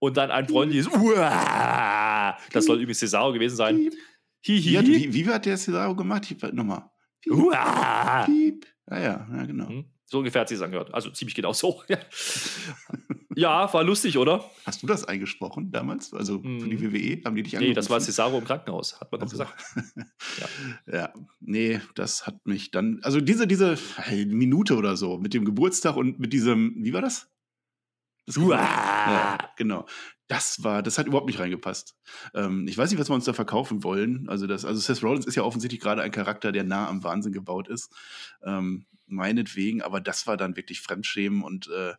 Und 0.00 0.16
dann 0.16 0.32
ein 0.32 0.48
freundliches 0.48 0.88
Uah. 0.88 2.36
Das 2.52 2.64
soll 2.64 2.78
übrigens 2.78 2.98
Cesaro 2.98 3.32
gewesen 3.32 3.54
sein. 3.56 3.90
Wie 4.42 4.78
hat, 4.78 4.86
Hihi. 4.86 5.12
wie, 5.12 5.26
wie 5.26 5.28
hat 5.30 5.46
der 5.46 5.56
Cesaro 5.56 5.94
gemacht? 5.94 6.30
Ich, 6.30 6.42
nochmal. 6.52 6.90
Piep, 7.20 7.32
Uah. 7.34 8.24
piep. 8.24 8.66
Ah 8.86 8.98
ja, 8.98 9.28
ja, 9.32 9.44
genau. 9.44 9.68
Hm, 9.68 9.84
So 10.06 10.18
ungefähr 10.18 10.40
hat 10.40 10.48
sie 10.48 10.54
es 10.56 10.62
angehört. 10.62 10.92
Also 10.94 11.10
ziemlich 11.10 11.34
genau 11.34 11.52
so. 11.52 11.82
Ja. 11.88 11.98
ja, 13.36 13.72
war 13.72 13.84
lustig, 13.84 14.16
oder? 14.18 14.50
Hast 14.64 14.82
du 14.82 14.86
das 14.86 15.04
eingesprochen 15.04 15.70
damals? 15.70 16.12
Also 16.14 16.38
für 16.40 16.48
die 16.68 16.76
Mhm. 16.76 16.92
WWE? 16.92 17.22
Haben 17.24 17.36
die 17.36 17.42
dich 17.42 17.52
Nee, 17.52 17.72
das 17.74 17.88
war 17.90 17.96
angerufen? 17.96 18.12
Cesaro 18.12 18.38
im 18.38 18.44
Krankenhaus, 18.44 19.00
hat 19.00 19.12
man 19.12 19.20
doch 19.20 19.26
Also, 19.26 19.38
gesagt. 19.38 19.64
ja, 20.92 21.12
nee, 21.40 21.80
das 21.94 22.26
hat 22.26 22.44
mich 22.46 22.70
dann, 22.70 22.98
also 23.02 23.20
diese, 23.20 23.46
diese 23.46 23.76
Minute 24.26 24.76
oder 24.76 24.96
so 24.96 25.18
mit 25.18 25.34
dem 25.34 25.44
Geburtstag 25.44 25.96
und 25.96 26.18
mit 26.18 26.32
diesem, 26.32 26.74
wie 26.78 26.92
war 26.92 27.02
das? 27.02 27.30
das 28.26 28.36
Uah. 28.36 28.56
ja, 28.56 29.38
genau. 29.56 29.86
Das 30.30 30.62
war, 30.62 30.80
das 30.80 30.96
hat 30.96 31.08
überhaupt 31.08 31.26
nicht 31.26 31.40
reingepasst. 31.40 31.96
Ähm, 32.34 32.68
ich 32.68 32.78
weiß 32.78 32.88
nicht, 32.88 33.00
was 33.00 33.10
wir 33.10 33.16
uns 33.16 33.24
da 33.24 33.32
verkaufen 33.32 33.82
wollen. 33.82 34.28
Also, 34.28 34.46
das, 34.46 34.64
also 34.64 34.80
Seth 34.80 35.02
Rollins 35.02 35.26
ist 35.26 35.34
ja 35.34 35.42
offensichtlich 35.42 35.80
gerade 35.80 36.02
ein 36.02 36.12
Charakter, 36.12 36.52
der 36.52 36.62
nah 36.62 36.88
am 36.88 37.02
Wahnsinn 37.02 37.32
gebaut 37.32 37.66
ist. 37.66 37.90
Ähm, 38.44 38.86
meinetwegen, 39.06 39.82
aber 39.82 40.00
das 40.00 40.28
war 40.28 40.36
dann 40.36 40.54
wirklich 40.54 40.82
Fremdschämen 40.82 41.42
und 41.42 41.68
äh, 41.68 41.94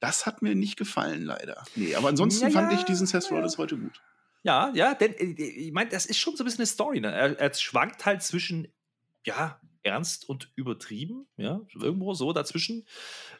das 0.00 0.24
hat 0.24 0.40
mir 0.40 0.54
nicht 0.54 0.78
gefallen, 0.78 1.24
leider. 1.24 1.62
Nee, 1.74 1.94
aber 1.94 2.08
ansonsten 2.08 2.46
Ja, 2.46 2.50
fand 2.50 2.72
ja, 2.72 2.78
ich 2.78 2.84
diesen 2.86 3.06
Seth 3.06 3.24
ja. 3.24 3.36
Rollins 3.36 3.58
heute 3.58 3.76
gut. 3.76 4.00
Ja, 4.44 4.72
ja, 4.74 4.94
denn 4.94 5.12
äh, 5.12 5.42
ich 5.42 5.72
meine, 5.72 5.90
das 5.90 6.06
ist 6.06 6.16
schon 6.16 6.36
so 6.36 6.44
ein 6.44 6.46
bisschen 6.46 6.60
eine 6.60 6.68
Story. 6.68 7.02
Ne? 7.02 7.12
Er, 7.12 7.38
er 7.38 7.52
schwankt 7.52 8.06
halt 8.06 8.22
zwischen, 8.22 8.68
ja, 9.26 9.60
ernst 9.82 10.28
und 10.28 10.50
übertrieben, 10.54 11.26
ja, 11.36 11.60
irgendwo 11.74 12.14
so 12.14 12.32
dazwischen. 12.32 12.86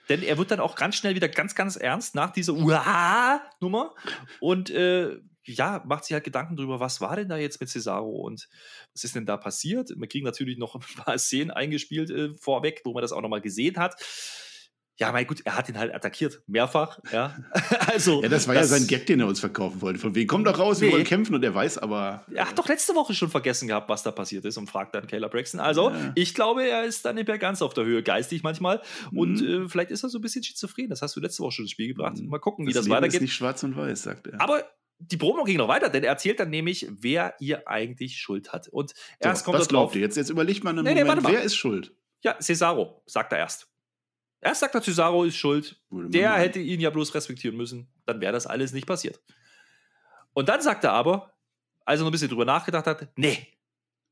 Denn 0.09 0.22
er 0.22 0.38
wird 0.38 0.51
dann 0.51 0.61
auch 0.61 0.77
ganz 0.77 0.96
schnell 0.96 1.14
wieder 1.14 1.29
ganz, 1.29 1.55
ganz 1.55 1.77
ernst 1.77 2.14
nach 2.14 2.31
dieser 2.31 2.55
Uah-Nummer 2.55 3.94
und 4.40 4.70
äh, 4.70 5.18
ja, 5.44 5.83
macht 5.87 6.05
sich 6.05 6.12
halt 6.12 6.24
Gedanken 6.24 6.57
drüber, 6.57 6.79
was 6.81 7.01
war 7.01 7.16
denn 7.16 7.29
da 7.29 7.37
jetzt 7.37 7.61
mit 7.61 7.70
Cesaro 7.70 8.11
und 8.11 8.48
was 8.92 9.05
ist 9.05 9.14
denn 9.14 9.27
da 9.27 9.37
passiert? 9.37 9.90
Wir 9.96 10.09
kriegen 10.09 10.24
natürlich 10.24 10.59
noch 10.59 10.74
ein 10.74 11.05
paar 11.05 11.18
Szenen 11.18 11.51
eingespielt 11.51 12.11
äh, 12.11 12.35
vorweg, 12.35 12.83
wo 12.85 12.92
man 12.92 13.03
das 13.03 13.12
auch 13.12 13.22
nochmal 13.22 13.40
gesehen 13.40 13.77
hat. 13.79 13.94
Ja, 15.01 15.13
mein 15.13 15.27
gut, 15.29 15.43
er 15.45 15.57
hat 15.57 15.69
ihn 15.69 15.79
halt 15.79 15.95
attackiert, 15.95 16.43
mehrfach, 16.49 16.99
ja. 17.13 17.37
also, 17.87 18.21
Ja, 18.23 18.29
das 18.29 18.49
war 18.49 18.57
ja 18.57 18.65
sein 18.65 18.87
Gag, 18.89 19.07
den 19.07 19.21
er 19.21 19.29
uns 19.29 19.39
verkaufen 19.39 19.81
wollte. 19.81 19.99
Von 20.01 20.15
wegen, 20.17 20.27
komm 20.27 20.43
doch 20.45 20.59
raus, 20.59 20.81
wir 20.81 20.89
Nee. 20.89 20.95
wollen 20.95 21.05
kämpfen 21.05 21.35
und 21.37 21.45
er 21.45 21.55
weiß 21.55 21.79
aber. 21.79 22.25
Er 22.35 22.49
hat 22.49 22.59
doch 22.59 22.67
letzte 22.69 22.95
Woche 22.97 23.15
schon 23.15 23.31
vergessen 23.31 23.69
gehabt, 23.69 23.89
was 23.89 24.03
da 24.03 24.11
passiert 24.11 24.45
ist 24.45 24.57
und 24.57 24.69
fragt 24.69 24.95
dann 24.97 25.07
Kayla 25.07 25.29
Braxton. 25.29 25.61
Also, 25.61 25.91
Ja. 25.91 26.13
ich 26.17 26.35
glaube, 26.35 26.67
er 26.67 26.85
ist 26.85 27.05
dann 27.05 27.15
nicht 27.15 27.29
mehr 27.29 27.39
ganz 27.39 27.63
auf 27.63 27.75
der 27.75 27.85
Höhe, 27.85 28.03
geistig 28.03 28.43
manchmal. 28.43 28.83
Und 29.15 29.41
Mhm. 29.41 29.67
äh, 29.67 29.69
vielleicht 29.69 29.93
ist 29.93 30.03
er 30.03 30.09
so 30.09 30.19
ein 30.19 30.23
bisschen 30.23 30.43
schizophren. 30.43 30.89
Das 30.91 31.01
hast 31.01 31.15
du 31.15 31.21
letzte 31.21 31.43
Woche 31.45 31.53
schon 31.53 31.65
ins 31.67 31.73
Spiel 31.73 31.89
gebracht. 31.89 32.17
Mhm. 32.19 32.29
Mal 32.29 32.39
gucken, 32.41 32.67
wie 32.67 32.73
das, 32.73 32.85
Leben 32.85 32.93
ist 32.95 32.97
weitergeht. 32.97 33.21
nicht 33.23 33.35
schwarz 33.35 33.63
und 33.63 33.77
weiß, 33.77 34.03
sagt 34.03 34.27
er. 34.27 34.41
Aber 34.41 34.65
die 34.99 35.17
Promo 35.17 35.45
ging 35.45 35.59
noch 35.59 35.69
weiter, 35.69 35.91
denn 35.91 36.03
er 36.03 36.11
erzählt 36.11 36.41
dann 36.41 36.51
nämlich, 36.51 36.89
wer 36.91 37.35
ihr 37.39 37.69
eigentlich 37.69 38.17
Schuld 38.19 38.53
hat. 38.53 38.67
Und 38.67 38.95
erst 39.21 39.45
so, 39.45 39.53
kommt 39.53 39.61
drauf. 39.61 39.69
glaubt 39.69 39.95
ihr? 39.95 40.01
Jetzt, 40.01 40.17
jetzt 40.17 40.31
überlegt 40.31 40.65
man 40.65 40.77
einen 40.77 40.85
Nee, 40.85 40.95
nee, 40.95 41.05
Moment, 41.05 41.23
mal. 41.23 41.33
wer 41.35 41.43
ist 41.43 41.55
schuld? 41.55 41.95
Ja, 42.25 42.35
Cesaro, 42.41 43.01
sagt 43.07 43.33
er 43.33 43.39
erst. 43.39 43.69
Erst 44.40 44.61
sagt 44.61 44.74
er, 44.74 44.83
Cesaro 44.83 45.24
ist 45.24 45.37
schuld. 45.37 45.81
Der 45.90 46.33
hätte 46.35 46.61
ihn 46.61 46.81
ja 46.81 46.90
bloß 46.90 47.14
respektieren 47.14 47.57
müssen. 47.57 47.88
Dann 48.07 48.20
wäre 48.20 48.33
das 48.33 48.46
alles 48.46 48.72
nicht 48.72 48.87
passiert. 48.87 49.20
Und 50.33 50.48
dann 50.48 50.61
sagt 50.62 50.85
er 50.85 50.92
aber, 50.92 51.35
als 51.85 52.01
er 52.01 52.05
noch 52.05 52.11
ein 52.11 52.12
bisschen 52.12 52.29
drüber 52.29 52.44
nachgedacht 52.44 52.87
hat, 52.87 53.09
nee, 53.16 53.48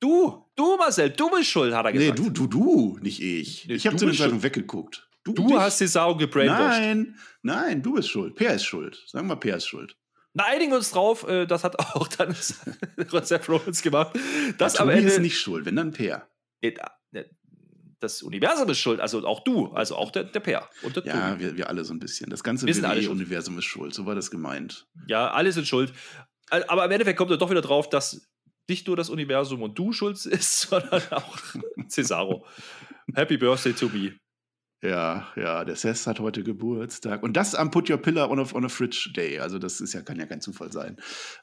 du, 0.01 0.45
du 0.57 0.77
Marcel, 0.77 1.11
du 1.11 1.31
bist 1.31 1.49
schuld, 1.51 1.73
hat 1.75 1.87
er 1.87 1.93
Nee, 1.93 1.99
gesagt. 1.99 2.19
du, 2.19 2.31
du, 2.31 2.47
du, 2.49 2.99
nicht 3.01 3.23
ich. 3.23 3.67
Nee, 3.69 3.75
ich 3.75 3.87
habe 3.87 3.95
du 3.97 4.01
zu 4.01 4.07
bist 4.07 4.19
Zeitpunkt 4.19 4.43
weggeguckt. 4.43 5.09
Du 5.23 5.33
dich? 5.33 5.57
hast 5.57 5.79
Cesaro 5.79 6.17
gebrainwashed. 6.17 6.81
Nein, 6.81 7.19
nein, 7.43 7.83
du 7.83 7.95
bist 7.95 8.09
schuld. 8.11 8.35
Per 8.35 8.55
ist 8.55 8.65
schuld. 8.65 9.03
Sagen 9.07 9.29
wir, 9.29 9.37
Per 9.37 9.57
ist 9.57 9.67
schuld. 9.67 9.97
Na, 10.35 10.45
einigen 10.45 10.71
wir 10.73 10.77
uns 10.79 10.91
drauf, 10.91 11.27
äh, 11.29 11.47
das 11.47 11.65
hat 11.65 11.79
auch 11.79 12.09
dann 12.09 12.35
Seth 13.23 13.49
Rollins 13.49 13.83
gemacht. 13.83 14.19
Das 14.59 14.77
am 14.77 14.89
Ende. 14.91 15.09
ist 15.09 15.19
nicht 15.21 15.39
schuld, 15.39 15.65
wenn 15.67 15.77
dann 15.77 15.93
Per. 15.93 16.29
Das 18.01 18.23
Universum 18.23 18.69
ist 18.69 18.79
schuld, 18.79 19.01
also 19.01 19.27
auch 19.27 19.43
du, 19.45 19.69
also 19.69 19.97
auch 19.97 20.11
der, 20.11 20.25
der 20.25 20.41
Per 20.41 20.69
und 20.83 20.97
der 20.97 21.07
Ja, 21.07 21.39
wir, 21.39 21.57
wir 21.57 21.69
alle 21.69 21.85
so 21.85 21.95
ein 21.95 21.99
bisschen. 21.99 22.29
Das 22.29 22.45
ganze. 22.45 22.67
WWE-Universum 22.67 23.59
ist 23.59 23.65
schuld. 23.65 23.95
So 23.95 24.05
war 24.05 24.15
das 24.15 24.31
gemeint. 24.31 24.87
Ja, 25.07 25.31
alle 25.31 25.51
sind 25.53 25.67
schuld. 25.67 25.93
Aber 26.51 26.85
im 26.85 26.91
Endeffekt 26.91 27.19
kommt 27.19 27.31
er 27.31 27.39
doch 27.39 27.51
wieder 27.51 27.63
drauf, 27.63 27.89
dass 27.89 28.29
nicht 28.69 28.87
nur 28.87 28.97
das 28.97 29.09
Universum 29.11 29.63
und 29.63 29.79
du 29.79 29.93
schuld 29.93 30.17
ist, 30.27 30.61
sondern 30.61 31.03
auch 31.11 31.39
Cesaro. 31.89 32.47
Happy 33.15 33.37
Birthday 33.37 33.73
to 33.73 33.89
me. 33.89 34.13
Ja, 34.89 35.27
ja, 35.37 35.65
der 35.65 35.77
Seth 35.77 36.07
hat 36.07 36.21
heute 36.21 36.43
Geburtstag. 36.45 37.23
Und 37.23 37.37
das 37.37 37.55
am 37.55 37.71
Put 37.71 37.91
Your 37.91 37.99
Pillar 37.99 38.31
on 38.31 38.39
a, 38.39 38.47
on 38.55 38.65
a 38.65 38.69
Fridge 38.69 39.11
Day. 39.17 39.39
Also, 39.41 39.59
das 39.59 39.81
ist 39.81 39.93
ja, 39.95 40.03
kann 40.03 40.19
ja 40.19 40.27
kein 40.27 40.41
Zufall 40.41 40.71
sein. 40.73 40.97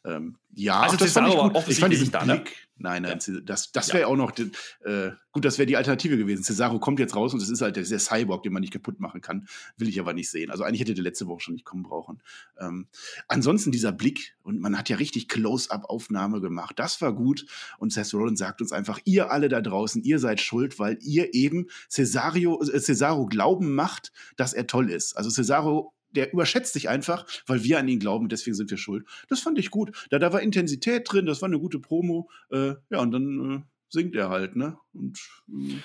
Ähm, 0.05 0.37
ja, 0.55 0.81
Also 0.81 0.97
das 0.97 1.11
fand 1.13 1.27
ich 1.29 1.33
gut. 1.35 1.51
Ich 1.51 1.55
offensichtlich 1.57 1.79
fand 1.79 1.93
diesen 1.93 2.03
nicht 2.03 2.13
da, 2.15 2.25
ne? 2.25 2.35
Blick. 2.35 2.67
Nein, 2.75 3.03
nein, 3.03 3.19
das, 3.45 3.71
das 3.71 3.87
Ja. 3.89 3.93
wäre 3.93 4.07
auch 4.07 4.15
noch. 4.15 4.31
Äh, 4.37 5.11
gut, 5.31 5.45
das 5.45 5.57
wäre 5.57 5.67
die 5.67 5.77
Alternative 5.77 6.17
gewesen. 6.17 6.43
Cesaro 6.43 6.79
kommt 6.79 6.99
jetzt 6.99 7.15
raus 7.15 7.31
und 7.33 7.41
das 7.41 7.49
ist 7.49 7.61
halt 7.61 7.75
der, 7.75 7.83
der 7.83 7.99
Cyborg, 7.99 8.43
den 8.43 8.51
man 8.51 8.61
nicht 8.61 8.73
kaputt 8.73 8.99
machen 8.99 9.21
kann. 9.21 9.47
Will 9.77 9.87
ich 9.87 9.99
aber 9.99 10.13
nicht 10.13 10.29
sehen. 10.29 10.49
Also, 10.51 10.63
eigentlich 10.63 10.81
hätte 10.81 10.93
der 10.93 11.03
letzte 11.03 11.27
Woche 11.27 11.39
schon 11.41 11.53
nicht 11.53 11.65
kommen 11.65 11.83
brauchen. 11.83 12.21
Ähm, 12.59 12.87
ansonsten 13.27 13.71
dieser 13.71 13.91
Blick, 13.91 14.35
und 14.43 14.59
man 14.59 14.77
hat 14.77 14.89
ja 14.89 14.97
richtig 14.97 15.27
Close-Up-Aufnahme 15.27 16.41
gemacht. 16.41 16.77
Das 16.77 16.99
war 17.01 17.13
gut. 17.13 17.45
Und 17.77 17.93
Seth 17.93 18.13
Rollins 18.13 18.39
sagt 18.39 18.61
uns 18.61 18.71
einfach, 18.71 18.99
ihr 19.05 19.31
alle 19.31 19.49
da 19.49 19.61
draußen, 19.61 20.03
ihr 20.03 20.19
seid 20.19 20.41
schuld, 20.41 20.77
weil 20.79 20.97
ihr 21.01 21.33
eben 21.33 21.67
Cesario, 21.89 22.61
äh, 22.61 22.79
Cesaro 22.79 23.25
glauben 23.33 23.75
macht, 23.75 24.11
dass 24.37 24.53
er 24.53 24.65
toll 24.67 24.89
ist. 24.89 25.17
Also 25.17 25.29
Cesaro, 25.29 25.93
der 26.11 26.31
überschätzt 26.31 26.73
sich 26.73 26.87
einfach, 26.89 27.25
weil 27.47 27.63
wir 27.63 27.79
an 27.79 27.87
ihn 27.87 27.99
glauben, 27.99 28.29
deswegen 28.29 28.55
sind 28.55 28.69
wir 28.71 28.77
schuld. 28.77 29.05
Das 29.29 29.39
fand 29.41 29.57
ich 29.59 29.69
gut. 29.71 30.07
Da, 30.11 30.19
da 30.19 30.31
war 30.31 30.41
Intensität 30.41 31.11
drin, 31.11 31.25
das 31.25 31.41
war 31.41 31.47
eine 31.47 31.59
gute 31.59 31.79
Promo. 31.79 32.29
Äh, 32.51 32.75
ja, 32.91 32.99
und 33.01 33.11
dann 33.11 33.55
äh, 33.55 33.61
singt 33.89 34.15
er 34.15 34.29
halt, 34.29 34.55
ne? 34.55 34.77
Und 34.93 35.19
äh, 35.49 35.75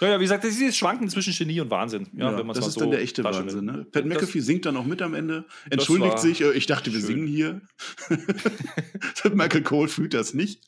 Ja, 0.00 0.08
ja, 0.08 0.18
wie 0.18 0.24
gesagt, 0.24 0.44
das 0.44 0.56
ist 0.58 0.76
Schwanken 0.76 1.08
zwischen 1.08 1.32
Genie 1.34 1.60
und 1.60 1.70
Wahnsinn. 1.70 2.08
Ja, 2.14 2.30
ja, 2.32 2.38
wenn 2.38 2.48
das 2.48 2.58
mal 2.60 2.66
ist 2.68 2.74
so 2.74 2.80
dann 2.80 2.90
der 2.90 3.00
echte 3.02 3.22
Wahnsinn, 3.22 3.64
ne? 3.64 3.84
Pat 3.92 4.04
Das- 4.04 4.04
McAfee 4.06 4.40
singt 4.40 4.66
dann 4.66 4.76
auch 4.76 4.84
mit 4.86 5.02
am 5.02 5.14
Ende, 5.14 5.44
entschuldigt 5.70 6.18
sich, 6.18 6.40
äh, 6.40 6.52
ich 6.52 6.66
dachte, 6.66 6.92
wir 6.92 6.98
schön. 7.00 7.06
singen 7.06 7.26
hier. 7.28 7.60
Michael 9.34 9.62
Cole 9.62 9.88
fühlt 9.88 10.14
das 10.14 10.34
nicht. 10.34 10.64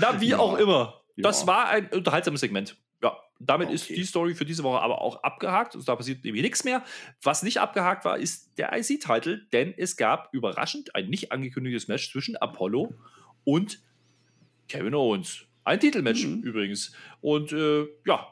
Na, 0.00 0.20
wie 0.20 0.28
Ja. 0.28 0.38
auch 0.38 0.56
immer. 0.56 0.94
Das 1.16 1.46
war 1.48 1.68
ein 1.68 1.88
unterhaltsames 1.88 2.40
Segment. 2.40 2.76
Damit 3.40 3.70
ist 3.70 3.84
Okay. 3.84 3.94
die 3.94 4.04
Story 4.04 4.34
für 4.34 4.44
diese 4.44 4.64
Woche 4.64 4.80
aber 4.80 5.00
auch 5.00 5.22
abgehakt. 5.22 5.74
Also 5.76 5.86
da 5.86 5.94
passiert 5.94 6.24
nämlich 6.24 6.42
nichts 6.42 6.64
mehr. 6.64 6.82
Was 7.22 7.42
nicht 7.42 7.58
abgehakt 7.58 8.04
war, 8.04 8.18
ist 8.18 8.58
der 8.58 8.72
IC-Titel, 8.76 9.46
denn 9.52 9.72
es 9.76 9.96
gab 9.96 10.32
überraschend 10.34 10.94
ein 10.96 11.08
nicht 11.08 11.30
angekündigtes 11.30 11.86
Match 11.88 12.10
zwischen 12.10 12.36
Apollo 12.36 12.94
und 13.44 13.80
Kevin 14.68 14.94
Owens. 14.94 15.44
Ein 15.64 15.80
Titelmatch 15.80 16.24
Mhm. 16.24 16.42
übrigens. 16.42 16.92
Und 17.20 17.52
äh, 17.52 17.86
ja, 18.06 18.26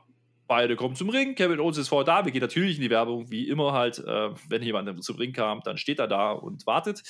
beide 0.47 0.77
kommen 0.77 0.95
zum 0.97 1.09
Ring. 1.09 1.35
Kevin 1.35 1.61
Owens 1.61 1.79
ist 1.79 1.89
vorher 1.89 2.05
da. 2.05 2.25
Wir 2.25 2.33
gehen 2.33 2.41
natürlich 2.41 2.77
in 2.77 2.83
die 2.83 2.91
Werbung, 2.91 3.31
wie 3.31 3.49
immer 3.49 3.73
halt. 3.73 3.99
Äh, 3.99 4.31
wenn 4.49 4.63
jemand 4.63 5.03
zum 5.05 5.17
Ring 5.17 5.33
kam, 5.33 5.61
dann 5.65 5.79
steht 5.79 5.99
er 5.99 6.09
da 6.09 6.33
und 6.33 6.67
wartet. 6.67 7.03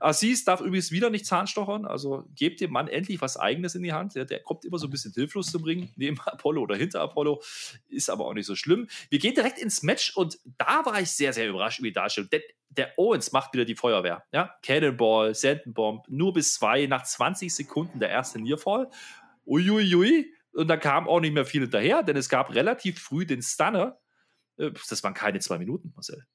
Aziz 0.00 0.44
darf 0.44 0.60
übrigens 0.60 0.90
wieder 0.90 1.10
nicht 1.10 1.26
zahnstochern. 1.26 1.84
Also 1.84 2.24
gebt 2.34 2.60
dem 2.60 2.72
Mann 2.72 2.88
endlich 2.88 3.20
was 3.20 3.36
Eigenes 3.36 3.74
in 3.74 3.82
die 3.82 3.92
Hand. 3.92 4.14
Der, 4.14 4.24
der 4.24 4.40
kommt 4.40 4.64
immer 4.64 4.78
so 4.78 4.86
ein 4.86 4.90
bisschen 4.90 5.12
hilflos 5.12 5.50
zum 5.50 5.64
Ring, 5.64 5.90
neben 5.96 6.18
Apollo 6.24 6.62
oder 6.62 6.76
hinter 6.76 7.00
Apollo. 7.00 7.42
Ist 7.88 8.10
aber 8.10 8.26
auch 8.26 8.34
nicht 8.34 8.46
so 8.46 8.54
schlimm. 8.54 8.88
Wir 9.10 9.18
gehen 9.18 9.34
direkt 9.34 9.58
ins 9.58 9.82
Match 9.82 10.16
und 10.16 10.38
da 10.56 10.84
war 10.84 11.00
ich 11.00 11.10
sehr, 11.10 11.32
sehr 11.32 11.48
überrascht 11.48 11.80
über 11.80 11.88
die 11.88 11.94
Darstellung. 11.94 12.30
Denn 12.30 12.42
der 12.70 12.92
Owens 12.98 13.32
macht 13.32 13.52
wieder 13.54 13.64
die 13.64 13.74
Feuerwehr. 13.74 14.24
Ja? 14.32 14.54
Cannonball, 14.62 15.34
Sentenbomb, 15.34 16.04
nur 16.08 16.32
bis 16.32 16.54
zwei, 16.54 16.86
nach 16.86 17.02
20 17.02 17.54
Sekunden 17.54 17.98
der 17.98 18.10
erste 18.10 18.40
Nearfall. 18.40 18.90
Uiuiui. 19.46 20.32
Und 20.52 20.68
dann 20.68 20.80
kam 20.80 21.08
auch 21.08 21.20
nicht 21.20 21.32
mehr 21.34 21.44
viel 21.44 21.62
hinterher, 21.62 22.02
denn 22.02 22.16
es 22.16 22.28
gab 22.28 22.54
relativ 22.54 22.98
früh 23.00 23.26
den 23.26 23.42
Stunner. 23.42 23.98
Äh, 24.56 24.72
Das 24.88 25.02
waren 25.04 25.14
keine 25.14 25.38
zwei 25.40 25.58
Minuten, 25.58 25.92
Marcel. 25.94 26.26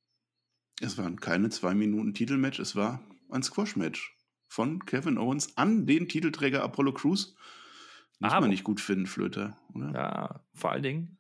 Es 0.82 0.98
waren 0.98 1.20
keine 1.20 1.50
zwei 1.50 1.74
Minuten 1.76 2.14
Titelmatch, 2.14 2.60
es 2.60 2.76
war 2.76 3.02
ein 3.30 3.44
Squash-Match 3.44 4.18
von 4.48 4.86
Kevin 4.86 5.18
Owens 5.18 5.58
an 5.58 5.86
den 5.86 6.08
Titelträger 6.10 6.64
Apollo 6.64 6.94
Crews. 6.94 7.36
Muss 8.20 8.32
Aber- 8.32 8.42
man 8.42 8.50
nicht 8.52 8.64
gut 8.64 8.80
finden, 8.80 9.08
Flöter, 9.08 9.58
oder? 9.74 9.92
Ja, 9.94 10.46
vor 10.54 10.72
allen 10.72 10.84
Dingen, 10.84 11.18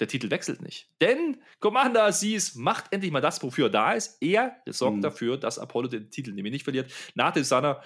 der 0.00 0.08
Titel 0.08 0.30
wechselt 0.30 0.62
nicht. 0.62 0.90
Denn 1.00 1.40
Commander 1.60 2.04
Aziz 2.04 2.54
macht 2.54 2.92
endlich 2.92 3.12
mal 3.12 3.20
das, 3.20 3.42
wofür 3.42 3.66
er 3.66 3.70
da 3.70 3.92
ist. 3.92 4.16
Er 4.22 4.56
sorgt 4.66 4.96
Mhm. 4.98 5.02
dafür, 5.02 5.36
dass 5.36 5.58
Apollo 5.58 5.88
den 5.88 6.10
Titel 6.10 6.32
nämlich 6.32 6.52
nicht 6.52 6.64
verliert. 6.64 6.92
Nach 7.14 7.32
dem 7.32 7.44
Stunner, 7.44 7.82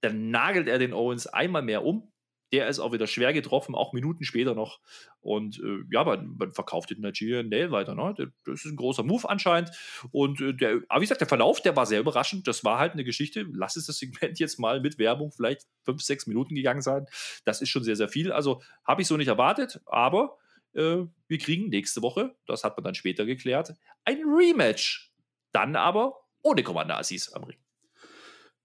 dann 0.00 0.30
nagelt 0.30 0.68
er 0.68 0.78
den 0.78 0.92
Owens 0.92 1.26
einmal 1.26 1.62
mehr 1.62 1.84
um. 1.84 2.12
Der 2.52 2.68
ist 2.68 2.78
auch 2.80 2.92
wieder 2.92 3.06
schwer 3.06 3.32
getroffen, 3.32 3.74
auch 3.74 3.92
Minuten 3.92 4.24
später 4.24 4.54
noch. 4.54 4.80
Und 5.20 5.58
äh, 5.58 5.84
ja, 5.92 6.04
man, 6.04 6.36
man 6.36 6.52
verkauft 6.52 6.90
den 6.90 7.00
Nigerian 7.00 7.48
Nail 7.48 7.70
weiter. 7.70 7.94
Ne? 7.94 8.14
Das 8.44 8.64
ist 8.64 8.66
ein 8.66 8.76
großer 8.76 9.02
Move 9.02 9.28
anscheinend. 9.28 9.70
Und 10.10 10.40
äh, 10.40 10.54
der, 10.54 10.80
aber 10.88 11.00
wie 11.00 11.04
gesagt, 11.04 11.20
der 11.20 11.28
Verlauf, 11.28 11.60
der 11.62 11.76
war 11.76 11.86
sehr 11.86 12.00
überraschend. 12.00 12.48
Das 12.48 12.64
war 12.64 12.78
halt 12.78 12.92
eine 12.92 13.04
Geschichte. 13.04 13.46
Lass 13.52 13.76
es 13.76 13.86
das 13.86 13.98
Segment 13.98 14.38
jetzt 14.38 14.58
mal 14.58 14.80
mit 14.80 14.98
Werbung 14.98 15.30
vielleicht 15.32 15.66
fünf, 15.84 16.02
sechs 16.02 16.26
Minuten 16.26 16.54
gegangen 16.54 16.82
sein. 16.82 17.06
Das 17.44 17.62
ist 17.62 17.68
schon 17.68 17.84
sehr, 17.84 17.96
sehr 17.96 18.08
viel. 18.08 18.32
Also 18.32 18.62
habe 18.84 19.02
ich 19.02 19.08
so 19.08 19.16
nicht 19.16 19.28
erwartet, 19.28 19.80
aber 19.86 20.36
äh, 20.74 21.04
wir 21.28 21.38
kriegen 21.38 21.68
nächste 21.68 22.02
Woche, 22.02 22.34
das 22.46 22.64
hat 22.64 22.76
man 22.76 22.84
dann 22.84 22.94
später 22.94 23.26
geklärt, 23.26 23.74
ein 24.04 24.22
Rematch. 24.24 25.12
Dann 25.52 25.76
aber 25.76 26.14
ohne 26.42 26.62
Commander 26.62 26.98
Aziz 26.98 27.32
am 27.32 27.44
Ring. 27.44 27.58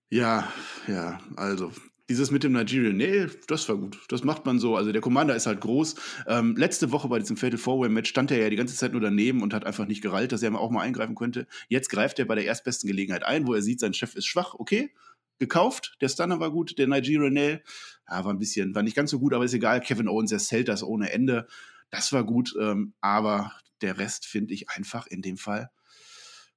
Ja, 0.10 0.52
ja, 0.88 1.20
also. 1.36 1.72
Dieses 2.08 2.30
mit 2.30 2.44
dem 2.44 2.52
Nigerian 2.52 2.98
Nail, 2.98 3.32
das 3.48 3.68
war 3.68 3.78
gut. 3.78 4.00
Das 4.10 4.24
macht 4.24 4.46
man 4.46 4.60
so. 4.60 4.76
Also 4.76 4.92
der 4.92 5.02
Commander 5.02 5.36
ist 5.36 5.48
halt 5.48 5.62
groß. 5.62 5.96
Ähm, 6.28 6.56
letzte 6.56 6.92
Woche 6.92 7.08
bei 7.08 7.18
diesem 7.18 7.36
Fatal 7.36 7.58
Four 7.58 7.80
Way 7.80 7.90
Match 7.90 8.12
stand 8.12 8.30
er 8.30 8.38
ja 8.38 8.50
die 8.52 8.56
ganze 8.56 8.76
Zeit 8.76 8.92
nur 8.92 9.02
daneben 9.02 9.42
und 9.42 9.56
hat 9.56 9.66
einfach 9.66 9.88
nicht 9.88 10.04
gerallt, 10.04 10.32
dass 10.32 10.44
er 10.44 10.54
auch 10.54 10.70
mal 10.70 10.82
eingreifen 10.82 11.16
könnte. 11.16 11.48
Jetzt 11.68 11.90
greift 11.90 12.20
er 12.20 12.26
bei 12.26 12.36
der 12.36 12.46
erstbesten 12.46 12.88
Gelegenheit 12.88 13.24
ein, 13.24 13.48
wo 13.48 13.56
er 13.56 13.64
sieht, 13.64 13.80
sein 13.80 13.96
Chef 13.96 14.16
ist 14.16 14.28
schwach. 14.28 14.54
Okay, 14.54 14.92
gekauft. 15.40 15.98
Der 16.00 16.10
Stunner 16.10 16.40
war 16.40 16.52
gut. 16.52 16.78
Der 16.78 16.88
Nigerian 16.88 17.34
Nail 17.34 17.64
ja, 18.10 18.24
war 18.24 18.32
ein 18.32 18.40
bisschen, 18.40 18.76
war 18.76 18.84
nicht 18.84 18.96
ganz 18.96 19.10
so 19.10 19.20
gut, 19.20 19.34
aber 19.34 19.46
ist 19.46 19.54
egal. 19.54 19.82
Kevin 19.82 20.08
Owens, 20.08 20.32
er 20.32 20.40
zählt 20.40 20.68
das 20.68 20.84
ohne 20.84 21.12
Ende. 21.12 21.48
Das 21.90 22.14
war 22.14 22.24
gut. 22.24 22.56
Ähm, 22.60 22.94
aber 23.02 23.52
der 23.82 23.98
Rest 23.98 24.26
finde 24.26 24.54
ich 24.54 24.70
einfach 24.70 25.08
in 25.08 25.22
dem 25.22 25.38
Fall 25.38 25.72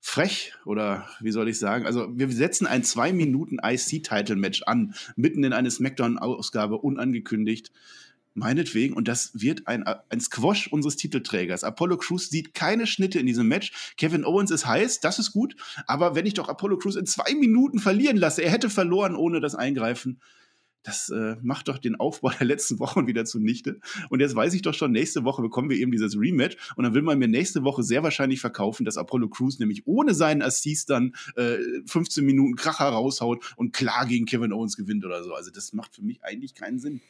frech 0.00 0.52
oder 0.64 1.08
wie 1.20 1.32
soll 1.32 1.48
ich 1.48 1.58
sagen? 1.58 1.86
Also 1.86 2.08
wir 2.16 2.30
setzen 2.30 2.66
ein 2.66 2.84
zwei 2.84 3.12
Minuten 3.12 3.58
IC-Title-Match 3.62 4.62
an, 4.64 4.94
mitten 5.16 5.44
in 5.44 5.52
eine 5.52 5.70
Smackdown-Ausgabe 5.70 6.78
unangekündigt. 6.78 7.70
Meinetwegen, 8.34 8.94
und 8.94 9.08
das 9.08 9.32
wird 9.34 9.66
ein, 9.66 9.84
ein 9.84 10.20
Squash 10.20 10.68
unseres 10.68 10.94
Titelträgers. 10.94 11.64
Apollo 11.64 11.96
Crews 11.96 12.30
sieht 12.30 12.54
keine 12.54 12.86
Schnitte 12.86 13.18
in 13.18 13.26
diesem 13.26 13.48
Match. 13.48 13.94
Kevin 13.96 14.24
Owens 14.24 14.52
ist 14.52 14.64
heiß, 14.64 15.00
das 15.00 15.18
ist 15.18 15.32
gut. 15.32 15.56
Aber 15.86 16.14
wenn 16.14 16.24
ich 16.24 16.34
doch 16.34 16.48
Apollo 16.48 16.78
Crews 16.78 16.94
in 16.94 17.06
zwei 17.06 17.34
Minuten 17.34 17.80
verlieren 17.80 18.16
lasse, 18.16 18.42
er 18.42 18.50
hätte 18.50 18.70
verloren 18.70 19.16
ohne 19.16 19.40
das 19.40 19.56
Eingreifen. 19.56 20.20
Das 20.82 21.10
äh, 21.10 21.36
macht 21.42 21.68
doch 21.68 21.78
den 21.78 21.96
Aufbau 21.96 22.30
der 22.38 22.46
letzten 22.46 22.78
Wochen 22.78 23.06
wieder 23.06 23.24
zunichte. 23.24 23.80
Und 24.10 24.20
jetzt 24.20 24.34
weiß 24.34 24.54
ich 24.54 24.62
doch 24.62 24.74
schon, 24.74 24.92
nächste 24.92 25.24
Woche 25.24 25.42
bekommen 25.42 25.70
wir 25.70 25.76
eben 25.76 25.92
dieses 25.92 26.18
Rematch. 26.18 26.56
Und 26.76 26.84
dann 26.84 26.94
will 26.94 27.02
man 27.02 27.18
mir 27.18 27.28
nächste 27.28 27.64
Woche 27.64 27.82
sehr 27.82 28.02
wahrscheinlich 28.02 28.40
verkaufen, 28.40 28.84
dass 28.84 28.96
Apollo 28.96 29.28
Crews 29.28 29.58
nämlich 29.58 29.86
ohne 29.86 30.14
seinen 30.14 30.42
Assist 30.42 30.90
dann 30.90 31.14
äh, 31.36 31.58
15 31.86 32.24
Minuten 32.24 32.56
Kracher 32.56 32.88
raushaut 32.88 33.54
und 33.56 33.72
klar 33.72 34.06
gegen 34.06 34.26
Kevin 34.26 34.52
Owens 34.52 34.76
gewinnt 34.76 35.04
oder 35.04 35.22
so. 35.24 35.34
Also 35.34 35.50
das 35.50 35.72
macht 35.72 35.94
für 35.94 36.02
mich 36.02 36.22
eigentlich 36.24 36.54
keinen 36.54 36.78
Sinn. 36.78 37.00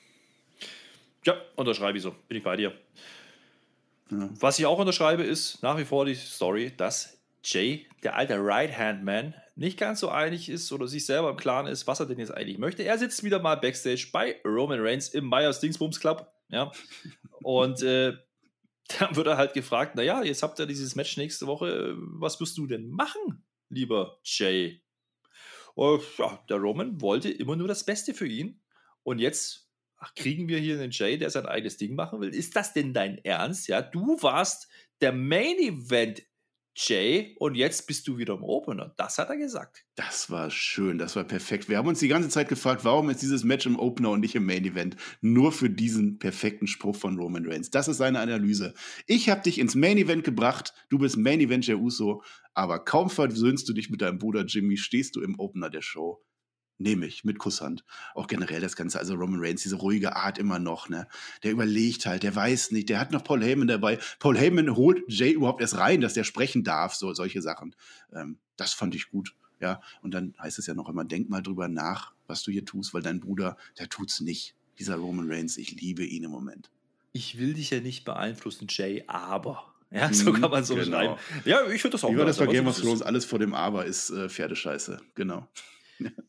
Ja, 1.24 1.34
unterschreibe 1.56 1.98
ich 1.98 2.02
so. 2.02 2.14
Bin 2.28 2.38
ich 2.38 2.44
bei 2.44 2.56
dir. 2.56 2.72
Ja. 4.10 4.30
Was 4.40 4.58
ich 4.58 4.66
auch 4.66 4.78
unterschreibe, 4.78 5.22
ist 5.22 5.62
nach 5.62 5.76
wie 5.78 5.84
vor 5.84 6.06
die 6.06 6.14
Story, 6.14 6.72
dass 6.76 7.18
Jay, 7.44 7.86
der 8.02 8.16
alte 8.16 8.36
Right-Hand-Man, 8.38 9.34
nicht 9.58 9.76
ganz 9.76 10.00
so 10.00 10.08
einig 10.08 10.48
ist 10.48 10.70
oder 10.70 10.86
sich 10.86 11.04
selber 11.04 11.30
im 11.30 11.36
Klaren 11.36 11.66
ist, 11.66 11.86
was 11.86 11.98
er 11.98 12.06
denn 12.06 12.18
jetzt 12.18 12.30
eigentlich 12.30 12.58
möchte. 12.58 12.84
Er 12.84 12.96
sitzt 12.96 13.24
wieder 13.24 13.40
mal 13.40 13.56
Backstage 13.56 14.08
bei 14.12 14.40
Roman 14.44 14.80
Reigns 14.80 15.08
im 15.08 15.28
Myers 15.28 15.58
Dingsbums 15.60 15.98
Club. 15.98 16.32
Ja. 16.48 16.70
Und 17.42 17.82
äh, 17.82 18.12
dann 18.98 19.16
wird 19.16 19.26
er 19.26 19.36
halt 19.36 19.54
gefragt: 19.54 19.96
Naja, 19.96 20.22
jetzt 20.22 20.42
habt 20.42 20.60
ihr 20.60 20.66
dieses 20.66 20.94
Match 20.94 21.16
nächste 21.16 21.46
Woche. 21.46 21.68
äh, 21.68 21.94
Was 21.96 22.40
wirst 22.40 22.56
du 22.56 22.66
denn 22.66 22.88
machen, 22.88 23.44
lieber 23.68 24.20
Jay? 24.22 24.80
Und, 25.74 26.02
ja, 26.18 26.44
der 26.48 26.58
Roman 26.58 27.00
wollte 27.00 27.30
immer 27.30 27.56
nur 27.56 27.68
das 27.68 27.84
Beste 27.84 28.14
für 28.14 28.26
ihn. 28.26 28.60
Und 29.02 29.18
jetzt 29.18 29.68
ach, 29.96 30.14
kriegen 30.14 30.46
wir 30.46 30.58
hier 30.58 30.80
einen 30.80 30.92
Jay, 30.92 31.18
der 31.18 31.30
sein 31.30 31.46
eigenes 31.46 31.76
Ding 31.76 31.96
machen 31.96 32.20
will. 32.20 32.32
Ist 32.32 32.54
das 32.54 32.72
denn 32.72 32.94
dein 32.94 33.18
Ernst? 33.24 33.66
Ja, 33.66 33.82
du 33.82 34.22
warst 34.22 34.68
der 35.00 35.12
Main 35.12 35.58
Event 35.58 36.22
Jay 36.80 37.34
und 37.40 37.56
jetzt 37.56 37.88
bist 37.88 38.06
du 38.06 38.18
wieder 38.18 38.34
im 38.34 38.44
Opener. 38.44 38.94
Das 38.96 39.18
hat 39.18 39.30
er 39.30 39.36
gesagt. 39.36 39.84
Das 39.96 40.30
war 40.30 40.48
schön, 40.48 40.96
das 40.96 41.16
war 41.16 41.24
perfekt. 41.24 41.68
Wir 41.68 41.76
haben 41.76 41.88
uns 41.88 41.98
die 41.98 42.06
ganze 42.06 42.28
Zeit 42.28 42.48
gefragt, 42.48 42.84
warum 42.84 43.10
ist 43.10 43.20
dieses 43.20 43.42
Match 43.42 43.66
im 43.66 43.76
Opener 43.76 44.10
und 44.10 44.20
nicht 44.20 44.36
im 44.36 44.46
Main 44.46 44.64
Event? 44.64 44.96
Nur 45.20 45.50
für 45.50 45.68
diesen 45.68 46.20
perfekten 46.20 46.68
Spruch 46.68 46.94
von 46.94 47.18
Roman 47.18 47.44
Reigns. 47.46 47.70
Das 47.70 47.88
ist 47.88 47.96
seine 47.96 48.20
Analyse. 48.20 48.74
Ich 49.08 49.28
habe 49.28 49.42
dich 49.42 49.58
ins 49.58 49.74
Main 49.74 49.98
Event 49.98 50.22
gebracht, 50.22 50.72
du 50.88 50.98
bist 50.98 51.16
Main 51.16 51.40
Event 51.40 51.66
der 51.66 51.80
Uso, 51.80 52.22
aber 52.54 52.84
kaum 52.84 53.10
versöhnst 53.10 53.68
du 53.68 53.72
dich 53.72 53.90
mit 53.90 54.00
deinem 54.00 54.18
Bruder 54.18 54.44
Jimmy, 54.44 54.76
stehst 54.76 55.16
du 55.16 55.20
im 55.20 55.36
Opener 55.40 55.70
der 55.70 55.82
Show. 55.82 56.22
Nehme 56.78 57.06
ich 57.06 57.24
mit 57.24 57.38
Kusshand. 57.38 57.84
Auch 58.14 58.26
generell 58.26 58.60
das 58.60 58.76
Ganze, 58.76 58.98
also 58.98 59.14
Roman 59.14 59.40
Reigns, 59.40 59.62
diese 59.62 59.76
ruhige 59.76 60.16
Art 60.16 60.38
immer 60.38 60.58
noch, 60.58 60.88
ne? 60.88 61.08
Der 61.42 61.52
überlegt 61.52 62.06
halt, 62.06 62.22
der 62.22 62.34
weiß 62.34 62.70
nicht, 62.70 62.88
der 62.88 63.00
hat 63.00 63.12
noch 63.12 63.24
Paul 63.24 63.42
Heyman 63.42 63.68
dabei. 63.68 63.98
Paul 64.18 64.38
Heyman 64.38 64.76
holt 64.76 65.02
Jay 65.08 65.32
überhaupt 65.32 65.60
erst 65.60 65.76
rein, 65.76 66.00
dass 66.00 66.14
der 66.14 66.24
sprechen 66.24 66.64
darf, 66.64 66.94
so 66.94 67.12
solche 67.14 67.42
Sachen. 67.42 67.74
Ähm, 68.12 68.38
das 68.56 68.72
fand 68.72 68.94
ich 68.94 69.10
gut. 69.10 69.34
Ja, 69.60 69.80
und 70.02 70.14
dann 70.14 70.34
heißt 70.40 70.58
es 70.60 70.66
ja 70.66 70.74
noch 70.74 70.88
immer, 70.88 71.04
denk 71.04 71.28
mal 71.28 71.42
drüber 71.42 71.66
nach, 71.66 72.12
was 72.28 72.44
du 72.44 72.52
hier 72.52 72.64
tust, 72.64 72.94
weil 72.94 73.02
dein 73.02 73.18
Bruder, 73.20 73.56
der 73.78 73.88
tut's 73.88 74.20
nicht. 74.20 74.54
Dieser 74.78 74.94
Roman 74.96 75.28
Reigns, 75.28 75.56
ich 75.56 75.72
liebe 75.72 76.04
ihn 76.04 76.22
im 76.22 76.30
Moment. 76.30 76.70
Ich 77.12 77.38
will 77.38 77.54
dich 77.54 77.70
ja 77.70 77.80
nicht 77.80 78.04
beeinflussen, 78.04 78.66
Jay, 78.68 79.02
aber. 79.08 79.74
Ja, 79.90 80.08
so 80.12 80.32
Mhm, 80.32 80.40
kann 80.40 80.50
man 80.52 80.62
so 80.64 80.76
genau. 80.76 80.86
schreiben. 80.86 81.16
Ja, 81.44 81.66
ich 81.68 81.82
finde 81.82 81.96
das 81.96 82.04
auch 82.04 82.12
Wie 82.12 82.18
war 82.18 82.26
das 82.26 82.38
bei 82.38 82.46
Game 82.46 82.68
of 82.68 82.76
so 82.76 82.82
Thrones? 82.82 83.02
Alles 83.02 83.24
vor 83.24 83.40
dem 83.40 83.54
Aber 83.54 83.84
ist 83.86 84.10
äh, 84.10 84.28
Pferdescheiße. 84.28 85.00
Genau. 85.16 85.48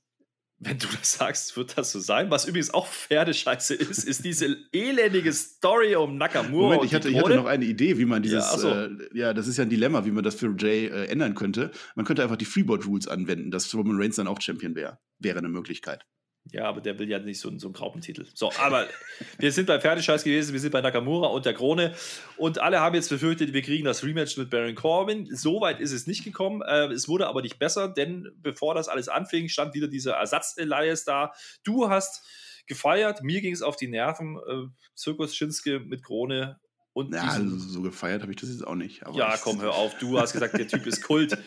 Wenn 0.61 0.77
du 0.77 0.87
das 0.87 1.13
sagst, 1.13 1.55
wird 1.55 1.77
das 1.77 1.91
so 1.93 1.99
sein. 1.99 2.29
Was 2.31 2.45
übrigens 2.45 2.73
auch 2.73 2.85
Pferdescheiße 2.85 3.75
ist, 3.75 4.03
ist 4.03 4.25
diese 4.25 4.57
elendige 4.73 5.31
Story 5.31 5.95
um 5.95 6.17
Nakamura. 6.17 6.63
Moment, 6.75 6.83
ich 6.83 6.93
hatte, 6.93 7.09
ich 7.09 7.17
hatte 7.17 7.35
noch 7.35 7.45
eine 7.45 7.63
Idee, 7.63 7.97
wie 7.97 8.03
man 8.05 8.21
dieses, 8.21 8.43
Ja, 8.43 8.57
so. 8.57 8.69
äh, 8.69 8.89
ja, 9.13 9.33
das 9.33 9.47
ist 9.47 9.57
ja 9.57 9.63
ein 9.63 9.69
Dilemma, 9.69 10.05
wie 10.05 10.11
man 10.11 10.23
das 10.23 10.35
für 10.35 10.53
Jay 10.57 10.87
äh, 10.87 11.05
ändern 11.05 11.33
könnte. 11.33 11.71
Man 11.95 12.05
könnte 12.05 12.23
einfach 12.23 12.35
die 12.35 12.45
Freeboard 12.45 12.85
Rules 12.85 13.07
anwenden, 13.07 13.51
dass 13.51 13.73
Roman 13.73 14.01
Reigns 14.01 14.17
dann 14.17 14.27
auch 14.27 14.41
Champion 14.41 14.75
wäre. 14.75 14.99
Wäre 15.17 15.39
eine 15.39 15.49
Möglichkeit. 15.49 16.05
Ja, 16.51 16.65
aber 16.65 16.81
der 16.81 16.97
will 16.97 17.07
ja 17.09 17.19
nicht 17.19 17.39
so, 17.39 17.47
einen- 17.49 17.59
so 17.59 17.67
einen 17.67 17.73
Graupentitel. 17.73 18.25
So, 18.33 18.51
aber 18.59 18.87
wir 19.37 19.51
sind 19.51 19.65
bei 19.67 19.79
Pferdescheiß 19.79 20.23
gewesen, 20.23 20.53
wir 20.53 20.59
sind 20.59 20.71
bei 20.71 20.81
Nakamura 20.81 21.27
und 21.27 21.45
der 21.45 21.53
Krone 21.53 21.93
und 22.37 22.59
alle 22.59 22.79
haben 22.79 22.95
jetzt 22.95 23.09
befürchtet, 23.09 23.53
wir 23.53 23.61
kriegen 23.61 23.85
das 23.85 24.03
Rematch 24.03 24.37
mit 24.37 24.49
Baron 24.49 24.73
Corbin. 24.75 25.27
Soweit 25.35 25.79
ist 25.79 25.91
es 25.91 26.07
nicht 26.07 26.23
gekommen. 26.23 26.61
Äh, 26.61 26.87
es 26.87 27.07
wurde 27.07 27.27
aber 27.27 27.41
nicht 27.41 27.59
besser, 27.59 27.87
denn 27.87 28.29
bevor 28.41 28.73
das 28.75 28.87
alles 28.87 29.09
anfing, 29.09 29.47
stand 29.49 29.73
wieder 29.75 29.87
dieser 29.87 30.13
Ersatz-Elias 30.13 31.03
da. 31.05 31.33
Du 31.63 31.89
hast 31.89 32.23
gefeiert, 32.67 33.21
mir 33.23 33.41
ging 33.41 33.53
es 33.53 33.61
auf 33.61 33.75
die 33.75 33.87
Nerven. 33.87 34.37
Äh, 34.37 34.67
Zirkus 34.95 35.35
Schinske 35.35 35.79
mit 35.79 36.03
Krone 36.03 36.59
und 36.93 37.13
Ja, 37.13 37.21
also 37.23 37.57
so 37.57 37.81
gefeiert 37.81 38.21
habe 38.23 38.31
ich 38.31 38.37
das 38.39 38.49
jetzt 38.49 38.65
auch 38.65 38.75
nicht. 38.75 39.01
Ja, 39.13 39.37
komm, 39.37 39.61
hör 39.61 39.75
auf. 39.75 39.97
Du 39.99 40.19
hast 40.19 40.33
gesagt, 40.33 40.57
der 40.57 40.67
Typ 40.67 40.85
ist 40.87 41.03
Kult. 41.03 41.37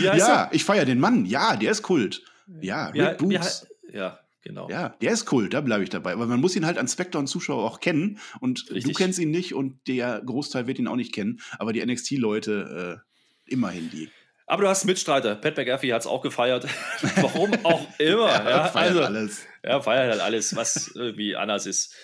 Ja, 0.00 0.48
ich 0.52 0.64
feiere 0.64 0.84
den 0.84 1.00
Mann. 1.00 1.24
Ja, 1.26 1.56
der 1.56 1.70
ist 1.72 1.82
Kult. 1.82 2.22
Ja, 2.60 2.90
er? 2.94 3.12
Rick 3.12 3.20
Wie, 3.22 3.30
wie, 3.30 3.38
Boots. 3.38 3.66
ja, 3.92 4.18
genau. 4.44 4.68
Ja, 4.70 4.90
der 5.00 5.12
ist 5.12 5.24
Kult, 5.26 5.54
da 5.54 5.60
bleibe 5.60 5.82
ich 5.82 5.90
dabei. 5.90 6.12
Aber 6.12 6.26
man 6.26 6.40
muss 6.40 6.54
ihn 6.54 6.66
halt 6.66 6.78
als 6.78 6.92
Spectre 6.92 7.18
und 7.18 7.26
Zuschauer 7.26 7.64
auch 7.64 7.80
kennen. 7.80 8.18
Und 8.40 8.70
Richtig. 8.70 8.84
du 8.84 8.92
kennst 8.92 9.18
ihn 9.18 9.30
nicht 9.30 9.54
und 9.54 9.88
der 9.88 10.22
Großteil 10.24 10.66
wird 10.66 10.78
ihn 10.78 10.86
auch 10.86 10.96
nicht 10.96 11.12
kennen. 11.12 11.40
Aber 11.58 11.72
die 11.72 11.84
NXT-Leute, 11.84 13.02
äh, 13.02 13.52
immerhin 13.52 13.90
die. 13.90 14.08
Aber 14.46 14.64
du 14.64 14.68
hast 14.68 14.82
einen 14.82 14.90
Mitstreiter. 14.90 15.36
Pat 15.36 15.56
McAfee 15.56 15.92
hat 15.94 16.02
es 16.02 16.06
auch 16.06 16.20
gefeiert. 16.20 16.66
Warum 17.16 17.52
auch 17.64 17.86
immer. 17.98 18.28
ja, 18.28 18.64
feiert 18.64 18.90
also, 18.90 19.02
alles. 19.02 19.46
er 19.62 19.82
feiert 19.82 20.10
halt 20.10 20.20
alles, 20.20 20.54
was 20.54 20.92
irgendwie 20.94 21.34
anders 21.34 21.64
ist. 21.64 21.94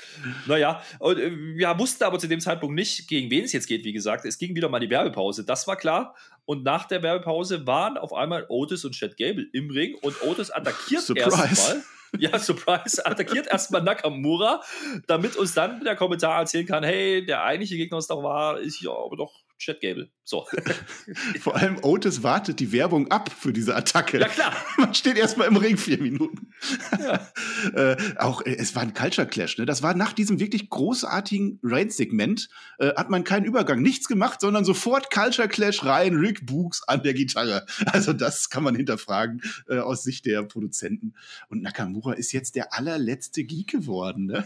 Naja, 0.47 0.82
und 1.01 1.18
äh, 1.18 1.30
wir 1.30 1.78
wussten 1.78 2.03
aber 2.05 2.18
zu 2.18 2.28
dem 2.28 2.41
Zeitpunkt 2.41 2.74
nicht, 2.74 3.09
gegen 3.09 3.30
wen 3.30 3.45
es 3.45 3.53
jetzt 3.53 3.66
geht, 3.66 3.84
wie 3.84 3.93
gesagt. 3.93 4.24
Es 4.24 4.38
ging 4.38 4.57
wieder 4.57 4.70
mal 4.70 4.80
die 4.80 4.88
Werbepause, 4.88 5.45
das 5.45 5.66
war 5.66 5.76
klar. 5.76 6.16
Und 6.47 6.64
nach 6.64 6.86
der 6.86 7.03
Werbepause 7.03 7.66
waren 7.66 7.99
auf 7.99 8.14
einmal 8.14 8.47
Otis 8.49 8.86
und 8.86 8.93
Chad 8.93 9.18
Gable 9.18 9.47
im 9.53 9.70
Ring 9.70 9.95
und 10.01 10.22
Otis 10.22 10.51
attackiert 10.51 11.11
erstmal. 11.14 11.82
Ja, 12.18 12.38
Surprise, 12.38 13.04
attackiert 13.06 13.46
erstmal 13.46 13.82
Nakamura, 13.82 14.62
damit 15.06 15.36
uns 15.36 15.54
dann 15.54 15.84
der 15.84 15.96
Kommentar 15.96 16.40
erzählen 16.40 16.66
kann, 16.66 16.82
hey, 16.82 17.24
der 17.24 17.44
eigentliche 17.44 17.76
Gegner, 17.76 17.98
was 17.98 18.08
doch 18.08 18.22
war, 18.22 18.58
ist 18.58 18.78
hier 18.78 18.90
aber 18.90 19.16
doch 19.16 19.32
Chad 19.61 19.80
Gable. 19.80 20.11
So. 20.24 20.46
Vor 21.40 21.54
allem 21.54 21.78
Otis 21.82 22.22
wartet 22.22 22.61
die 22.61 22.72
Werbung 22.72 23.11
ab 23.11 23.30
für 23.30 23.52
diese 23.52 23.76
Attacke. 23.76 24.18
Ja, 24.18 24.28
klar. 24.28 24.56
Man 24.78 24.94
steht 24.94 25.18
erstmal 25.18 25.48
im 25.48 25.56
Ring 25.56 25.76
vier 25.76 26.00
Minuten. 26.00 26.50
äh, 27.74 27.96
auch 28.16 28.40
äh, 28.46 28.56
es 28.56 28.74
war 28.74 28.82
ein 28.82 28.94
Culture 28.94 29.26
Clash, 29.26 29.58
ne? 29.58 29.66
Das 29.66 29.82
war 29.82 29.92
nach 29.94 30.14
diesem 30.14 30.40
wirklich 30.40 30.70
großartigen 30.70 31.61
Raid-Segment, 31.62 32.48
äh, 32.78 32.94
hat 32.94 33.11
man 33.11 33.22
keinen 33.22 33.44
Übergang, 33.44 33.82
nichts 33.82 34.08
gemacht, 34.08 34.40
sondern 34.40 34.64
sofort 34.64 35.11
Culture 35.11 35.48
Clash 35.48 35.84
rein, 35.84 36.16
Rick 36.16 36.46
Books 36.46 36.82
an 36.88 37.02
der 37.02 37.12
Gitarre. 37.12 37.66
Also 37.84 38.14
das 38.14 38.48
kann 38.48 38.62
man 38.62 38.74
hinterfragen 38.74 39.42
äh, 39.68 39.78
aus 39.78 40.04
Sicht 40.04 40.24
der 40.24 40.42
Produzenten. 40.42 41.12
Und 41.50 41.61
Nakamura 41.61 42.14
ist 42.14 42.32
jetzt 42.32 42.56
der 42.56 42.72
allerletzte 42.72 43.44
Geek 43.44 43.68
geworden, 43.68 44.24
ne? 44.24 44.44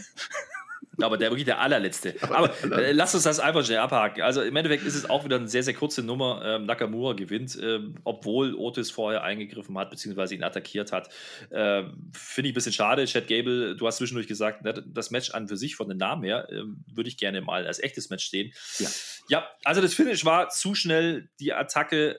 Aber 1.01 1.16
der 1.16 1.30
wirklich 1.30 1.45
der 1.45 1.61
allerletzte. 1.61 2.14
Aber 2.22 2.51
äh, 2.62 2.92
lass 2.92 3.14
uns 3.14 3.24
das 3.24 3.40
einfach 3.40 3.64
schnell 3.64 3.78
abhaken. 3.78 4.22
Also 4.22 4.42
im 4.42 4.55
Endeffekt 4.57 4.84
ist 4.84 4.95
es 4.95 5.09
auch 5.09 5.24
wieder 5.24 5.36
eine 5.36 5.49
sehr, 5.49 5.62
sehr 5.62 5.74
kurze 5.74 6.03
Nummer. 6.03 6.42
Ähm, 6.45 6.66
Nakamura 6.66 7.14
gewinnt, 7.14 7.59
ähm, 7.61 7.95
obwohl 8.05 8.55
Otis 8.55 8.90
vorher 8.90 9.22
eingegriffen 9.22 9.76
hat, 9.78 9.90
beziehungsweise 9.90 10.34
ihn 10.34 10.42
attackiert 10.42 10.92
hat. 10.92 11.09
Ähm, 11.51 12.11
Finde 12.12 12.49
ich 12.49 12.53
ein 12.53 12.55
bisschen 12.55 12.72
schade. 12.72 13.05
Chad 13.07 13.26
Gable, 13.26 13.76
du 13.76 13.86
hast 13.86 13.99
zwischendurch 13.99 14.26
gesagt, 14.26 14.62
ne, 14.62 14.74
das 14.86 15.11
Match 15.11 15.30
an 15.30 15.49
für 15.49 15.57
sich 15.57 15.76
von 15.76 15.88
den 15.88 15.99
Namen 15.99 16.22
her 16.22 16.49
ähm, 16.51 16.84
würde 16.92 17.09
ich 17.09 17.16
gerne 17.16 17.40
mal 17.40 17.66
als 17.66 17.78
echtes 17.78 18.11
Match 18.11 18.28
sehen. 18.28 18.53
Ja. 18.78 18.88
ja, 19.28 19.49
also 19.64 19.80
das 19.80 19.95
Finish 19.95 20.24
war 20.24 20.49
zu 20.49 20.74
schnell. 20.74 21.30
Die 21.40 21.53
Attacke 21.53 22.18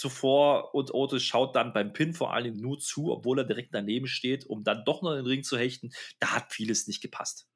zuvor 0.00 0.74
und 0.74 0.94
Otis 0.94 1.22
schaut 1.22 1.54
dann 1.54 1.72
beim 1.72 1.92
Pin 1.92 2.14
vor 2.14 2.32
allen 2.32 2.44
Dingen 2.44 2.60
nur 2.60 2.78
zu, 2.78 3.12
obwohl 3.12 3.38
er 3.38 3.44
direkt 3.44 3.74
daneben 3.74 4.06
steht, 4.06 4.46
um 4.46 4.64
dann 4.64 4.84
doch 4.84 5.02
noch 5.02 5.10
in 5.10 5.18
den 5.18 5.26
Ring 5.26 5.42
zu 5.42 5.58
hechten. 5.58 5.90
Da 6.18 6.34
hat 6.34 6.52
vieles 6.52 6.86
nicht 6.86 7.02
gepasst. 7.02 7.49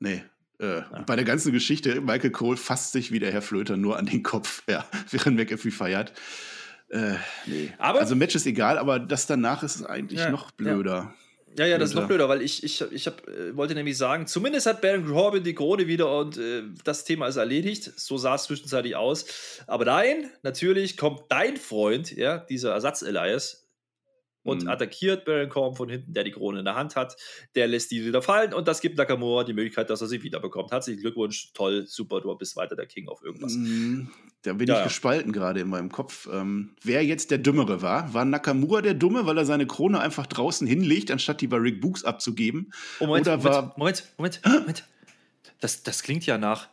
Nee. 0.00 0.22
Äh, 0.58 0.82
und 0.92 1.06
Bei 1.06 1.16
der 1.16 1.24
ganzen 1.24 1.52
Geschichte, 1.52 2.00
Michael 2.00 2.30
Cole 2.30 2.56
fasst 2.56 2.92
sich 2.92 3.10
wie 3.12 3.18
der 3.18 3.32
Herr 3.32 3.42
Flöter 3.42 3.76
nur 3.76 3.98
an 3.98 4.06
den 4.06 4.22
Kopf, 4.22 4.62
ja, 4.68 4.84
während 5.10 5.36
McAfee 5.36 5.70
feiert. 5.70 6.12
Äh, 6.90 7.14
nee. 7.46 7.72
Aber- 7.78 8.00
also 8.00 8.14
Match 8.14 8.34
ist 8.34 8.46
egal, 8.46 8.78
aber 8.78 8.98
das 8.98 9.26
danach 9.26 9.62
ist 9.62 9.84
eigentlich 9.84 10.20
Ja, 10.20 10.30
noch 10.30 10.50
blöder. 10.52 11.14
Ja, 11.56 11.66
ja, 11.66 11.78
das 11.78 11.90
ist 11.90 11.94
noch 11.94 12.08
Blöder. 12.08 12.26
blöder, 12.26 12.40
weil 12.40 12.42
ich, 12.42 12.64
ich, 12.64 12.80
ich 12.90 13.06
hab, 13.06 13.28
äh, 13.28 13.56
wollte 13.56 13.74
nämlich 13.76 13.96
sagen, 13.96 14.26
zumindest 14.26 14.66
hat 14.66 14.80
Baron 14.80 15.06
Corbin 15.06 15.44
die 15.44 15.54
Krone 15.54 15.86
wieder 15.86 16.18
und 16.18 16.36
äh, 16.36 16.62
das 16.82 17.04
Thema 17.04 17.28
ist 17.28 17.36
erledigt. 17.36 17.92
So 17.96 18.18
sah 18.18 18.34
es 18.34 18.44
zwischenzeitlich 18.44 18.96
aus. 18.96 19.24
Aber 19.68 19.84
nein, 19.84 20.28
natürlich 20.42 20.96
kommt 20.96 21.22
dein 21.28 21.56
Freund, 21.56 22.10
ja, 22.16 22.38
dieser 22.38 22.72
Ersatz-Elias, 22.72 23.63
und 24.44 24.62
Mhm. 24.64 24.68
attackiert 24.68 25.24
Baron 25.24 25.48
Corbin 25.48 25.76
von 25.76 25.88
hinten, 25.88 26.12
der 26.12 26.22
die 26.24 26.30
Krone 26.30 26.60
in 26.60 26.64
der 26.64 26.76
Hand 26.76 26.94
hat. 26.96 27.16
Der 27.56 27.66
lässt 27.66 27.90
die 27.90 28.04
wieder 28.04 28.22
fallen 28.22 28.54
und 28.54 28.68
das 28.68 28.80
gibt 28.80 28.96
Nakamura 28.98 29.42
die 29.44 29.54
Möglichkeit, 29.54 29.90
dass 29.90 30.00
er 30.00 30.06
sie 30.06 30.22
wiederbekommt. 30.22 30.70
Herzlichen 30.70 31.00
Glückwunsch, 31.00 31.52
toll, 31.54 31.86
super, 31.86 32.20
du 32.20 32.34
bist 32.36 32.54
weiter 32.56 32.76
der 32.76 32.86
King 32.86 33.08
auf 33.08 33.22
irgendwas. 33.24 33.54
Mm, 33.56 34.08
Da 34.42 34.52
bin 34.52 34.68
Ja, 34.68 34.78
ich 34.78 34.84
gespalten 34.84 35.32
gerade 35.32 35.60
in 35.60 35.68
meinem 35.70 35.90
Kopf. 35.90 36.28
Ähm, 36.30 36.74
wer 36.82 37.02
jetzt 37.02 37.30
der 37.30 37.38
Dümmere 37.38 37.80
war? 37.80 38.12
War 38.12 38.26
Nakamura 38.26 38.82
der 38.82 38.92
Dumme, 38.92 39.24
weil 39.24 39.38
er 39.38 39.46
seine 39.46 39.66
Krone 39.66 39.98
einfach 40.00 40.26
draußen 40.26 40.66
hinlegt, 40.66 41.10
anstatt 41.10 41.40
die 41.40 41.46
bei 41.46 41.56
Rick 41.56 41.80
Books 41.80 42.04
abzugeben? 42.04 42.70
Oh, 43.00 43.06
Moment, 43.06 43.26
Oder 43.26 43.36
Moment, 43.38 43.54
war- 43.54 43.74
Moment, 43.78 44.04
Moment, 44.18 44.40
Moment. 44.44 44.84
Das, 45.60 45.82
das 45.82 46.02
klingt 46.02 46.26
ja 46.26 46.36
nach 46.36 46.68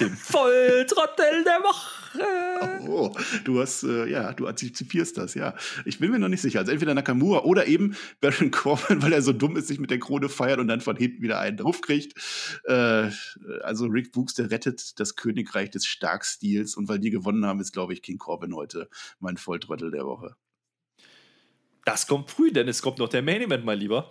dem 0.00 0.16
Volltrottel 0.16 1.44
der 1.44 1.60
Woche. 1.62 2.06
Oh, 2.88 3.12
du 3.44 3.60
hast, 3.60 3.82
äh, 3.82 4.06
ja, 4.06 4.32
du 4.32 4.46
antizipierst 4.46 5.18
das, 5.18 5.34
ja. 5.34 5.54
Ich 5.84 5.98
bin 5.98 6.10
mir 6.10 6.18
noch 6.18 6.28
nicht 6.28 6.40
sicher. 6.40 6.60
Also 6.60 6.72
entweder 6.72 6.94
Nakamura 6.94 7.40
oder 7.40 7.66
eben 7.66 7.96
Baron 8.20 8.50
Corbin, 8.50 9.02
weil 9.02 9.12
er 9.12 9.22
so 9.22 9.32
dumm 9.32 9.56
ist, 9.56 9.68
sich 9.68 9.80
mit 9.80 9.90
der 9.90 9.98
Krone 9.98 10.28
feiert 10.28 10.60
und 10.60 10.68
dann 10.68 10.80
von 10.80 10.96
hinten 10.96 11.22
wieder 11.22 11.38
einen 11.38 11.56
draufkriegt. 11.56 12.14
Äh, 12.64 13.10
also 13.62 13.86
Rick 13.86 14.12
Books, 14.12 14.34
der 14.34 14.50
rettet 14.50 14.98
das 14.98 15.16
Königreich 15.16 15.70
des 15.70 15.86
Starkstils 15.86 16.76
und 16.76 16.88
weil 16.88 17.00
die 17.00 17.10
gewonnen 17.10 17.44
haben, 17.44 17.60
ist, 17.60 17.72
glaube 17.72 17.92
ich, 17.92 18.02
King 18.02 18.18
Corbin 18.18 18.54
heute 18.54 18.88
mein 19.18 19.36
Volltrottel 19.36 19.90
der 19.90 20.06
Woche. 20.06 20.36
Das 21.86 22.08
kommt 22.08 22.32
früh, 22.32 22.50
denn 22.50 22.66
es 22.66 22.82
kommt 22.82 22.98
noch 22.98 23.08
der 23.08 23.22
Main 23.22 23.42
Event, 23.42 23.64
mein 23.64 23.78
Lieber. 23.78 24.10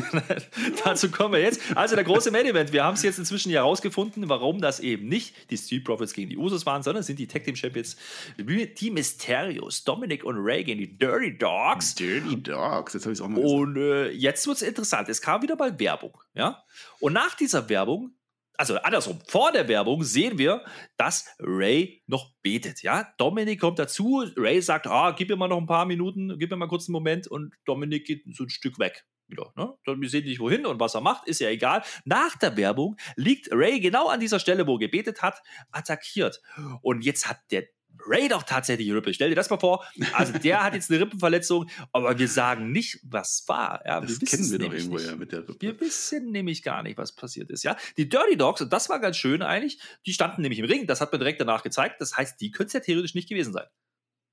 Dazu 0.84 1.10
kommen 1.10 1.34
wir 1.34 1.40
jetzt. 1.40 1.60
Also 1.74 1.96
der 1.96 2.04
große 2.04 2.30
Main 2.30 2.46
Event. 2.46 2.72
Wir 2.72 2.82
haben 2.82 2.94
es 2.94 3.02
jetzt 3.02 3.18
inzwischen 3.18 3.50
ja 3.50 3.60
herausgefunden, 3.60 4.26
warum 4.30 4.58
das 4.58 4.80
eben 4.80 5.06
nicht 5.06 5.34
die 5.50 5.58
Street 5.58 5.84
Profits 5.84 6.14
gegen 6.14 6.30
die 6.30 6.38
Usos 6.38 6.64
waren, 6.64 6.82
sondern 6.82 7.02
sind 7.02 7.18
die 7.18 7.26
Tag 7.26 7.44
Team 7.44 7.56
Champions, 7.56 7.98
die 8.38 8.90
Mysterios, 8.90 9.84
Dominic 9.84 10.24
und 10.24 10.36
Ray 10.38 10.64
gegen 10.64 10.80
die 10.80 10.96
Dirty 10.96 11.36
Dogs. 11.36 11.94
Dirty 11.94 12.42
Dogs, 12.42 12.94
jetzt 12.94 13.04
habe 13.04 13.12
ich 13.12 13.18
es 13.18 13.20
auch 13.20 13.28
mal 13.28 13.42
gesagt. 13.42 13.60
Und 13.60 13.76
äh, 13.76 14.08
jetzt 14.08 14.46
wird 14.46 14.56
es 14.56 14.62
interessant. 14.62 15.10
Es 15.10 15.20
kam 15.20 15.42
wieder 15.42 15.56
mal 15.56 15.78
Werbung. 15.78 16.18
Ja? 16.32 16.64
Und 17.00 17.12
nach 17.12 17.34
dieser 17.34 17.68
Werbung, 17.68 18.12
also 18.56 18.76
andersrum, 18.76 19.18
vor 19.26 19.52
der 19.52 19.68
Werbung 19.68 20.02
sehen 20.04 20.38
wir, 20.38 20.64
dass 20.96 21.26
Ray 21.40 22.02
noch 22.06 22.32
betet. 22.42 22.82
Ja? 22.82 23.12
Dominik 23.18 23.60
kommt 23.60 23.78
dazu. 23.78 24.24
Ray 24.36 24.60
sagt: 24.60 24.86
ah, 24.86 25.10
Gib 25.12 25.28
mir 25.28 25.36
mal 25.36 25.48
noch 25.48 25.58
ein 25.58 25.66
paar 25.66 25.86
Minuten, 25.86 26.38
gib 26.38 26.50
mir 26.50 26.56
mal 26.56 26.68
kurz 26.68 26.88
einen 26.88 26.92
Moment. 26.92 27.26
Und 27.26 27.54
Dominik 27.64 28.06
geht 28.06 28.24
so 28.32 28.44
ein 28.44 28.50
Stück 28.50 28.78
weg. 28.78 29.04
Wieder, 29.26 29.52
ne? 29.56 29.72
Wir 29.86 30.08
sehen 30.10 30.24
nicht 30.24 30.38
wohin 30.38 30.66
und 30.66 30.80
was 30.80 30.94
er 30.94 31.00
macht, 31.00 31.26
ist 31.26 31.40
ja 31.40 31.48
egal. 31.48 31.82
Nach 32.04 32.36
der 32.36 32.58
Werbung 32.58 32.96
liegt 33.16 33.48
Ray 33.50 33.80
genau 33.80 34.08
an 34.08 34.20
dieser 34.20 34.38
Stelle, 34.38 34.66
wo 34.66 34.74
er 34.74 34.80
gebetet 34.80 35.22
hat, 35.22 35.40
attackiert. 35.72 36.42
Und 36.82 37.04
jetzt 37.04 37.26
hat 37.26 37.38
der 37.50 37.64
Ray 38.06 38.28
doch 38.28 38.42
tatsächlich 38.42 38.92
Rippe. 38.92 39.12
Stell 39.14 39.28
dir 39.30 39.34
das 39.34 39.50
mal 39.50 39.58
vor. 39.58 39.84
Also 40.12 40.32
der 40.38 40.62
hat 40.62 40.74
jetzt 40.74 40.90
eine 40.90 41.00
Rippenverletzung, 41.00 41.68
aber 41.92 42.18
wir 42.18 42.28
sagen 42.28 42.70
nicht, 42.72 42.98
was 43.02 43.44
war. 43.46 43.82
Ja, 43.86 44.00
Das 44.00 44.20
wir 44.20 44.28
kennen 44.28 44.50
wir 44.50 44.58
doch 44.58 44.72
irgendwo 44.72 44.96
nicht. 44.96 45.06
ja 45.06 45.16
mit 45.16 45.32
der 45.32 45.40
Rippe. 45.40 45.56
Wir 45.60 45.80
wissen 45.80 46.30
nämlich 46.30 46.62
gar 46.62 46.82
nicht, 46.82 46.98
was 46.98 47.12
passiert 47.14 47.50
ist. 47.50 47.62
Ja, 47.64 47.76
die 47.96 48.08
Dirty 48.08 48.36
Dogs, 48.36 48.60
und 48.60 48.72
das 48.72 48.88
war 48.88 49.00
ganz 49.00 49.16
schön 49.16 49.42
eigentlich, 49.42 49.78
die 50.06 50.12
standen 50.12 50.42
nämlich 50.42 50.58
im 50.58 50.66
Ring. 50.66 50.86
Das 50.86 51.00
hat 51.00 51.12
man 51.12 51.20
direkt 51.20 51.40
danach 51.40 51.62
gezeigt. 51.62 52.00
Das 52.00 52.16
heißt, 52.16 52.40
die 52.40 52.50
können 52.50 52.66
es 52.66 52.72
ja 52.72 52.80
theoretisch 52.80 53.14
nicht 53.14 53.28
gewesen 53.28 53.52
sein. 53.52 53.66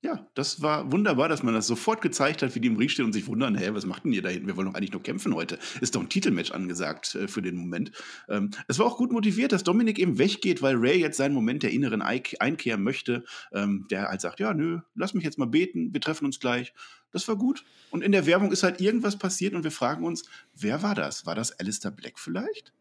Ja, 0.04 0.26
das 0.34 0.62
war 0.62 0.90
wunderbar, 0.90 1.28
dass 1.28 1.44
man 1.44 1.54
das 1.54 1.68
sofort 1.68 2.02
gezeigt 2.02 2.42
hat, 2.42 2.56
wie 2.56 2.60
die 2.60 2.66
im 2.66 2.76
Ring 2.76 2.88
stehen 2.88 3.04
und 3.04 3.12
sich 3.12 3.28
wundern, 3.28 3.56
hä, 3.56 3.70
was 3.72 3.86
macht 3.86 4.04
denn 4.04 4.12
ihr 4.12 4.20
da 4.20 4.30
hinten? 4.30 4.48
Wir 4.48 4.56
wollen 4.56 4.66
doch 4.66 4.74
eigentlich 4.74 4.90
nur 4.90 5.02
kämpfen 5.02 5.32
heute. 5.32 5.60
Ist 5.80 5.94
doch 5.94 6.00
ein 6.00 6.08
Titelmatch 6.08 6.50
angesagt 6.50 7.14
äh, 7.14 7.28
für 7.28 7.40
den 7.40 7.54
Moment. 7.54 7.92
Ähm, 8.28 8.50
es 8.66 8.80
war 8.80 8.86
auch 8.86 8.96
gut 8.96 9.12
motiviert, 9.12 9.52
dass 9.52 9.62
Dominik 9.62 10.00
eben 10.00 10.18
weggeht, 10.18 10.60
weil 10.60 10.74
Ray 10.74 10.98
jetzt 10.98 11.18
seinen 11.18 11.34
Moment 11.34 11.62
der 11.62 11.70
inneren 11.70 12.02
Eik 12.02 12.34
Einkehr 12.40 12.78
möchte. 12.78 13.22
Ähm, 13.52 13.86
der 13.92 14.08
halt 14.08 14.20
sagt, 14.20 14.40
ja, 14.40 14.52
nö, 14.52 14.80
lass 14.96 15.14
mich 15.14 15.22
jetzt 15.22 15.38
mal 15.38 15.46
beten, 15.46 15.94
wir 15.94 16.00
treffen 16.00 16.24
uns 16.24 16.40
gleich. 16.40 16.74
Das 17.12 17.28
war 17.28 17.36
gut. 17.36 17.64
Und 17.90 18.02
in 18.02 18.10
der 18.10 18.26
Werbung 18.26 18.50
ist 18.50 18.64
halt 18.64 18.80
irgendwas 18.80 19.16
passiert 19.16 19.54
und 19.54 19.62
wir 19.62 19.70
fragen 19.70 20.04
uns, 20.04 20.24
wer 20.56 20.82
war 20.82 20.96
das? 20.96 21.26
War 21.26 21.36
das 21.36 21.52
Alistair 21.60 21.92
Black 21.92 22.18
vielleicht? 22.18 22.72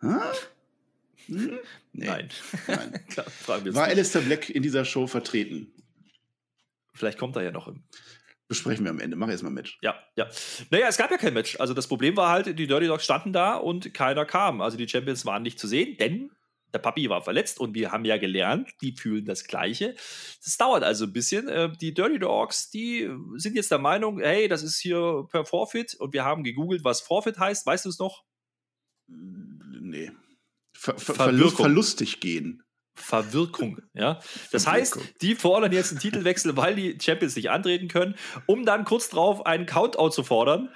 Hä? 0.00 0.06
Hm? 1.26 1.58
Nee. 1.92 2.06
Nein. 2.06 2.28
Nein. 2.68 3.00
Klar, 3.08 3.26
War. 3.46 3.84
Alistair 3.84 4.22
Black 4.22 4.50
in 4.50 4.62
dieser 4.62 4.84
Show 4.84 5.08
vertreten? 5.08 5.72
Vielleicht 6.94 7.18
kommt 7.18 7.36
er 7.36 7.42
ja 7.42 7.50
noch 7.50 7.68
im. 7.68 7.84
Besprechen 8.48 8.84
wir 8.84 8.90
am 8.90 9.00
Ende. 9.00 9.16
Mach 9.16 9.28
erst 9.28 9.42
mal 9.42 9.50
Match. 9.50 9.78
Ja, 9.80 9.94
ja. 10.16 10.28
Naja, 10.70 10.86
es 10.88 10.98
gab 10.98 11.10
ja 11.10 11.16
kein 11.16 11.32
Match. 11.32 11.58
Also 11.58 11.72
das 11.72 11.86
Problem 11.86 12.16
war 12.16 12.30
halt, 12.30 12.58
die 12.58 12.66
Dirty 12.66 12.86
Dogs 12.86 13.04
standen 13.04 13.32
da 13.32 13.54
und 13.54 13.94
keiner 13.94 14.26
kam. 14.26 14.60
Also 14.60 14.76
die 14.76 14.88
Champions 14.88 15.24
waren 15.24 15.42
nicht 15.42 15.58
zu 15.58 15.66
sehen, 15.66 15.96
denn 15.96 16.30
der 16.74 16.78
Papi 16.78 17.08
war 17.08 17.22
verletzt 17.22 17.60
und 17.60 17.74
wir 17.74 17.92
haben 17.92 18.04
ja 18.04 18.16
gelernt, 18.16 18.70
die 18.80 18.92
fühlen 18.92 19.24
das 19.24 19.44
Gleiche. 19.44 19.94
Das 20.42 20.56
dauert 20.56 20.82
also 20.82 21.04
ein 21.04 21.12
bisschen. 21.12 21.48
Äh, 21.48 21.72
Die 21.80 21.94
Dirty 21.94 22.18
Dogs, 22.18 22.70
die 22.70 23.10
sind 23.36 23.56
jetzt 23.56 23.70
der 23.70 23.78
Meinung, 23.78 24.20
hey, 24.20 24.48
das 24.48 24.62
ist 24.62 24.78
hier 24.78 25.26
per 25.30 25.44
Forfeit 25.44 25.94
und 25.94 26.12
wir 26.12 26.24
haben 26.24 26.44
gegoogelt, 26.44 26.84
was 26.84 27.00
Forfeit 27.00 27.38
heißt. 27.38 27.66
Weißt 27.66 27.84
du 27.84 27.88
es 27.88 27.98
noch? 27.98 28.24
Nee. 29.06 30.10
Ver 30.74 30.98
ver 30.98 31.14
verlust 31.14 31.56
verlustig 31.56 32.20
gehen. 32.20 32.61
Verwirkung, 32.94 33.80
ja. 33.94 34.20
Das 34.50 34.66
heißt, 34.66 34.98
die 35.22 35.34
fordern 35.34 35.72
jetzt 35.72 35.92
einen 35.92 36.00
Titelwechsel, 36.00 36.56
weil 36.56 36.74
die 36.74 36.98
Champions 37.00 37.36
nicht 37.36 37.50
antreten 37.50 37.88
können, 37.88 38.16
um 38.46 38.64
dann 38.64 38.84
kurz 38.84 39.08
drauf 39.08 39.46
einen 39.46 39.66
Countout 39.66 40.10
zu 40.10 40.22
fordern. 40.22 40.68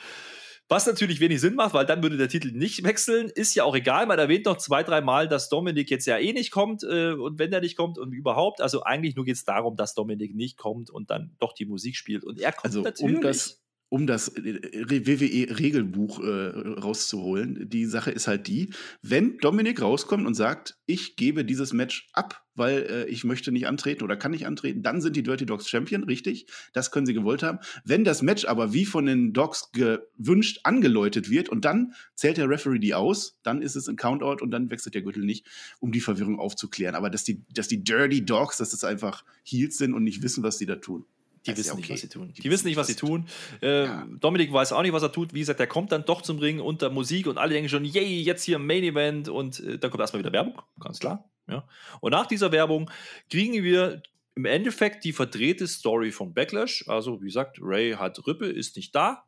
Was 0.68 0.84
natürlich 0.84 1.20
wenig 1.20 1.40
Sinn 1.40 1.54
macht, 1.54 1.74
weil 1.74 1.86
dann 1.86 2.02
würde 2.02 2.16
der 2.16 2.28
Titel 2.28 2.50
nicht 2.50 2.82
wechseln. 2.82 3.30
Ist 3.32 3.54
ja 3.54 3.62
auch 3.62 3.76
egal. 3.76 4.06
Man 4.06 4.18
erwähnt 4.18 4.46
noch 4.46 4.56
zwei, 4.56 4.82
drei 4.82 5.00
Mal, 5.00 5.28
dass 5.28 5.48
Dominik 5.48 5.90
jetzt 5.90 6.06
ja 6.06 6.18
eh 6.18 6.32
nicht 6.32 6.50
kommt 6.50 6.82
äh, 6.82 7.12
und 7.12 7.38
wenn 7.38 7.52
er 7.52 7.60
nicht 7.60 7.76
kommt 7.76 7.98
und 7.98 8.12
überhaupt. 8.12 8.60
Also 8.60 8.82
eigentlich 8.82 9.14
nur 9.14 9.24
geht 9.24 9.36
es 9.36 9.44
darum, 9.44 9.76
dass 9.76 9.94
Dominik 9.94 10.34
nicht 10.34 10.56
kommt 10.56 10.90
und 10.90 11.08
dann 11.08 11.36
doch 11.38 11.52
die 11.52 11.66
Musik 11.66 11.94
spielt. 11.94 12.24
Und 12.24 12.40
er 12.40 12.50
kommt 12.50 12.64
Also 12.64 12.80
natürlich. 12.80 13.16
um 13.16 13.22
das, 13.22 13.62
um 13.89 14.07
das 14.07 14.34
WWE-Regelbuch 14.34 16.20
äh, 16.22 16.78
rauszuholen, 16.80 17.68
die 17.68 17.87
Sache 17.87 18.11
ist 18.11 18.26
halt 18.26 18.49
die, 18.49 18.70
wenn 19.01 19.39
Dominik 19.39 19.80
rauskommt 19.80 20.26
und 20.26 20.34
sagt, 20.34 20.76
ich 20.87 21.14
gebe 21.16 21.45
dieses 21.45 21.72
Match 21.72 22.09
ab, 22.12 22.45
weil 22.57 22.78
äh, 22.78 23.05
ich 23.07 23.22
möchte 23.22 23.53
nicht 23.53 23.68
antreten 23.68 24.03
oder 24.03 24.16
kann 24.16 24.32
nicht 24.32 24.47
antreten, 24.47 24.82
dann 24.82 25.01
sind 25.01 25.14
die 25.14 25.22
Dirty 25.22 25.47
Dogs 25.47 25.68
Champion, 25.68 26.03
richtig. 26.03 26.47
Das 26.72 26.91
können 26.91 27.07
sie 27.07 27.14
gewollt 27.14 27.45
haben. 27.45 27.59
Wenn 27.84 28.03
das 28.03 28.22
Match 28.22 28.45
aber 28.47 28.72
wie 28.72 28.87
von 28.87 29.07
den 29.07 29.32
Dogs 29.32 29.70
gewünscht 29.72 30.61
angeläutet 30.64 31.30
wird 31.30 31.49
und 31.49 31.64
dann 31.64 31.95
zählt 32.14 32.39
der 32.39 32.49
Referee 32.49 32.80
die 32.80 32.95
aus, 32.95 33.39
dann 33.45 33.62
ist 33.62 33.76
es 33.76 33.89
ein 33.89 33.97
Countout 33.97 34.43
und 34.43 34.51
dann 34.51 34.70
wechselt 34.70 34.95
der 34.97 35.03
Gürtel 35.03 35.24
nicht, 35.24 35.47
um 35.78 35.93
die 35.93 36.01
Verwirrung 36.01 36.41
aufzuklären. 36.41 36.97
Aber 36.97 37.09
dass 37.09 37.22
die, 37.22 37.45
dass 37.53 37.68
die 37.68 37.84
Dirty 37.84 38.24
Dogs, 38.24 38.57
dass 38.57 38.70
das 38.70 38.82
einfach 38.82 39.24
Heels 39.45 39.78
sind 39.78 39.95
und 39.95 40.03
nicht 40.03 40.22
wissen, 40.22 40.43
was 40.43 40.59
die 40.59 40.66
da 40.66 40.76
tun. 40.76 41.05
Die 41.47 41.51
Das 41.53 41.59
wissen 41.59 41.68
ja 41.70 41.74
nicht, 41.76 41.84
okay. 41.84 41.94
was 41.94 42.01
sie 42.01 42.09
tun. 42.09 42.32
Die, 42.36 42.51
wissen 42.51 42.66
nicht, 42.66 42.76
was 42.76 42.86
sie 42.86 42.94
tun. 42.94 43.26
Äh, 43.62 43.84
Ja. 43.84 44.07
Dominik 44.20 44.53
weiß 44.53 44.72
auch 44.72 44.82
nicht, 44.82 44.92
was 44.92 45.03
er 45.03 45.12
tut. 45.12 45.34
Wie 45.34 45.40
gesagt, 45.40 45.61
der 45.61 45.66
kommt 45.66 45.92
dann 45.92 46.05
doch 46.05 46.22
zum 46.22 46.38
Ring 46.38 46.61
unter 46.61 46.90
Musik 46.90 47.26
und 47.26 47.38
alle 47.38 47.53
denken 47.55 47.68
schon, 47.68 47.84
yay, 47.84 48.20
jetzt 48.22 48.44
hier 48.44 48.59
Main 48.59 48.82
Event 48.84 49.28
und 49.28 49.61
äh, 49.61 49.78
dann 49.78 49.90
kommt 49.90 50.01
erstmal 50.01 50.20
wieder 50.20 50.32
Werbung, 50.32 50.61
ganz 50.80 50.99
klar. 50.99 51.28
Ja. 51.49 51.66
Und 52.01 52.11
nach 52.11 52.26
dieser 52.26 52.53
Werbung 52.53 52.90
kriegen 53.30 53.62
wir 53.62 54.03
im 54.34 54.44
Endeffekt 54.44 55.05
die 55.05 55.12
verdrehte 55.12 55.66
Story 55.66 56.12
von 56.12 56.34
Backlash. 56.34 56.84
Also, 56.88 57.20
wie 57.22 57.26
gesagt, 57.26 57.59
Ray 57.61 57.92
hat 57.92 58.26
Rippe, 58.26 58.47
ist 58.47 58.76
nicht 58.76 58.94
da. 58.94 59.24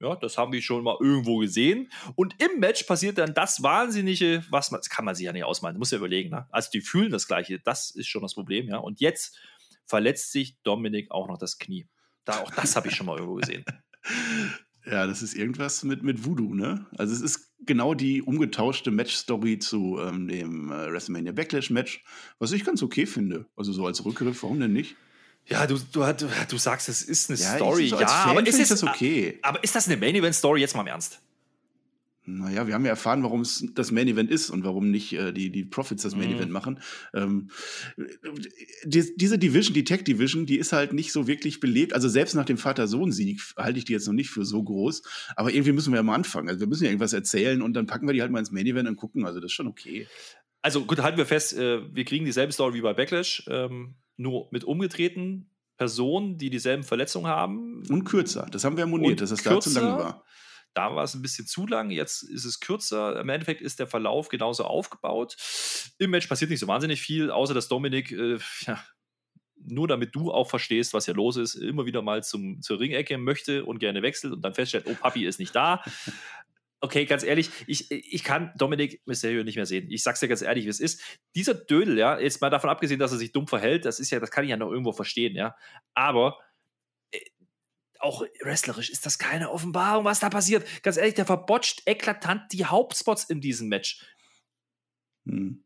Ja, 0.00 0.16
das 0.16 0.36
haben 0.36 0.52
wir 0.52 0.60
schon 0.60 0.82
mal 0.82 0.96
irgendwo 1.00 1.38
gesehen. 1.38 1.90
Und 2.16 2.34
im 2.42 2.58
Match 2.58 2.82
passiert 2.82 3.18
dann 3.18 3.34
das 3.34 3.62
Wahnsinnige, 3.62 4.44
was 4.50 4.72
man, 4.72 4.80
das 4.80 4.90
kann 4.90 5.04
man 5.04 5.14
sich 5.14 5.24
ja 5.24 5.32
nicht 5.32 5.44
ausmalen, 5.44 5.78
muss 5.78 5.92
ja 5.92 5.98
überlegen. 5.98 6.30
Ne? 6.30 6.46
Also, 6.50 6.70
die 6.70 6.80
fühlen 6.80 7.12
das 7.12 7.28
Gleiche, 7.28 7.60
das 7.60 7.90
ist 7.92 8.08
schon 8.08 8.22
das 8.22 8.34
Problem. 8.34 8.68
Ja. 8.68 8.78
Und 8.78 9.00
jetzt 9.00 9.38
verletzt 9.86 10.32
sich 10.32 10.56
Dominik 10.62 11.10
auch 11.10 11.28
noch 11.28 11.38
das 11.38 11.58
Knie. 11.58 11.88
Da, 12.24 12.40
auch 12.40 12.50
das 12.50 12.76
habe 12.76 12.88
ich 12.88 12.94
schon 12.94 13.06
mal 13.06 13.16
irgendwo 13.16 13.36
gesehen. 13.36 13.64
Ja, 14.84 15.06
das 15.06 15.22
ist 15.22 15.34
irgendwas 15.34 15.84
mit, 15.84 16.02
mit 16.02 16.24
Voodoo, 16.24 16.54
ne? 16.54 16.86
Also 16.98 17.14
es 17.14 17.20
ist 17.20 17.52
genau 17.64 17.94
die 17.94 18.20
umgetauschte 18.20 18.90
Match-Story 18.90 19.60
zu 19.60 20.00
ähm, 20.00 20.26
dem 20.26 20.72
äh, 20.72 20.90
WrestleMania 20.90 21.30
Backlash-Match, 21.30 22.02
was 22.40 22.50
ich 22.50 22.64
ganz 22.64 22.82
okay 22.82 23.06
finde. 23.06 23.46
Also 23.54 23.72
so 23.72 23.86
als 23.86 24.04
Rückgriff, 24.04 24.42
warum 24.42 24.58
denn 24.58 24.72
nicht? 24.72 24.96
Ja, 25.46 25.66
du, 25.66 25.78
du, 25.92 26.00
du, 26.12 26.28
du 26.48 26.58
sagst, 26.58 26.88
es 26.88 27.02
ist 27.02 27.30
eine 27.30 27.38
Ja, 27.38 27.54
Story. 27.54 27.84
ich, 27.84 27.90
so 27.90 27.96
ja, 28.00 28.02
als 28.02 28.12
Fan 28.12 28.30
aber 28.30 28.46
ist, 28.46 28.70
das 28.70 28.82
okay? 28.82 29.38
aber 29.42 29.62
ist 29.62 29.74
das 29.74 29.86
eine 29.86 29.96
Main 29.96 30.16
Event 30.16 30.34
Story? 30.34 30.60
Jetzt 30.60 30.74
mal 30.74 30.80
im 30.82 30.88
Ernst. 30.88 31.20
Naja, 32.24 32.68
wir 32.68 32.74
haben 32.74 32.84
ja 32.84 32.90
erfahren, 32.90 33.24
warum 33.24 33.40
es 33.40 33.66
das 33.74 33.90
Main 33.90 34.06
Event 34.06 34.30
ist 34.30 34.48
und 34.50 34.64
warum 34.64 34.90
nicht 34.92 35.12
äh, 35.14 35.32
die, 35.32 35.50
die 35.50 35.64
Profits 35.64 36.02
das 36.04 36.14
Main 36.14 36.28
Mhm. 36.28 36.36
Event 36.36 36.52
machen. 36.52 36.80
Ähm, 37.14 37.50
die, 38.84 39.16
diese 39.16 39.38
Division, 39.38 39.74
die 39.74 39.82
Tech 39.82 40.04
Division, 40.04 40.46
die 40.46 40.58
ist 40.58 40.72
halt 40.72 40.92
nicht 40.92 41.10
so 41.12 41.26
wirklich 41.26 41.58
belebt. 41.58 41.94
Also 41.94 42.08
selbst 42.08 42.34
nach 42.34 42.44
dem 42.44 42.58
Vater-Sohn-Sieg 42.58 43.40
halte 43.56 43.78
ich 43.78 43.84
die 43.84 43.92
jetzt 43.92 44.06
noch 44.06 44.14
nicht 44.14 44.30
für 44.30 44.44
so 44.44 44.62
groß. 44.62 45.02
Aber 45.34 45.52
irgendwie 45.52 45.72
müssen 45.72 45.92
wir 45.92 45.96
ja 45.96 46.04
mal 46.04 46.14
anfangen. 46.14 46.48
Also 46.48 46.60
wir 46.60 46.68
müssen 46.68 46.84
ja 46.84 46.90
irgendwas 46.90 47.12
erzählen 47.12 47.60
und 47.60 47.74
dann 47.74 47.86
packen 47.86 48.06
wir 48.06 48.14
die 48.14 48.22
halt 48.22 48.30
mal 48.30 48.38
ins 48.38 48.52
Main 48.52 48.66
Event 48.66 48.88
und 48.88 48.96
gucken. 48.96 49.26
Also 49.26 49.40
das 49.40 49.46
ist 49.46 49.54
schon 49.54 49.66
okay. 49.66 50.06
Also 50.62 50.84
gut, 50.84 51.02
halten 51.02 51.18
wir 51.18 51.26
fest, 51.26 51.54
äh, 51.54 51.80
wir 51.92 52.04
kriegen 52.04 52.24
dieselbe 52.24 52.52
Story 52.52 52.74
wie 52.74 52.82
bei 52.82 52.94
Backlash, 52.94 53.44
ähm, 53.48 53.94
nur 54.16 54.48
mit 54.52 54.62
umgedrehten 54.62 55.50
Personen, 55.76 56.38
die 56.38 56.50
dieselben 56.50 56.84
Verletzungen 56.84 57.26
haben. 57.26 57.82
Und 57.88 58.04
kürzer. 58.04 58.46
Das 58.52 58.62
haben 58.62 58.76
wir 58.76 58.86
moniert, 58.86 59.20
dass 59.20 59.30
das 59.30 59.42
da 59.42 59.58
zu 59.58 59.70
lange 59.70 59.88
kürzer? 59.88 60.04
war. 60.04 60.24
Da 60.74 60.94
war 60.94 61.04
es 61.04 61.14
ein 61.14 61.22
bisschen 61.22 61.46
zu 61.46 61.66
lang, 61.66 61.90
jetzt 61.90 62.22
ist 62.22 62.44
es 62.44 62.60
kürzer. 62.60 63.20
Im 63.20 63.28
Endeffekt 63.28 63.60
ist 63.60 63.78
der 63.78 63.86
Verlauf 63.86 64.28
genauso 64.28 64.64
aufgebaut. 64.64 65.36
Im 65.98 66.10
Match 66.10 66.26
passiert 66.26 66.50
nicht 66.50 66.60
so 66.60 66.66
wahnsinnig 66.66 67.02
viel, 67.02 67.30
außer 67.30 67.54
dass 67.54 67.68
Dominik, 67.68 68.12
äh, 68.12 68.38
ja, 68.66 68.82
nur 69.64 69.88
damit 69.88 70.14
du 70.14 70.32
auch 70.32 70.48
verstehst, 70.48 70.94
was 70.94 71.04
hier 71.04 71.14
los 71.14 71.36
ist, 71.36 71.54
immer 71.54 71.86
wieder 71.86 72.02
mal 72.02 72.22
zum, 72.22 72.60
zur 72.62 72.80
Ringecke 72.80 73.18
möchte 73.18 73.64
und 73.64 73.78
gerne 73.78 74.02
wechselt 74.02 74.32
und 74.32 74.42
dann 74.42 74.54
feststellt, 74.54 74.86
oh, 74.86 74.94
Papi 74.94 75.26
ist 75.26 75.38
nicht 75.38 75.54
da. 75.54 75.82
Okay, 76.80 77.04
ganz 77.04 77.22
ehrlich, 77.22 77.48
ich, 77.68 77.90
ich 77.92 78.24
kann 78.24 78.52
Dominik 78.56 79.02
Mysterio 79.06 79.44
nicht 79.44 79.54
mehr 79.54 79.66
sehen. 79.66 79.88
Ich 79.90 80.02
sag's 80.02 80.18
dir 80.18 80.26
ganz 80.26 80.42
ehrlich, 80.42 80.64
wie 80.64 80.70
es 80.70 80.80
ist. 80.80 81.00
Dieser 81.36 81.54
Dödel, 81.54 81.96
ja, 81.96 82.18
jetzt 82.18 82.40
mal 82.40 82.50
davon 82.50 82.70
abgesehen, 82.70 82.98
dass 82.98 83.12
er 83.12 83.18
sich 83.18 83.30
dumm 83.30 83.46
verhält, 83.46 83.84
das 83.84 84.00
ist 84.00 84.10
ja, 84.10 84.18
das 84.18 84.32
kann 84.32 84.42
ich 84.42 84.50
ja 84.50 84.56
noch 84.56 84.70
irgendwo 84.70 84.92
verstehen, 84.92 85.36
ja. 85.36 85.54
Aber 85.94 86.38
auch 88.02 88.24
wrestlerisch 88.40 88.90
ist 88.90 89.06
das 89.06 89.18
keine 89.18 89.50
Offenbarung, 89.50 90.04
was 90.04 90.20
da 90.20 90.28
passiert. 90.28 90.66
Ganz 90.82 90.96
ehrlich, 90.96 91.14
der 91.14 91.26
verbotscht 91.26 91.82
eklatant 91.86 92.52
die 92.52 92.66
Hauptspots 92.66 93.24
in 93.24 93.40
diesem 93.40 93.68
Match. 93.68 94.04
Hm. 95.26 95.64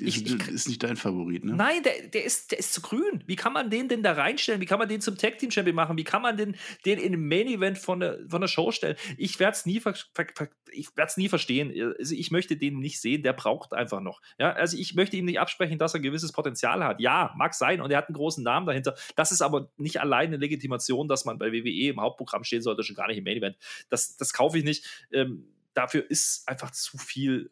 Ist, 0.00 0.16
Ich- 0.16 0.34
ich- 0.34 0.48
ist 0.48 0.68
nicht 0.68 0.82
dein 0.82 0.96
Favorit, 0.96 1.44
ne? 1.44 1.54
Nein, 1.54 1.82
der, 1.84 2.08
der, 2.08 2.24
ist, 2.24 2.50
der 2.50 2.58
ist 2.58 2.74
zu 2.74 2.80
grün. 2.80 3.22
Wie 3.26 3.36
kann 3.36 3.52
man 3.52 3.70
den 3.70 3.88
denn 3.88 4.02
da 4.02 4.12
reinstellen? 4.12 4.60
Wie 4.60 4.66
kann 4.66 4.80
man 4.80 4.88
den 4.88 5.00
zum 5.00 5.16
Tag 5.16 5.38
Team 5.38 5.52
Champion 5.52 5.76
machen? 5.76 5.96
Wie 5.96 6.02
kann 6.02 6.20
man 6.20 6.36
den, 6.36 6.56
den 6.84 6.98
in 6.98 7.12
den 7.12 7.28
Main 7.28 7.46
Event 7.46 7.78
von 7.78 8.00
der, 8.00 8.18
von 8.28 8.40
der 8.40 8.48
Show 8.48 8.72
stellen? 8.72 8.96
Ich 9.18 9.38
werde 9.38 9.52
es 9.56 9.66
nie, 9.66 9.78
ver, 9.78 9.94
ver, 10.12 10.26
ver, 10.34 10.48
ich 10.72 10.88
werd's 10.96 11.16
nie 11.16 11.28
verstehen. 11.28 11.72
Also 11.96 12.12
ich 12.16 12.32
möchte 12.32 12.56
den 12.56 12.80
nicht 12.80 13.00
sehen. 13.00 13.22
Der 13.22 13.34
braucht 13.34 13.72
einfach 13.72 14.00
noch. 14.00 14.20
Ja, 14.36 14.52
also 14.52 14.76
ich 14.76 14.96
möchte 14.96 15.16
ihm 15.16 15.26
nicht 15.26 15.38
absprechen, 15.38 15.78
dass 15.78 15.94
er 15.94 16.00
ein 16.00 16.02
gewisses 16.02 16.32
Potenzial 16.32 16.82
hat. 16.82 17.00
Ja, 17.00 17.32
mag 17.36 17.54
sein. 17.54 17.80
Und 17.80 17.92
er 17.92 17.98
hat 17.98 18.08
einen 18.08 18.16
großen 18.16 18.42
Namen 18.42 18.66
dahinter. 18.66 18.96
Das 19.14 19.30
ist 19.30 19.42
aber 19.42 19.70
nicht 19.76 20.00
alleine 20.00 20.24
eine 20.34 20.36
Legitimation, 20.38 21.06
dass 21.06 21.24
man 21.24 21.38
bei 21.38 21.52
WWE 21.52 21.90
im 21.90 22.00
Hauptprogramm 22.00 22.42
stehen 22.42 22.62
sollte, 22.62 22.82
schon 22.82 22.96
gar 22.96 23.06
nicht 23.06 23.18
im 23.18 23.24
Main 23.24 23.36
Event. 23.36 23.56
Das, 23.90 24.16
das 24.16 24.32
kaufe 24.32 24.58
ich 24.58 24.64
nicht. 24.64 24.84
Ähm, 25.12 25.44
dafür 25.74 26.08
ist 26.10 26.46
einfach 26.48 26.70
zu 26.70 26.98
viel. 26.98 27.50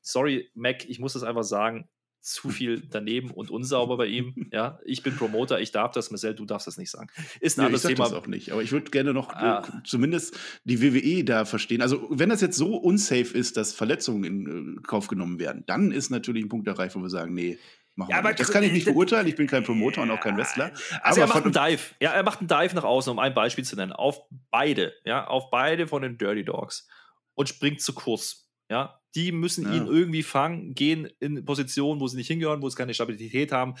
Sorry, 0.00 0.50
Mac, 0.54 0.84
ich 0.88 0.98
muss 0.98 1.14
das 1.14 1.22
einfach 1.22 1.44
sagen 1.44 1.88
zu 2.20 2.50
viel 2.50 2.80
daneben 2.90 3.30
und 3.32 3.50
unsauber 3.50 3.96
bei 3.96 4.06
ihm. 4.06 4.34
Ja, 4.52 4.78
ich 4.84 5.02
bin 5.02 5.16
Promoter, 5.16 5.60
ich 5.60 5.72
darf 5.72 5.92
das, 5.92 6.10
Marcel, 6.10 6.34
du 6.34 6.44
darfst 6.44 6.66
das 6.66 6.76
nicht 6.76 6.90
sagen. 6.90 7.08
Ist 7.40 7.58
ein 7.58 7.62
Nee, 7.62 7.64
ich 7.64 7.66
anderes 7.66 7.82
sag 7.82 7.88
Thema. 7.90 8.04
das 8.04 8.12
auch 8.12 8.26
nicht. 8.26 8.52
Aber 8.52 8.62
ich 8.62 8.70
würde 8.70 8.90
gerne 8.90 9.12
noch 9.14 9.30
Ah. 9.30 9.62
äh, 9.66 9.82
zumindest 9.84 10.38
die 10.64 10.82
WWE 10.82 11.24
da 11.24 11.44
verstehen. 11.46 11.80
Also, 11.82 12.06
wenn 12.10 12.28
das 12.28 12.40
jetzt 12.42 12.56
so 12.58 12.76
unsafe 12.76 13.36
ist, 13.36 13.56
dass 13.56 13.72
Verletzungen 13.72 14.24
in 14.24 14.76
äh, 14.78 14.82
Kauf 14.82 15.08
genommen 15.08 15.38
werden, 15.40 15.64
dann 15.66 15.90
ist 15.90 16.10
natürlich 16.10 16.44
ein 16.44 16.48
Punkt 16.50 16.68
erreicht, 16.68 16.94
wo 16.94 17.00
wir 17.00 17.08
sagen, 17.08 17.32
nee, 17.34 17.58
machen 17.96 18.10
Ja, 18.10 18.22
wir 18.22 18.28
nicht. 18.28 18.40
Das 18.40 18.50
kann 18.52 18.62
ich 18.62 18.72
nicht 18.72 18.86
äh, 18.86 18.92
beurteilen. 18.92 19.26
Ich 19.26 19.36
bin 19.36 19.46
kein 19.46 19.64
Promoter 19.64 20.02
und 20.02 20.10
auch 20.10 20.20
kein 20.20 20.36
Wrestler. 20.36 20.70
Also 21.02 21.20
er 21.20 21.24
aber 21.24 21.34
macht 21.34 21.44
von, 21.44 21.56
einen 21.56 21.70
Dive. 21.70 21.82
Ja, 22.00 22.10
er 22.12 22.22
macht 22.22 22.40
einen 22.40 22.48
Dive 22.48 22.74
nach 22.76 22.84
außen, 22.84 23.10
um 23.10 23.18
ein 23.18 23.32
Beispiel 23.34 23.64
zu 23.64 23.74
nennen. 23.74 23.92
Auf 23.92 24.20
beide, 24.50 24.92
ja, 25.06 25.26
auf 25.26 25.50
beide 25.50 25.86
von 25.88 26.02
den 26.02 26.18
Dirty 26.18 26.44
Dogs 26.44 26.86
und 27.34 27.48
springt 27.48 27.80
zu 27.80 27.92
Kurs. 27.94 28.48
Ja, 28.70 29.00
die 29.14 29.32
müssen 29.32 29.64
Ja. 29.66 29.74
ihn 29.74 29.86
irgendwie 29.86 30.22
fangen, 30.22 30.74
gehen 30.74 31.10
in 31.20 31.44
Positionen, 31.44 32.00
wo 32.00 32.06
sie 32.08 32.16
nicht 32.16 32.28
hingehören, 32.28 32.62
wo 32.62 32.68
sie 32.70 32.76
keine 32.76 32.94
Stabilität 32.94 33.52
haben. 33.52 33.74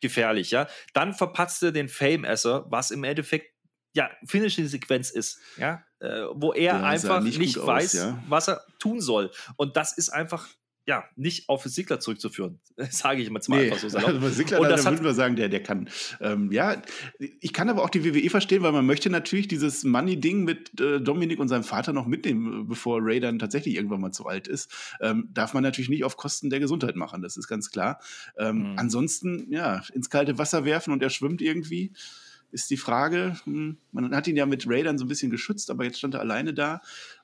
Gefährlich, 0.00 0.50
ja. 0.50 0.66
Dann 0.94 1.14
verpatzt 1.14 1.62
er 1.62 1.70
den 1.70 1.88
Fame-Esser, 1.88 2.66
was 2.68 2.90
im 2.90 3.04
Endeffekt 3.04 3.54
ja 3.94 4.10
Finishing-Sequenz 4.26 5.10
ist, 5.10 5.38
ja, 5.58 5.84
äh, 6.00 6.22
wo 6.34 6.52
er 6.52 6.62
Ja, 6.78 6.82
einfach 6.82 7.20
nicht 7.20 7.38
nicht, 7.38 7.58
aus, 7.58 7.66
weiß, 7.66 7.92
ja. 7.92 8.24
was 8.28 8.48
er 8.48 8.64
tun 8.80 9.00
soll. 9.00 9.30
Und 9.56 9.76
das 9.76 9.96
ist 9.96 10.08
einfach 10.08 10.48
ja, 10.86 11.04
nicht 11.14 11.48
auf 11.48 11.62
Sigler 11.64 12.00
zurückzuführen, 12.00 12.58
sage 12.90 13.22
ich 13.22 13.30
mal 13.30 13.40
Nee, 13.48 13.66
einfach 13.66 13.78
so 13.78 13.88
salopp. 13.88 14.08
also 14.10 14.28
Sigler, 14.30 14.58
Und 14.58 14.64
da, 14.64 14.70
das 14.70 14.82
da 14.82 14.90
hat- 14.90 14.94
würden 14.98 15.04
wir 15.04 15.14
sagen, 15.14 15.36
der, 15.36 15.48
der 15.48 15.62
kann. 15.62 15.88
Ähm, 16.20 16.50
ja, 16.50 16.82
ich 17.18 17.52
kann 17.52 17.68
aber 17.68 17.82
auch 17.84 17.90
die 17.90 18.04
WWE 18.04 18.28
verstehen, 18.30 18.62
weil 18.62 18.72
man 18.72 18.84
möchte 18.84 19.08
natürlich 19.10 19.46
dieses 19.48 19.84
Money-Ding 19.84 20.42
mit 20.44 20.80
äh, 20.80 21.00
Dominik 21.00 21.38
und 21.38 21.48
seinem 21.48 21.64
Vater 21.64 21.92
noch 21.92 22.06
mitnehmen, 22.06 22.62
äh, 22.62 22.64
bevor 22.64 22.98
Ray 23.00 23.20
dann 23.20 23.38
tatsächlich 23.38 23.76
irgendwann 23.76 24.00
mal 24.00 24.12
zu 24.12 24.26
alt 24.26 24.48
ist. 24.48 24.70
Ähm, 25.00 25.28
darf 25.32 25.54
man 25.54 25.62
natürlich 25.62 25.88
nicht 25.90 26.04
auf 26.04 26.16
Kosten 26.16 26.50
der 26.50 26.58
Gesundheit 26.60 26.96
machen, 26.96 27.22
das 27.22 27.36
ist 27.36 27.46
ganz 27.48 27.70
klar. 27.70 28.00
Ähm, 28.38 28.72
Mhm. 28.72 28.78
Ansonsten, 28.78 29.46
ja, 29.52 29.82
ins 29.94 30.10
kalte 30.10 30.36
Wasser 30.38 30.64
werfen 30.64 30.92
und 30.92 31.02
er 31.02 31.10
schwimmt 31.10 31.40
irgendwie. 31.42 31.92
Ist 32.50 32.68
die 32.70 32.76
Frage, 32.76 33.36
hm, 33.44 33.78
man 33.92 34.14
hat 34.14 34.26
ihn 34.28 34.36
ja 34.36 34.44
mit 34.44 34.68
Ray 34.68 34.82
dann 34.82 34.98
so 34.98 35.06
ein 35.06 35.08
bisschen 35.08 35.30
geschützt, 35.30 35.70
aber 35.70 35.84
jetzt 35.84 35.96
stand 35.96 36.12
er 36.12 36.20
alleine 36.20 36.52
da 36.52 36.82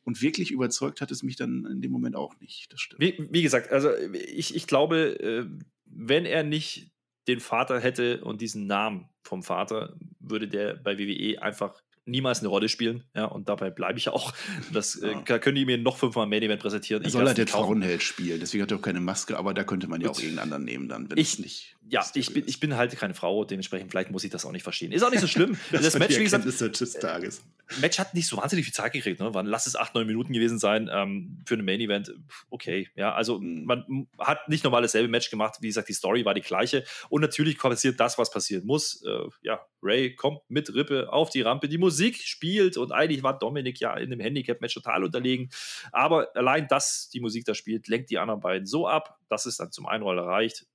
und 0.09 0.23
wirklich 0.23 0.51
überzeugt 0.51 1.01
hat 1.03 1.11
es 1.11 1.23
mich 1.23 1.37
dann 1.37 1.67
in 1.71 1.83
dem 1.83 1.93
Moment 1.93 2.17
auch 2.17 2.35
nicht. 2.41 2.73
Das 2.73 2.81
stimmt. 2.81 3.01
Wie, 3.03 3.29
wie 3.31 3.43
gesagt, 3.43 3.71
also 3.71 3.91
ich, 4.35 4.57
ich 4.57 4.67
glaube, 4.67 5.21
äh, 5.21 5.45
wenn 5.85 6.25
er 6.25 6.43
nicht 6.43 6.91
den 7.29 7.41
Vater 7.41 7.79
hätte 7.79 8.25
und 8.25 8.41
diesen 8.41 8.67
Namen 8.67 9.07
vom 9.23 9.43
Vater, 9.43 9.97
würde 10.19 10.49
der 10.49 10.75
bei 10.77 10.99
WWE 10.99 11.43
einfach 11.43 11.83
niemals 12.07 12.39
eine 12.39 12.49
Rolle 12.49 12.71
spielen. 12.71 13.05
Ja, 13.15 13.27
und 13.27 13.51
dabei 13.51 13.69
bleibe 13.69 13.99
ich 13.99 14.09
auch. 14.09 14.33
Das 14.73 14.97
äh, 14.97 15.11
Ja. 15.13 15.23
da 15.27 15.39
können 15.39 15.57
die 15.57 15.67
mir 15.67 15.77
noch 15.77 15.99
fünfmal 15.99 16.27
Main 16.27 16.43
Event 16.43 16.63
präsentieren. 16.63 17.03
Er 17.03 17.07
Ich 17.09 17.13
soll 17.13 17.27
halt 17.27 17.37
kaufen. 17.37 17.49
Frauenheld 17.51 18.03
spielen, 18.03 18.41
deswegen 18.41 18.63
hat 18.63 18.71
er 18.71 18.79
auch 18.79 18.83
keine 18.83 19.01
Maske, 19.01 19.37
aber 19.39 19.53
da 19.53 19.63
könnte 19.63 19.89
man 19.89 20.01
ja 20.01 20.09
auch 20.09 20.19
irgendeinen 20.19 20.45
anderen 20.45 20.65
nehmen 20.65 20.89
dann, 20.89 21.11
wenn 21.11 21.19
Ich- 21.19 21.35
es 21.35 21.39
nicht. 21.39 21.77
Ja, 21.91 22.05
ich 22.15 22.33
bin, 22.33 22.45
ich 22.47 22.61
bin 22.61 22.77
halt 22.77 22.95
keine 22.97 23.15
Frau, 23.15 23.45
dementsprechend 23.45 23.91
vielleicht 23.91 24.11
muss 24.11 24.25
ich 24.25 24.31
das 24.31 24.45
auch 24.45 24.53
nicht 24.53 24.63
verstehen. 24.63 24.93
Ist 24.93 25.03
auch 25.03 25.11
nicht 25.11 25.21
so 25.21 25.27
schlimm. 25.27 25.57
das, 25.73 25.95
war 25.95 26.01
Match, 26.01 26.19
wie 26.19 26.25
gesagt, 26.25 26.45
des 26.45 26.93
Tages. 26.95 27.43
Match 27.81 27.99
hat 27.99 28.15
nicht 28.15 28.29
so 28.29 28.37
wahnsinnig 28.37 28.67
viel 28.67 28.75
Zeit 28.75 28.93
gekriegt. 28.93 29.21
Ne? 29.21 29.31
Lass 29.45 29.67
es 29.67 29.77
acht, 29.77 29.95
neun 29.95 30.07
Minuten 30.07 30.33
gewesen 30.33 30.59
sein 30.59 30.91
ähm, 30.93 31.43
für 31.47 31.55
ein 31.55 31.65
Main 31.65 31.81
Event. 31.81 32.13
Okay, 32.51 32.89
ja, 32.95 33.15
also 33.15 33.39
Mhm. 33.41 33.65
man 33.65 34.09
hat 34.19 34.49
nicht 34.49 34.65
nochmal 34.65 34.83
dasselbe 34.83 35.09
Match 35.09 35.31
gemacht. 35.31 35.57
Wie 35.61 35.69
gesagt, 35.69 35.89
die 35.89 35.93
Story 35.95 36.25
war 36.25 36.35
die 36.35 36.41
gleiche. 36.41 36.85
Und 37.09 37.23
natürlich 37.23 37.59
passiert 37.59 37.99
das, 38.01 38.19
was 38.19 38.31
passieren 38.31 38.67
muss. 38.67 39.03
Äh, 39.05 39.29
ja, 39.43 39.61
Ray 39.83 40.15
kommt 40.15 40.41
mit 40.49 40.75
Rippe 40.75 41.13
auf 41.13 41.31
die 41.31 41.43
Rampe. 41.43 41.69
Die 41.69 41.79
Musik 41.79 42.17
spielt 42.17 42.77
und 42.77 42.93
eigentlich 42.93 43.23
war 43.23 43.39
Dominik 43.39 43.81
ja 43.81 43.97
in 43.97 44.11
dem 44.11 44.21
Handicap-Match 44.21 44.75
total 44.75 45.05
unterlegen. 45.05 45.51
Aber 45.93 46.29
allein 46.35 46.67
das, 46.69 47.09
die 47.13 47.21
Musik 47.21 47.45
da 47.45 47.55
spielt, 47.55 47.89
lenkt 47.89 48.11
die 48.11 48.19
anderen 48.19 48.41
beiden 48.41 48.67
so 48.67 48.87
ab, 48.89 49.19
dass 49.29 49.47
es 49.47 49.57
dann 49.57 49.73
zum 49.73 49.87
Einroller 49.87 50.25
reicht. 50.25 50.67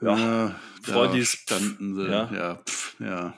Ja, 0.00 0.16
Ja, 0.18 0.60
Freunde 0.82 1.18
da 1.18 1.24
standen 1.24 1.94
sie. 1.94 2.04
Ja. 2.10 2.30
Ja. 2.32 2.54
pf, 2.66 3.00
ja. 3.00 3.34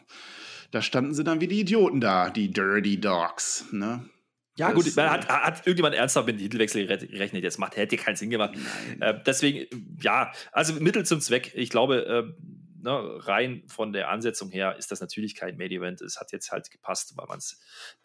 Da 0.71 0.83
standen 0.83 1.15
sie 1.15 1.25
dann 1.25 1.41
wie 1.41 1.49
die 1.49 1.61
Idioten 1.61 2.01
da, 2.01 2.31
die 2.31 2.51
Dirty 2.51 3.01
Dogs. 3.01 3.67
Ne? 3.73 4.09
Ja, 4.57 4.73
Das, 4.73 4.85
gut, 4.85 4.97
man 4.97 5.07
äh, 5.07 5.09
hat, 5.09 5.29
hat 5.29 5.67
irgendjemand 5.67 5.95
ernsthaft 5.95 6.27
mit 6.27 6.37
dem 6.37 6.43
Titelwechsel 6.43 6.87
gerechnet. 6.87 7.43
Jetzt 7.43 7.59
macht, 7.59 7.77
hätte 7.77 7.97
keinen 7.97 8.17
Sinn 8.17 8.31
gemacht. 8.31 8.55
Äh, 9.01 9.15
deswegen, 9.25 9.97
ja, 10.01 10.33
also 10.53 10.75
Mittel 10.75 11.07
zum 11.07 11.21
Zweck. 11.21 11.53
Ich 11.55 11.71
glaube, 11.71 12.05
äh, 12.05 12.43
ne, 12.83 13.27
rein 13.27 13.63
von 13.69 13.93
der 13.93 14.11
Ansetzung 14.11 14.51
her 14.51 14.77
ist 14.77 14.91
das 14.91 15.01
natürlich 15.01 15.35
kein 15.37 15.57
Main 15.57 15.71
Event. 15.71 16.01
Es 16.01 16.19
hat 16.19 16.33
jetzt 16.33 16.51
halt 16.51 16.71
gepasst, 16.71 17.17
weil 17.17 17.27
man 17.27 17.41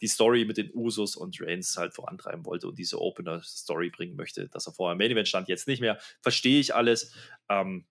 die 0.02 0.08
Story 0.08 0.46
mit 0.46 0.58
den 0.58 0.70
Usos 0.74 1.16
und 1.16 1.36
Reigns 1.42 1.76
halt 1.76 1.94
vorantreiben 1.94 2.46
wollte 2.46 2.68
und 2.68 2.78
diese 2.78 3.02
Opener-Story 3.02 3.90
bringen 3.90 4.16
möchte, 4.16 4.48
dass 4.50 4.68
er 4.68 4.74
vorher 4.74 4.94
im 4.94 5.00
Main 5.00 5.12
Event 5.12 5.28
stand, 5.28 5.48
jetzt 5.48 5.68
nicht 5.68 5.82
mehr. 5.82 6.00
Verstehe 6.22 6.60
ich 6.60 6.76
alles. 6.76 7.14
Ähm, 7.50 7.86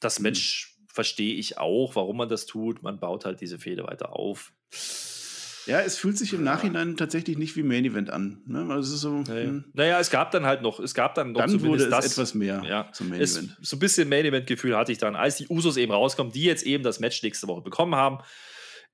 das 0.00 0.18
Mhm. 0.18 0.24
Match 0.24 0.76
verstehe 0.92 1.34
ich 1.34 1.58
auch, 1.58 1.94
warum 1.94 2.16
man 2.16 2.28
das 2.28 2.46
tut. 2.46 2.82
Man 2.82 2.98
baut 2.98 3.24
halt 3.24 3.40
diese 3.40 3.58
Fehde 3.58 3.84
weiter 3.84 4.14
auf. 4.16 4.52
ja, 5.66 5.80
es 5.80 5.98
fühlt 5.98 6.18
sich 6.18 6.32
im 6.32 6.42
Nachhinein 6.42 6.96
tatsächlich 6.96 7.38
nicht 7.38 7.54
wie 7.54 7.62
Main 7.62 7.84
Event 7.84 8.10
an. 8.10 8.42
Ne? 8.46 8.66
Also 8.70 8.94
es 8.94 9.00
so, 9.02 9.18
Naja. 9.20 9.44
hm, 9.48 9.64
naja, 9.74 10.00
es 10.00 10.10
gab 10.10 10.30
dann 10.32 10.44
halt 10.46 10.62
noch, 10.62 10.80
es 10.80 10.94
gab 10.94 11.14
dann 11.14 11.32
noch 11.32 11.40
dann 11.42 11.52
wurde 11.52 11.78
zumindest 11.84 11.92
es 12.06 12.12
etwas 12.12 12.34
mehr 12.34 12.62
Ja, 12.66 12.90
zum 12.92 13.10
Main 13.10 13.20
es, 13.20 13.36
Event. 13.36 13.56
so 13.60 13.76
ein 13.76 13.78
bisschen 13.78 14.08
Main-Event-Gefühl 14.08 14.76
hatte 14.76 14.90
ich 14.90 14.98
dann, 14.98 15.14
als 15.14 15.36
die 15.36 15.46
Usos 15.48 15.76
eben 15.76 15.92
rauskommen, 15.92 16.32
die 16.32 16.42
jetzt 16.44 16.64
eben 16.64 16.82
das 16.82 16.98
Match 16.98 17.22
nächste 17.22 17.46
Woche 17.46 17.60
bekommen 17.62 17.94
haben. 17.94 18.18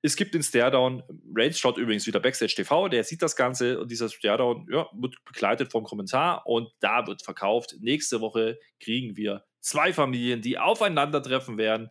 Es 0.03 0.15
gibt 0.15 0.35
den 0.35 0.43
Staredown. 0.43 1.01
Reigns 1.35 1.57
schaut 1.57 1.77
übrigens 1.79 2.05
wieder 2.05 2.19
Backstage 2.19 2.53
TV, 2.55 2.87
der 2.89 3.03
sieht 3.03 3.23
das 3.23 3.35
Ganze 3.35 3.79
und 3.79 3.89
dieser 3.89 4.09
Staredown 4.09 4.67
ja, 4.71 4.85
wird 4.93 5.15
begleitet 5.25 5.71
vom 5.71 5.83
Kommentar 5.83 6.45
und 6.45 6.69
da 6.81 7.07
wird 7.07 7.23
verkauft. 7.23 7.75
Nächste 7.79 8.21
Woche 8.21 8.59
kriegen 8.79 9.17
wir 9.17 9.43
zwei 9.67 9.93
Familien, 9.93 10.41
die 10.41 10.57
aufeinandertreffen 10.57 11.57
werden. 11.57 11.89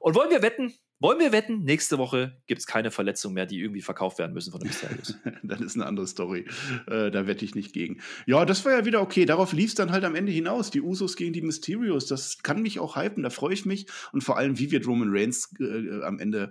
Und 0.00 0.14
wollen 0.14 0.30
wir 0.30 0.42
wetten? 0.42 0.72
Wollen 1.00 1.20
wir 1.20 1.30
wetten? 1.30 1.62
Nächste 1.62 1.96
Woche 1.96 2.40
gibt 2.48 2.60
es 2.60 2.66
keine 2.66 2.90
Verletzungen 2.90 3.34
mehr, 3.34 3.46
die 3.46 3.60
irgendwie 3.60 3.82
verkauft 3.82 4.18
werden 4.18 4.32
müssen 4.32 4.50
von 4.50 4.60
den 4.60 4.68
Mysterios. 4.68 5.16
dann 5.44 5.62
ist 5.62 5.76
eine 5.76 5.86
andere 5.86 6.08
Story. 6.08 6.44
Äh, 6.88 7.12
da 7.12 7.28
wette 7.28 7.44
ich 7.44 7.54
nicht 7.54 7.72
gegen. 7.72 8.00
Ja, 8.26 8.44
das 8.44 8.64
war 8.64 8.72
ja 8.72 8.84
wieder 8.84 9.00
okay. 9.00 9.24
Darauf 9.24 9.52
lief 9.52 9.68
es 9.68 9.74
dann 9.76 9.92
halt 9.92 10.04
am 10.04 10.16
Ende 10.16 10.32
hinaus. 10.32 10.72
Die 10.72 10.80
Usos 10.80 11.14
gegen 11.14 11.32
die 11.32 11.42
Mysterios. 11.42 12.06
Das 12.06 12.42
kann 12.42 12.62
mich 12.62 12.80
auch 12.80 12.96
hypen. 12.96 13.22
Da 13.22 13.30
freue 13.30 13.54
ich 13.54 13.64
mich. 13.64 13.86
Und 14.12 14.24
vor 14.24 14.38
allem, 14.38 14.58
wie 14.58 14.72
wird 14.72 14.88
Roman 14.88 15.10
Reigns 15.12 15.54
äh, 15.60 16.02
am 16.02 16.18
Ende 16.18 16.50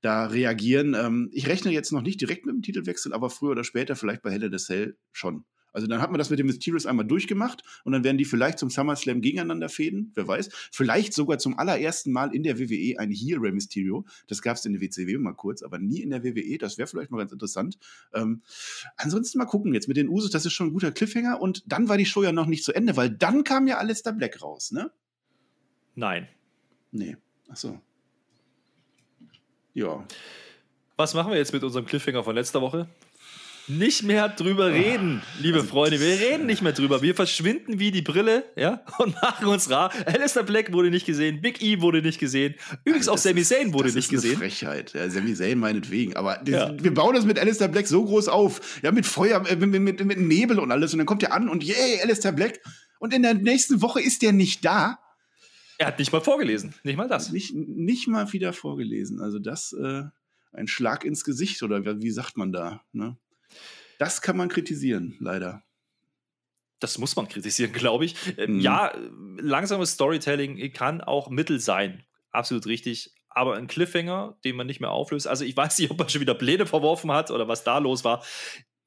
da 0.00 0.26
reagieren? 0.26 0.94
Ähm, 0.94 1.30
ich 1.32 1.46
rechne 1.46 1.70
jetzt 1.70 1.92
noch 1.92 2.02
nicht 2.02 2.20
direkt 2.20 2.46
mit 2.46 2.54
dem 2.56 2.62
Titelwechsel, 2.62 3.12
aber 3.12 3.30
früher 3.30 3.52
oder 3.52 3.64
später, 3.64 3.94
vielleicht 3.94 4.22
bei 4.22 4.32
Hell 4.32 4.42
in 4.42 4.54
a 4.54 4.58
Cell 4.58 4.96
schon. 5.12 5.44
Also 5.74 5.88
dann 5.88 6.00
hat 6.00 6.10
man 6.10 6.18
das 6.18 6.30
mit 6.30 6.38
den 6.38 6.46
Mysterios 6.46 6.86
einmal 6.86 7.04
durchgemacht 7.04 7.64
und 7.84 7.92
dann 7.92 8.04
werden 8.04 8.16
die 8.16 8.24
vielleicht 8.24 8.58
zum 8.58 8.70
SummerSlam 8.70 9.20
gegeneinander 9.20 9.68
fäden, 9.68 10.12
wer 10.14 10.26
weiß. 10.26 10.48
Vielleicht 10.72 11.12
sogar 11.12 11.38
zum 11.38 11.58
allerersten 11.58 12.12
Mal 12.12 12.34
in 12.34 12.44
der 12.44 12.58
WWE 12.58 12.98
ein 12.98 13.10
Heel 13.10 13.38
Rey 13.38 13.52
Mysterio. 13.52 14.06
Das 14.28 14.40
gab 14.40 14.56
es 14.56 14.64
in 14.64 14.72
der 14.72 14.80
WCW 14.80 15.18
mal 15.18 15.34
kurz, 15.34 15.62
aber 15.62 15.78
nie 15.78 16.00
in 16.00 16.10
der 16.10 16.22
WWE. 16.22 16.58
Das 16.58 16.78
wäre 16.78 16.86
vielleicht 16.86 17.10
mal 17.10 17.18
ganz 17.18 17.32
interessant. 17.32 17.76
Ähm, 18.14 18.42
ansonsten 18.96 19.38
mal 19.38 19.46
gucken 19.46 19.74
jetzt 19.74 19.88
mit 19.88 19.96
den 19.96 20.08
Usos, 20.08 20.30
das 20.30 20.46
ist 20.46 20.52
schon 20.52 20.68
ein 20.68 20.72
guter 20.72 20.92
Cliffhanger. 20.92 21.40
Und 21.42 21.64
dann 21.70 21.88
war 21.88 21.98
die 21.98 22.06
Show 22.06 22.22
ja 22.22 22.32
noch 22.32 22.46
nicht 22.46 22.64
zu 22.64 22.72
Ende, 22.72 22.96
weil 22.96 23.10
dann 23.10 23.44
kam 23.44 23.66
ja 23.66 23.78
Alistair 23.78 24.12
Black 24.12 24.40
raus, 24.40 24.70
ne? 24.70 24.92
Nein. 25.96 26.28
Nee. 26.92 27.16
Ach 27.48 27.56
so. 27.56 27.80
Ja. 29.74 30.06
Was 30.96 31.14
machen 31.14 31.32
wir 31.32 31.38
jetzt 31.38 31.52
mit 31.52 31.64
unserem 31.64 31.84
Cliffhanger 31.84 32.22
von 32.22 32.36
letzter 32.36 32.62
Woche? 32.62 32.88
Nicht 33.66 34.02
mehr 34.02 34.28
drüber 34.28 34.72
reden, 34.72 35.22
liebe 35.40 35.58
also 35.58 35.68
Freunde. 35.68 35.98
Wir 35.98 36.20
reden 36.20 36.44
nicht 36.44 36.60
mehr 36.60 36.72
drüber. 36.72 37.00
Wir 37.00 37.14
verschwinden 37.14 37.78
wie 37.78 37.90
die 37.90 38.02
Brille, 38.02 38.44
ja, 38.56 38.82
und 38.98 39.14
machen 39.22 39.46
uns 39.46 39.70
rar. 39.70 39.90
Alistair 40.04 40.42
Black 40.42 40.70
wurde 40.72 40.90
nicht 40.90 41.06
gesehen, 41.06 41.40
Big 41.40 41.62
E 41.62 41.80
wurde 41.80 42.02
nicht 42.02 42.20
gesehen. 42.20 42.54
Übrigens 42.84 43.08
auch 43.08 43.14
Das 43.14 43.22
Sami 43.22 43.42
Zayn 43.42 43.72
wurde 43.72 43.86
das 43.88 43.94
nicht 43.94 44.12
ist 44.12 44.24
eine 44.24 44.34
gesehen. 44.34 44.38
Frechheit. 44.38 44.92
Ja, 44.92 45.08
Sami 45.08 45.34
Zayn 45.34 45.58
meinetwegen. 45.58 46.14
Aber 46.14 46.36
das, 46.44 46.48
Ja. 46.48 46.74
wir 46.78 46.92
bauen 46.92 47.14
das 47.14 47.24
mit 47.24 47.38
Alistair 47.38 47.68
Black 47.68 47.86
so 47.86 48.04
groß 48.04 48.28
auf. 48.28 48.80
Ja, 48.82 48.92
mit 48.92 49.06
Feuer, 49.06 49.42
äh, 49.48 49.56
mit, 49.56 49.80
mit, 49.80 50.04
mit 50.04 50.18
Nebel 50.18 50.58
und 50.58 50.70
alles. 50.70 50.92
Und 50.92 50.98
dann 50.98 51.06
kommt 51.06 51.22
er 51.22 51.32
an 51.32 51.48
und 51.48 51.64
yay, 51.64 52.00
Alistair 52.02 52.32
Black. 52.32 52.60
Und 52.98 53.14
in 53.14 53.22
der 53.22 53.32
nächsten 53.34 53.80
Woche 53.80 54.02
ist 54.02 54.20
der 54.20 54.32
nicht 54.32 54.62
da. 54.64 54.98
Er 55.78 55.86
hat 55.88 55.98
nicht 55.98 56.12
mal 56.12 56.20
vorgelesen, 56.20 56.74
nicht 56.84 56.96
mal 56.96 57.08
das. 57.08 57.32
Nicht, 57.32 57.54
nicht 57.54 58.08
mal 58.08 58.30
wieder 58.32 58.52
vorgelesen. 58.52 59.20
Also 59.20 59.38
das 59.38 59.72
äh, 59.72 60.02
ein 60.52 60.68
Schlag 60.68 61.04
ins 61.04 61.24
Gesicht 61.24 61.62
oder 61.62 61.84
wie 61.84 62.02
wie 62.02 62.10
sagt 62.10 62.36
man 62.36 62.52
da? 62.52 62.82
Ne? 62.92 63.16
Das 63.98 64.22
kann 64.22 64.36
man 64.36 64.48
kritisieren, 64.48 65.16
leider. 65.20 65.62
Das 66.80 66.98
muss 66.98 67.16
man 67.16 67.28
kritisieren, 67.28 67.72
glaube 67.74 68.04
ich. 68.04 68.16
Ähm, 68.38 68.54
Mhm. 68.54 68.60
Ja, 68.60 68.92
langsames 69.38 69.92
Storytelling 69.92 70.72
kann 70.72 71.00
auch 71.00 71.30
Mittel 71.30 71.60
sein. 71.60 72.04
Absolut 72.30 72.66
richtig. 72.66 73.14
Aber 73.28 73.56
ein 73.56 73.66
Cliffhanger, 73.66 74.36
den 74.44 74.54
man 74.56 74.66
nicht 74.66 74.80
mehr 74.80 74.90
auflöst. 74.90 75.26
Also 75.26 75.44
ich 75.44 75.56
weiß 75.56 75.78
nicht, 75.78 75.90
ob 75.90 76.00
er 76.00 76.08
schon 76.08 76.20
wieder 76.20 76.34
Pläne 76.34 76.66
verworfen 76.66 77.10
hat 77.10 77.30
oder 77.30 77.48
was 77.48 77.64
da 77.64 77.78
los 77.78 78.04
war. 78.04 78.24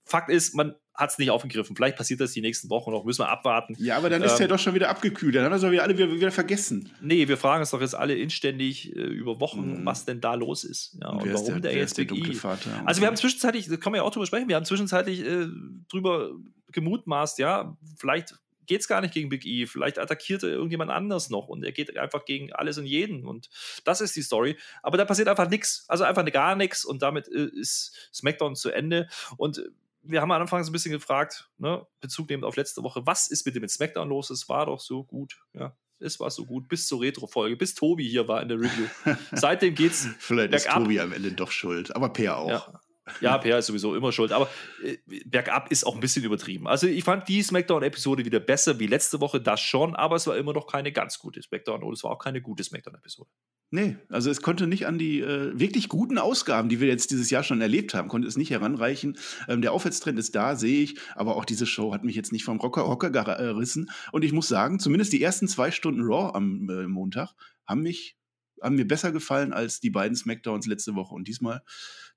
Fakt 0.08 0.30
ist, 0.30 0.56
man 0.56 0.74
hat 0.96 1.12
es 1.12 1.18
nicht 1.20 1.30
aufgegriffen. 1.30 1.76
Vielleicht 1.76 1.96
passiert 1.96 2.20
das 2.20 2.32
die 2.32 2.42
nächsten 2.42 2.72
Wochen 2.72 2.90
noch. 2.92 3.04
Müssen 3.06 3.22
wir 3.22 3.30
abwarten. 3.30 3.76
Ja, 3.78 3.98
aber 3.98 4.10
dann 4.10 4.24
ist 4.24 4.36
Ähm, 4.38 4.42
er 4.42 4.48
doch 4.48 4.58
schon 4.58 4.74
wieder 4.74 4.90
abgekühlt. 4.90 5.36
Dann 5.36 5.44
haben 5.44 5.52
wir 5.52 5.58
es 5.58 5.62
doch 5.62 5.70
wieder 5.70 5.84
alle 5.84 5.96
wieder, 5.96 6.12
wieder 6.12 6.32
vergessen. 6.32 6.90
Nee, 7.02 7.28
wir 7.28 7.38
fragen 7.38 7.60
uns 7.62 7.70
doch 7.70 7.82
jetzt 7.82 7.94
alle 7.94 8.16
inständig 8.16 8.96
äh, 8.96 9.00
über 9.00 9.40
Wochen, 9.40 9.82
Mhm. 9.82 9.86
was 9.86 10.06
denn 10.06 10.22
da 10.22 10.34
los 10.34 10.64
ist. 10.64 10.98
Ja, 11.00 11.10
und 11.10 11.24
ist 11.26 11.34
warum 11.36 11.62
der, 11.62 11.72
wer 11.74 11.78
jetzt 11.82 11.98
der 12.00 12.10
E. 12.12 12.34
Vater? 12.34 12.82
Also 12.86 13.02
wir 13.02 13.08
haben 13.08 13.16
zwischenzeitlich, 13.16 13.68
da 13.70 13.78
kann 13.78 13.92
man 13.92 13.98
ja 14.00 14.04
auch 14.04 14.12
drüber 14.12 14.26
sprechen, 14.26 14.48
wir 14.50 14.56
haben 14.56 14.66
zwischenzeitlich 14.66 15.24
äh, 15.24 15.46
drüber 15.92 16.32
gemutmaßt, 16.72 17.38
ja, 17.40 17.78
vielleicht 17.98 18.36
geht 18.66 18.82
es 18.82 18.88
gar 18.88 19.00
nicht 19.02 19.14
gegen 19.14 19.30
Big 19.30 19.46
E, 19.46 19.66
vielleicht 19.68 19.98
attackiert 20.00 20.44
er 20.44 20.50
irgendjemand 20.50 20.92
anders 20.92 21.30
noch 21.30 21.48
und 21.48 21.64
er 21.64 21.72
geht 21.72 21.96
einfach 21.98 22.26
gegen 22.26 22.52
alles 22.54 22.78
und 22.78 22.86
jeden 22.86 23.26
und 23.26 23.50
das 23.86 24.02
ist 24.02 24.16
die 24.16 24.22
Story. 24.22 24.58
Aber 24.84 24.98
da 24.98 25.06
passiert 25.06 25.28
einfach 25.30 25.50
nichts, 25.50 25.86
also 25.88 26.04
einfach 26.04 26.26
gar 26.32 26.56
nichts 26.56 26.84
und 26.84 27.02
damit 27.02 27.28
äh, 27.30 27.50
ist 27.54 28.10
SmackDown 28.14 28.56
zu 28.56 28.70
Ende 28.72 29.08
und 29.38 29.62
wir 30.10 30.22
haben 30.22 30.32
am 30.32 30.42
Anfang 30.42 30.64
so 30.64 30.70
ein 30.70 30.74
bisschen 30.74 30.92
gefragt, 30.92 31.50
ne, 31.58 31.86
Bezug 32.02 32.30
nehmend 32.30 32.46
auf 32.46 32.56
letzte 32.56 32.84
Woche, 32.84 33.06
was 33.06 33.28
ist 33.28 33.44
bitte 33.44 33.60
mit 33.60 33.72
SmackDown 33.72 34.10
los? 34.10 34.30
Es 34.30 34.48
war 34.50 34.66
doch 34.66 34.80
so 34.80 35.04
gut, 35.04 35.40
ja. 35.54 35.76
Es 36.00 36.20
war 36.20 36.30
so 36.30 36.46
gut 36.46 36.68
bis 36.68 36.88
zur 36.88 37.02
Retro-Folge, 37.02 37.58
bis 37.58 37.74
Tobi 37.74 38.08
hier 38.08 38.28
war 38.28 38.44
in 38.44 38.50
der 38.50 38.60
Review. 38.60 38.86
Seitdem 39.32 39.74
geht's 39.74 40.08
Vielleicht 40.20 40.54
ist 40.54 40.66
bergab. 40.66 40.84
Tobi 40.84 41.00
am 41.00 41.12
Ende 41.12 41.32
doch 41.32 41.50
schuld. 41.52 41.96
Aber 41.96 42.10
Per 42.10 42.38
auch. 42.38 42.50
ja. 42.50 42.82
Ja, 43.22 43.38
Per 43.38 43.58
ist 43.58 43.68
sowieso 43.68 43.96
immer 43.96 44.12
schuld, 44.12 44.32
aber 44.32 44.50
äh, 44.84 44.98
bergab 45.26 45.72
ist 45.72 45.86
auch 45.86 45.96
ein 45.96 46.00
bisschen 46.00 46.24
übertrieben. 46.24 46.68
Also 46.68 46.88
ich 46.88 47.04
fand 47.04 47.28
die 47.28 47.42
SmackDown-Episode 47.42 48.26
wieder 48.26 48.40
besser 48.40 48.80
wie 48.80 48.88
letzte 48.88 49.22
Woche, 49.22 49.42
das 49.42 49.60
schon, 49.60 49.96
aber 49.96 50.16
es 50.16 50.28
war 50.28 50.38
immer 50.38 50.54
noch 50.54 50.68
keine 50.68 50.92
ganz 50.92 51.20
gute 51.20 51.42
SmackDown 51.42 51.84
und 51.84 51.94
es 51.94 52.04
war 52.04 52.12
auch 52.12 52.20
keine 52.20 52.42
gute 52.42 52.64
SmackDown-Episode. 52.64 53.30
Nee, 53.70 53.98
also 54.10 54.30
es 54.30 54.42
konnte 54.42 54.66
nicht 54.66 54.88
an 54.88 54.98
die 54.98 55.20
äh, 55.20 55.60
wirklich 55.60 55.90
guten 55.90 56.18
Ausgaben, 56.18 56.70
die 56.70 56.80
wir 56.80 56.88
jetzt 56.88 57.12
dieses 57.12 57.30
Jahr 57.30 57.44
schon 57.44 57.60
erlebt 57.60 57.94
haben, 57.94 58.08
konnte 58.08 58.28
es 58.28 58.38
nicht 58.38 58.50
heranreichen. 58.50 59.18
Ähm, 59.50 59.62
der 59.62 59.74
Aufwärtstrend 59.74 60.18
ist 60.18 60.36
da, 60.36 60.56
sehe 60.56 60.84
ich, 60.84 61.00
aber 61.16 61.36
auch 61.36 61.44
diese 61.44 61.66
Show 61.66 61.94
hat 61.94 62.06
mich 62.06 62.16
jetzt 62.16 62.32
nicht 62.32 62.46
vom 62.46 62.60
Rocker, 62.60 62.84
Rocker 62.84 63.10
gerissen. 63.10 63.90
Und 64.14 64.24
ich 64.24 64.32
muss 64.32 64.48
sagen, 64.48 64.80
zumindest 64.80 65.12
die 65.12 65.22
ersten 65.22 65.50
zwei 65.50 65.72
Stunden 65.72 66.02
Raw 66.02 66.32
am 66.34 66.70
äh, 66.70 66.88
Montag 66.88 67.34
haben 67.66 67.82
mich 67.82 68.18
haben 68.62 68.76
mir 68.76 68.88
besser 68.88 69.12
gefallen 69.12 69.54
als 69.54 69.80
die 69.80 69.90
beiden 69.90 70.16
Smackdowns 70.16 70.66
letzte 70.68 70.96
Woche. 70.96 71.14
Und 71.14 71.28
diesmal, 71.28 71.62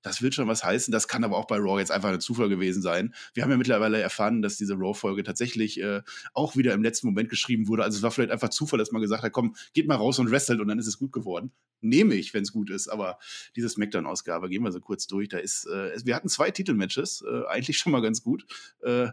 das 0.01 0.21
will 0.21 0.31
schon 0.31 0.47
was 0.47 0.63
heißen. 0.63 0.91
Das 0.91 1.07
kann 1.07 1.23
aber 1.23 1.37
auch 1.37 1.45
bei 1.45 1.57
Raw 1.57 1.79
jetzt 1.79 1.91
einfach 1.91 2.09
ein 2.09 2.21
Zufall 2.21 2.49
gewesen 2.49 2.81
sein. 2.81 3.13
Wir 3.33 3.43
haben 3.43 3.51
ja 3.51 3.57
mittlerweile 3.57 3.99
erfahren, 3.99 4.41
dass 4.41 4.57
diese 4.57 4.73
Raw-Folge 4.73 5.23
tatsächlich 5.23 5.79
äh, 5.81 6.01
auch 6.33 6.55
wieder 6.55 6.73
im 6.73 6.83
letzten 6.83 7.07
Moment 7.07 7.29
geschrieben 7.29 7.67
wurde. 7.67 7.83
Also 7.83 7.97
es 7.97 8.03
war 8.03 8.11
vielleicht 8.11 8.31
einfach 8.31 8.49
Zufall, 8.49 8.79
dass 8.79 8.91
man 8.91 9.01
gesagt 9.01 9.23
hat, 9.23 9.31
komm, 9.31 9.55
geht 9.73 9.87
mal 9.87 9.95
raus 9.95 10.19
und 10.19 10.31
wrestelt 10.31 10.59
und 10.59 10.67
dann 10.67 10.79
ist 10.79 10.87
es 10.87 10.97
gut 10.97 11.11
geworden. 11.11 11.51
Nehme 11.81 12.15
ich, 12.15 12.33
wenn 12.33 12.43
es 12.43 12.51
gut 12.51 12.69
ist. 12.69 12.87
Aber 12.87 13.19
diese 13.55 13.69
Smackdown-Ausgabe, 13.69 14.49
gehen 14.49 14.63
wir 14.63 14.71
so 14.71 14.79
kurz 14.79 15.07
durch. 15.07 15.29
Da 15.29 15.37
ist, 15.37 15.65
äh, 15.65 15.91
wir 16.03 16.15
hatten 16.15 16.29
zwei 16.29 16.51
Titelmatches, 16.51 17.23
äh, 17.27 17.47
eigentlich 17.47 17.77
schon 17.77 17.91
mal 17.91 18.01
ganz 18.01 18.23
gut. 18.23 18.45
Äh, 18.81 19.09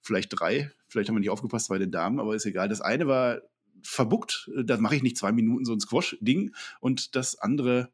vielleicht 0.00 0.28
drei. 0.38 0.70
Vielleicht 0.88 1.08
haben 1.08 1.16
wir 1.16 1.20
nicht 1.20 1.30
aufgepasst 1.30 1.68
bei 1.68 1.78
den 1.78 1.90
Damen, 1.90 2.20
aber 2.20 2.34
ist 2.34 2.46
egal. 2.46 2.68
Das 2.68 2.80
eine 2.80 3.06
war 3.06 3.40
verbuckt. 3.82 4.50
Da 4.64 4.76
mache 4.76 4.96
ich 4.96 5.02
nicht 5.02 5.16
zwei 5.16 5.32
Minuten 5.32 5.64
so 5.64 5.72
ein 5.72 5.80
Squash-Ding. 5.80 6.54
Und 6.80 7.16
das 7.16 7.38
andere 7.38 7.90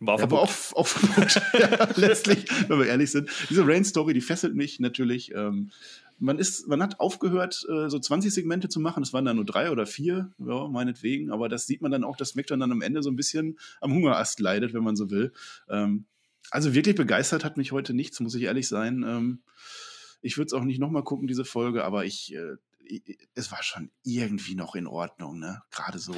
War 0.00 0.16
ja, 0.16 0.24
aber 0.24 0.40
auch, 0.40 0.50
auch 0.72 0.86
verbucht. 0.86 1.42
ja, 1.58 1.88
letztlich, 1.96 2.46
wenn 2.68 2.78
wir 2.78 2.86
ehrlich 2.86 3.10
sind. 3.10 3.28
Diese 3.50 3.66
Rain-Story, 3.66 4.14
die 4.14 4.22
fesselt 4.22 4.54
mich 4.54 4.80
natürlich. 4.80 5.32
Ähm, 5.34 5.70
man, 6.18 6.38
ist, 6.38 6.66
man 6.68 6.82
hat 6.82 7.00
aufgehört, 7.00 7.66
äh, 7.68 7.90
so 7.90 7.98
20 7.98 8.32
Segmente 8.32 8.70
zu 8.70 8.80
machen. 8.80 9.02
Es 9.02 9.12
waren 9.12 9.26
dann 9.26 9.36
nur 9.36 9.44
drei 9.44 9.70
oder 9.70 9.86
vier, 9.86 10.32
ja, 10.38 10.68
meinetwegen. 10.68 11.30
Aber 11.30 11.50
das 11.50 11.66
sieht 11.66 11.82
man 11.82 11.90
dann 11.90 12.04
auch, 12.04 12.16
dass 12.16 12.30
SmackDown 12.30 12.60
dann 12.60 12.72
am 12.72 12.80
Ende 12.80 13.02
so 13.02 13.10
ein 13.10 13.16
bisschen 13.16 13.58
am 13.82 13.92
Hungerast 13.92 14.40
leidet, 14.40 14.72
wenn 14.72 14.82
man 14.82 14.96
so 14.96 15.10
will. 15.10 15.32
Ähm, 15.68 16.06
also 16.50 16.74
wirklich 16.74 16.96
begeistert 16.96 17.44
hat 17.44 17.58
mich 17.58 17.72
heute 17.72 17.92
nichts, 17.92 18.20
muss 18.20 18.34
ich 18.34 18.44
ehrlich 18.44 18.68
sein. 18.68 19.04
Ähm, 19.06 19.42
ich 20.22 20.38
würde 20.38 20.46
es 20.46 20.52
auch 20.54 20.64
nicht 20.64 20.80
nochmal 20.80 21.04
gucken, 21.04 21.28
diese 21.28 21.44
Folge, 21.44 21.84
aber 21.84 22.06
ich, 22.06 22.34
äh, 22.34 22.56
es 23.34 23.52
war 23.52 23.62
schon 23.62 23.90
irgendwie 24.02 24.54
noch 24.54 24.74
in 24.74 24.86
Ordnung, 24.86 25.38
ne? 25.38 25.62
Gerade 25.70 25.98
so. 25.98 26.14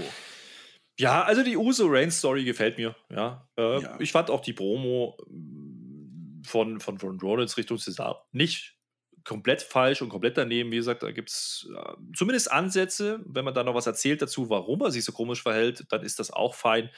Ja, 1.03 1.23
also 1.23 1.43
die 1.43 1.57
Uso 1.57 1.87
Rain 1.89 2.13
Story 2.13 2.45
gefällt 2.45 2.79
mir. 2.79 2.95
Ja. 3.11 3.49
Äh, 3.57 3.83
Ja. 3.83 3.97
Ich 3.99 4.13
fand 4.13 4.31
auch 4.31 4.41
die 4.41 4.53
Promo 4.53 5.19
mm, 5.29 6.43
von, 6.45 6.79
von, 6.79 6.99
von 6.99 7.19
Rollins 7.21 7.57
Richtung 7.57 7.77
Cesar 7.79 8.29
nicht 8.31 8.77
komplett 9.25 9.63
falsch 9.63 10.01
und 10.01 10.11
komplett 10.11 10.37
daneben. 10.37 10.71
Wie 10.71 10.77
gesagt, 10.77 11.03
da 11.03 11.11
gibt 11.11 11.31
es 11.31 11.69
äh, 11.77 11.95
zumindest 12.17 12.53
Ansätze. 12.53 13.21
Wenn 13.27 13.45
man 13.45 13.55
da 13.55 13.65
noch 13.65 13.75
was 13.75 13.87
erzählt 13.87 14.23
dazu, 14.23 14.49
warum 14.49 14.81
er 14.83 14.93
sich 14.93 15.05
so 15.05 15.11
komisch 15.13 15.43
verhält, 15.43 15.85
dann 15.91 16.03
ist 16.03 16.21
das 16.21 16.31
auch 16.31 16.55
fein. 16.55 16.89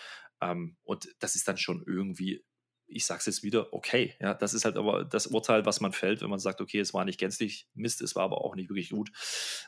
Ähm, 0.42 0.76
und 0.84 1.08
das 1.20 1.34
ist 1.34 1.48
dann 1.48 1.56
schon 1.56 1.82
irgendwie, 1.86 2.44
ich 2.86 3.06
sag's 3.06 3.24
jetzt 3.24 3.42
wieder, 3.42 3.72
okay. 3.72 4.16
Ja, 4.20 4.34
das 4.34 4.52
ist 4.52 4.66
halt 4.66 4.76
aber 4.76 5.04
das 5.04 5.28
Urteil, 5.28 5.64
was 5.64 5.80
man 5.80 5.92
fällt, 5.92 6.20
wenn 6.20 6.30
man 6.30 6.38
sagt, 6.38 6.60
okay, 6.60 6.80
es 6.80 6.92
war 6.92 7.06
nicht 7.06 7.18
gänzlich 7.20 7.68
Mist, 7.74 8.02
es 8.02 8.14
war 8.14 8.24
aber 8.24 8.44
auch 8.44 8.54
nicht 8.54 8.68
wirklich 8.68 8.90
gut. 8.90 9.10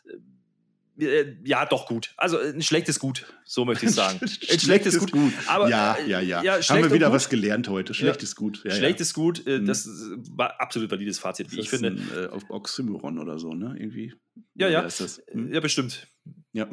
Äh, 0.05 0.18
ja, 0.99 1.67
doch 1.67 1.87
gut. 1.87 2.15
Also 2.17 2.39
ein 2.39 2.63
schlechtes 2.63 2.99
Gut, 2.99 3.27
so 3.45 3.65
möchte 3.65 3.87
ich 3.87 3.93
sagen. 3.95 4.19
ein 4.23 4.59
schlechtes 4.61 4.99
Gut. 4.99 5.13
Aber, 5.47 5.69
ja, 5.69 5.95
äh, 5.95 6.09
ja, 6.09 6.21
ja, 6.21 6.43
ja, 6.43 6.61
Haben 6.61 6.83
wir 6.85 6.93
wieder 6.93 7.09
gut. 7.09 7.17
was 7.17 7.29
gelernt 7.29 7.69
heute. 7.69 7.93
Schlechtes 7.95 8.35
Gut. 8.35 8.63
Ja, 8.65 8.71
Schlechtes 8.71 9.13
Gut, 9.15 9.47
äh, 9.47 9.59
Mhm. 9.59 9.67
das 9.67 9.89
war 10.31 10.61
absolut 10.61 10.91
valides 10.91 11.19
Fazit, 11.19 11.51
wie 11.53 11.57
ja. 11.57 11.63
ich 11.63 11.71
finde. 11.71 11.89
Ein, 11.91 12.11
äh, 12.17 12.27
auf 12.29 12.49
Oxymoron 12.49 13.19
oder 13.19 13.39
so, 13.39 13.53
ne? 13.53 13.77
Irgendwie. 13.79 14.15
Ja, 14.55 14.69
ja. 14.69 14.81
Ist 14.81 15.01
das? 15.01 15.23
Hm? 15.31 15.53
Ja, 15.53 15.61
bestimmt. 15.61 16.07
Ja. 16.53 16.69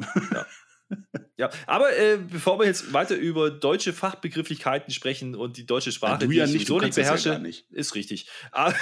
Ja, 1.36 1.50
aber 1.66 1.96
äh, 1.96 2.18
bevor 2.18 2.58
wir 2.60 2.66
jetzt 2.66 2.92
weiter 2.92 3.16
über 3.16 3.50
deutsche 3.50 3.92
Fachbegrifflichkeiten 3.92 4.92
sprechen 4.92 5.34
und 5.34 5.56
die 5.56 5.66
deutsche 5.66 5.90
Sprache, 5.90 6.20
du 6.20 6.28
die 6.28 6.36
ja 6.36 6.44
ich 6.44 6.52
nicht, 6.52 6.68
du 6.68 6.78
nicht 6.78 6.96
ja 6.96 7.02
beherrsche, 7.02 7.38
nicht. 7.40 7.68
ist 7.70 7.94
richtig. 7.94 8.28
Aber 8.52 8.74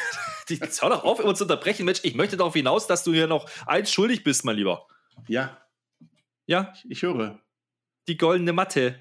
die, 0.48 0.54
jetzt 0.60 0.82
hör 0.82 0.90
doch 0.90 1.04
auf, 1.04 1.20
immer 1.20 1.34
zu 1.34 1.44
unterbrechen. 1.44 1.86
Mensch, 1.86 2.00
ich 2.02 2.14
möchte 2.14 2.36
darauf 2.36 2.52
hinaus, 2.54 2.86
dass 2.86 3.04
du 3.04 3.12
hier 3.14 3.26
noch 3.28 3.48
eins 3.66 3.90
schuldig 3.90 4.24
bist, 4.24 4.44
mein 4.44 4.56
Lieber. 4.56 4.86
Ja, 5.28 5.58
Ja, 6.46 6.72
ich 6.88 7.02
höre. 7.02 7.40
die 8.08 8.16
goldene 8.16 8.52
Matte. 8.52 8.96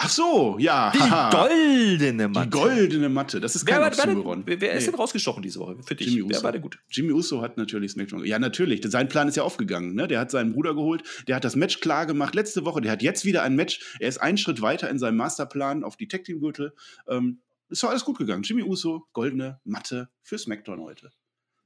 Ach 0.00 0.08
so, 0.08 0.56
ja. 0.60 0.92
Die 0.92 1.00
haha. 1.00 1.30
goldene 1.30 2.28
Matte. 2.28 2.46
Die 2.46 2.50
goldene 2.50 3.08
Matte. 3.08 3.40
Das 3.40 3.56
ist 3.56 3.66
Wer, 3.66 3.74
kein 3.80 3.82
wer, 3.82 3.88
Oxymoron. 3.88 4.42
wer, 4.46 4.60
wer 4.60 4.72
ist 4.74 4.84
Nee. 4.84 4.92
denn 4.92 5.00
rausgestochen 5.00 5.42
diese 5.42 5.58
Woche 5.58 5.76
für 5.82 5.96
dich? 5.96 6.06
Jimmy 6.06 6.28
Wer 6.30 6.36
Uso. 6.36 6.44
war 6.44 6.52
denn 6.52 6.62
gut? 6.62 6.78
Jimmy 6.88 7.10
Uso 7.12 7.42
hat 7.42 7.56
natürlich 7.56 7.90
SmackDown. 7.92 8.24
Ja, 8.24 8.38
natürlich. 8.38 8.80
Sein 8.86 9.08
Plan 9.08 9.26
ist 9.26 9.36
ja 9.36 9.42
aufgegangen. 9.42 9.94
Ne? 9.96 10.06
Der 10.06 10.20
hat 10.20 10.30
seinen 10.30 10.52
Bruder 10.52 10.74
geholt. 10.74 11.02
Der 11.26 11.34
hat 11.34 11.42
das 11.44 11.56
Match 11.56 11.80
klar 11.80 12.06
gemacht 12.06 12.36
letzte 12.36 12.64
Woche. 12.64 12.80
Der 12.80 12.92
hat 12.92 13.02
jetzt 13.02 13.24
wieder 13.24 13.42
ein 13.42 13.56
Match. 13.56 13.96
Er 13.98 14.08
ist 14.08 14.18
einen 14.18 14.38
Schritt 14.38 14.62
weiter 14.62 14.88
in 14.88 15.00
seinem 15.00 15.16
Masterplan 15.16 15.82
auf 15.82 15.96
die 15.96 16.06
Tag 16.06 16.22
Team 16.22 16.38
Gürtel. 16.40 16.74
Ähm, 17.08 17.42
ist 17.68 17.82
doch 17.82 17.90
alles 17.90 18.04
gut 18.04 18.18
gegangen. 18.18 18.44
Jimmy 18.44 18.62
Uso, 18.62 19.08
goldene 19.12 19.60
Matte 19.64 20.10
für 20.22 20.38
SmackDown 20.38 20.80
heute. 20.80 21.10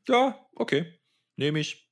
Ja, 0.08 0.38
okay. 0.54 0.98
Nehme 1.36 1.60
ich. 1.60 1.86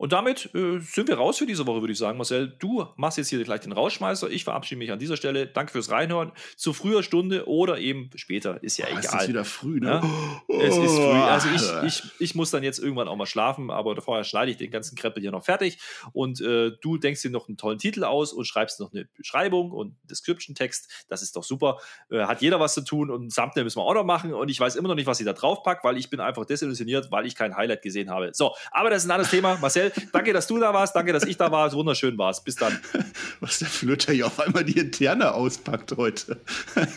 Und 0.00 0.12
damit 0.14 0.48
äh, 0.54 0.78
sind 0.78 1.08
wir 1.08 1.16
raus 1.16 1.36
für 1.36 1.44
diese 1.44 1.66
Woche, 1.66 1.82
würde 1.82 1.92
ich 1.92 1.98
sagen. 1.98 2.16
Marcel, 2.16 2.56
du 2.58 2.86
machst 2.96 3.18
jetzt 3.18 3.28
hier 3.28 3.44
gleich 3.44 3.60
den 3.60 3.72
Rausschmeißer. 3.72 4.30
Ich 4.30 4.44
verabschiede 4.44 4.78
mich 4.78 4.90
an 4.90 4.98
dieser 4.98 5.14
Stelle. 5.18 5.46
Danke 5.46 5.72
fürs 5.72 5.90
Reinhören. 5.90 6.32
Zu 6.56 6.72
früher 6.72 7.02
Stunde 7.02 7.46
oder 7.46 7.76
eben 7.78 8.08
später. 8.14 8.62
Ist 8.62 8.78
ja 8.78 8.86
Ah, 8.86 8.98
es 8.98 9.04
egal. 9.04 9.20
ist 9.20 9.28
wieder 9.28 9.44
früh, 9.44 9.78
ne? 9.78 10.00
Ja? 10.48 10.56
Es 10.58 10.74
ist 10.78 10.94
früh. 10.94 11.02
Also 11.04 11.48
Oh. 11.50 11.84
ich, 11.84 11.86
ich, 12.02 12.02
ich 12.18 12.34
muss 12.34 12.50
dann 12.50 12.62
jetzt 12.62 12.78
irgendwann 12.78 13.08
auch 13.08 13.16
mal 13.16 13.26
schlafen, 13.26 13.70
aber 13.70 14.00
vorher 14.00 14.24
schneide 14.24 14.50
ich 14.50 14.56
den 14.56 14.70
ganzen 14.70 14.96
Kreppel 14.96 15.20
hier 15.20 15.32
noch 15.32 15.44
fertig. 15.44 15.76
Und 16.12 16.40
äh, 16.40 16.70
du 16.80 16.96
denkst 16.96 17.20
dir 17.20 17.30
noch 17.30 17.48
einen 17.48 17.58
tollen 17.58 17.78
Titel 17.78 18.02
aus 18.04 18.32
und 18.32 18.46
schreibst 18.46 18.80
noch 18.80 18.94
eine 18.94 19.04
Beschreibung 19.18 19.70
und 19.70 19.88
einen 19.88 19.96
Description-Text. 20.08 21.04
Das 21.10 21.20
ist 21.20 21.36
doch 21.36 21.44
super. 21.44 21.76
Äh, 22.10 22.20
hat 22.24 22.40
jeder 22.40 22.58
was 22.58 22.72
zu 22.72 22.80
tun 22.80 23.10
und 23.10 23.26
ein 23.26 23.28
Thumbnail 23.28 23.64
müssen 23.64 23.76
wir 23.78 23.84
auch 23.84 23.92
noch 23.92 24.04
machen. 24.04 24.32
Und 24.32 24.48
ich 24.50 24.58
weiß 24.58 24.76
immer 24.76 24.88
noch 24.88 24.94
nicht, 24.94 25.06
was 25.06 25.20
ich 25.20 25.26
da 25.26 25.34
drauf 25.34 25.62
packe, 25.62 25.84
weil 25.84 25.98
ich 25.98 26.08
bin 26.08 26.20
einfach 26.20 26.46
desillusioniert, 26.46 27.10
weil 27.10 27.26
ich 27.26 27.34
kein 27.34 27.54
Highlight 27.54 27.82
gesehen 27.82 28.08
habe. 28.10 28.30
So, 28.32 28.54
aber 28.70 28.88
das 28.88 29.02
ist 29.02 29.08
ein 29.08 29.12
anderes 29.12 29.30
Thema. 29.30 29.58
Marcel, 29.60 29.89
danke, 30.12 30.32
dass 30.32 30.46
du 30.46 30.58
da 30.58 30.72
warst. 30.72 30.94
Danke, 30.94 31.12
dass 31.12 31.24
ich 31.24 31.36
da 31.36 31.50
war. 31.50 31.72
Wunderschön 31.72 32.16
war's. 32.18 32.42
Bis 32.42 32.56
dann. 32.56 32.78
Was 33.40 33.58
der 33.58 33.68
Flöter 33.68 34.12
hier 34.12 34.26
auf 34.26 34.38
einmal 34.40 34.64
die 34.64 34.78
Interne 34.78 35.32
auspackt 35.34 35.96
heute. 35.96 36.40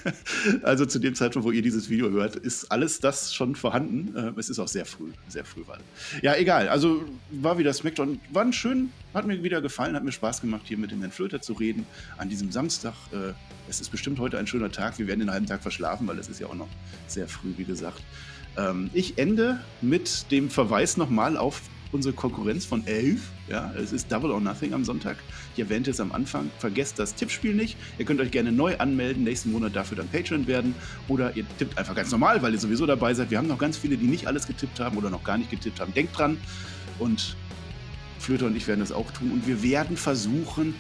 also 0.64 0.86
zu 0.86 1.00
dem 1.00 1.16
Zeitpunkt, 1.16 1.48
wo 1.48 1.52
ihr 1.52 1.62
dieses 1.62 1.90
Video 1.90 2.10
hört, 2.10 2.36
ist 2.36 2.72
alles 2.72 3.00
das 3.00 3.34
schon 3.34 3.56
vorhanden. 3.56 4.16
Äh, 4.16 4.40
es 4.40 4.50
ist 4.50 4.60
auch 4.60 4.68
sehr 4.68 4.86
früh, 4.86 5.12
sehr 5.28 5.46
früh 5.46 5.66
war. 5.68 5.78
Ja, 6.22 6.36
egal. 6.36 6.70
Also 6.70 7.04
war 7.32 7.58
wieder 7.58 7.74
Smackdown. 7.74 8.20
War 8.32 8.52
schön, 8.52 8.92
hat 9.14 9.26
mir 9.26 9.42
wieder 9.44 9.62
gefallen, 9.62 9.96
hat 9.96 10.04
mir 10.04 10.12
Spaß 10.12 10.42
gemacht, 10.42 10.64
hier 10.66 10.78
mit 10.78 10.92
dem 10.92 11.00
Herrn 11.00 11.12
Flöter 11.12 11.42
zu 11.42 11.54
reden 11.54 11.86
an 12.18 12.30
diesem 12.30 12.52
Samstag. 12.52 12.94
Äh, 13.12 13.34
es 13.70 13.80
ist 13.80 13.90
bestimmt 13.90 14.20
heute 14.20 14.38
ein 14.38 14.48
schöner 14.48 14.72
Tag. 14.72 15.00
Wir 15.00 15.08
werden 15.08 15.20
den 15.20 15.32
halben 15.32 15.46
Tag 15.46 15.62
verschlafen, 15.62 16.08
weil 16.08 16.20
es 16.20 16.28
ist 16.28 16.40
ja 16.40 16.48
auch 16.48 16.56
noch 16.56 16.68
sehr 17.08 17.28
früh, 17.28 17.54
wie 17.58 17.64
gesagt. 17.64 18.02
Ähm, 18.58 18.90
ich 18.94 19.18
ende 19.18 19.60
mit 19.82 20.30
dem 20.32 20.50
Verweis 20.50 20.98
nochmal 20.98 21.38
auf 21.38 21.62
unsere 21.94 22.14
Konkurrenz 22.14 22.66
von 22.66 22.86
11. 22.86 23.22
Ja, 23.48 23.74
es 23.78 23.92
ist 23.92 24.12
Double 24.12 24.32
or 24.32 24.42
Nothing 24.42 24.74
am 24.74 24.84
Sonntag. 24.84 25.18
Ich 25.54 25.60
erwähnte 25.60 25.92
es 25.92 26.00
am 26.00 26.12
Anfang. 26.12 26.50
Vergesst 26.60 27.00
das 27.00 27.16
Tippspiel 27.16 27.54
nicht. 27.54 27.78
Ihr 27.98 28.06
könnt 28.06 28.20
euch 28.20 28.32
gerne 28.32 28.52
neu 28.52 28.78
anmelden, 28.78 29.24
nächsten 29.24 29.52
Monat 29.52 29.76
dafür 29.76 29.98
dann 29.98 30.08
Patreon 30.08 30.48
werden. 30.48 30.76
Oder 31.08 31.36
ihr 31.36 31.46
tippt 31.58 31.78
einfach 31.78 31.96
ganz 31.96 32.12
normal, 32.12 32.42
weil 32.42 32.54
ihr 32.54 32.60
sowieso 32.60 32.86
dabei 32.86 33.14
seid. 33.14 33.32
Wir 33.32 33.38
haben 33.38 33.48
noch 33.48 33.58
ganz 33.58 33.78
viele, 33.78 33.98
die 33.98 34.08
nicht 34.08 34.28
alles 34.28 34.48
getippt 34.48 34.80
haben 34.80 34.98
oder 34.98 35.10
noch 35.10 35.24
gar 35.24 35.38
nicht 35.38 35.52
getippt 35.52 35.80
haben. 35.80 35.94
Denkt 35.94 36.18
dran. 36.18 36.38
Und 37.00 37.36
Flöter 38.20 38.46
und 38.48 38.56
ich 38.56 38.68
werden 38.68 38.80
das 38.80 38.92
auch 38.92 39.12
tun. 39.12 39.32
Und 39.32 39.48
wir 39.48 39.62
werden 39.62 39.98
versuchen, 39.98 40.76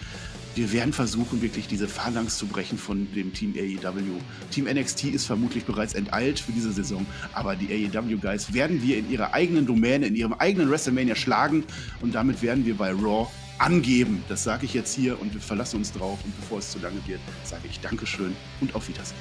wir 0.56 0.72
werden 0.72 0.94
versuchen, 0.94 1.42
wirklich 1.42 1.68
diese 1.68 1.88
Phalanx 1.88 2.38
zu 2.38 2.46
brechen 2.46 2.78
von 2.78 3.12
dem 3.14 3.34
Team 3.34 3.54
AEW. 3.58 4.20
Team 4.52 4.66
NXT 4.66 5.06
ist 5.06 5.26
vermutlich 5.26 5.66
bereits 5.66 5.94
enteilt 5.94 6.40
für 6.40 6.52
diese 6.52 6.72
Saison, 6.72 7.06
aber 7.34 7.56
die 7.56 7.68
AEW-Guys 7.68 8.54
werden 8.54 8.82
wir 8.82 8.98
in 8.98 9.10
ihrer 9.10 9.34
eigenen 9.34 9.66
Domäne, 9.66 10.08
in 10.08 10.16
ihrem 10.16 10.34
eigenen 10.34 10.70
WrestleMania 10.70 11.16
schlagen 11.16 11.64
und 12.02 12.16
damit 12.16 12.42
werden 12.42 12.66
wir 12.66 12.76
bei 12.76 12.92
Raw 12.92 13.28
angeben. 13.58 14.24
Das 14.30 14.44
sage 14.44 14.66
ich 14.66 14.74
jetzt 14.74 14.94
hier 14.94 15.20
und 15.20 15.34
wir 15.34 15.42
verlassen 15.42 15.78
uns 15.78 15.92
drauf. 15.92 16.20
Und 16.24 16.36
bevor 16.40 16.60
es 16.60 16.72
zu 16.72 16.80
lange 16.80 17.00
wird, 17.08 17.20
sage 17.44 17.64
ich 17.70 17.80
Dankeschön 17.80 18.36
und 18.62 18.76
auf 18.76 18.88
Wiedersehen. 18.88 19.18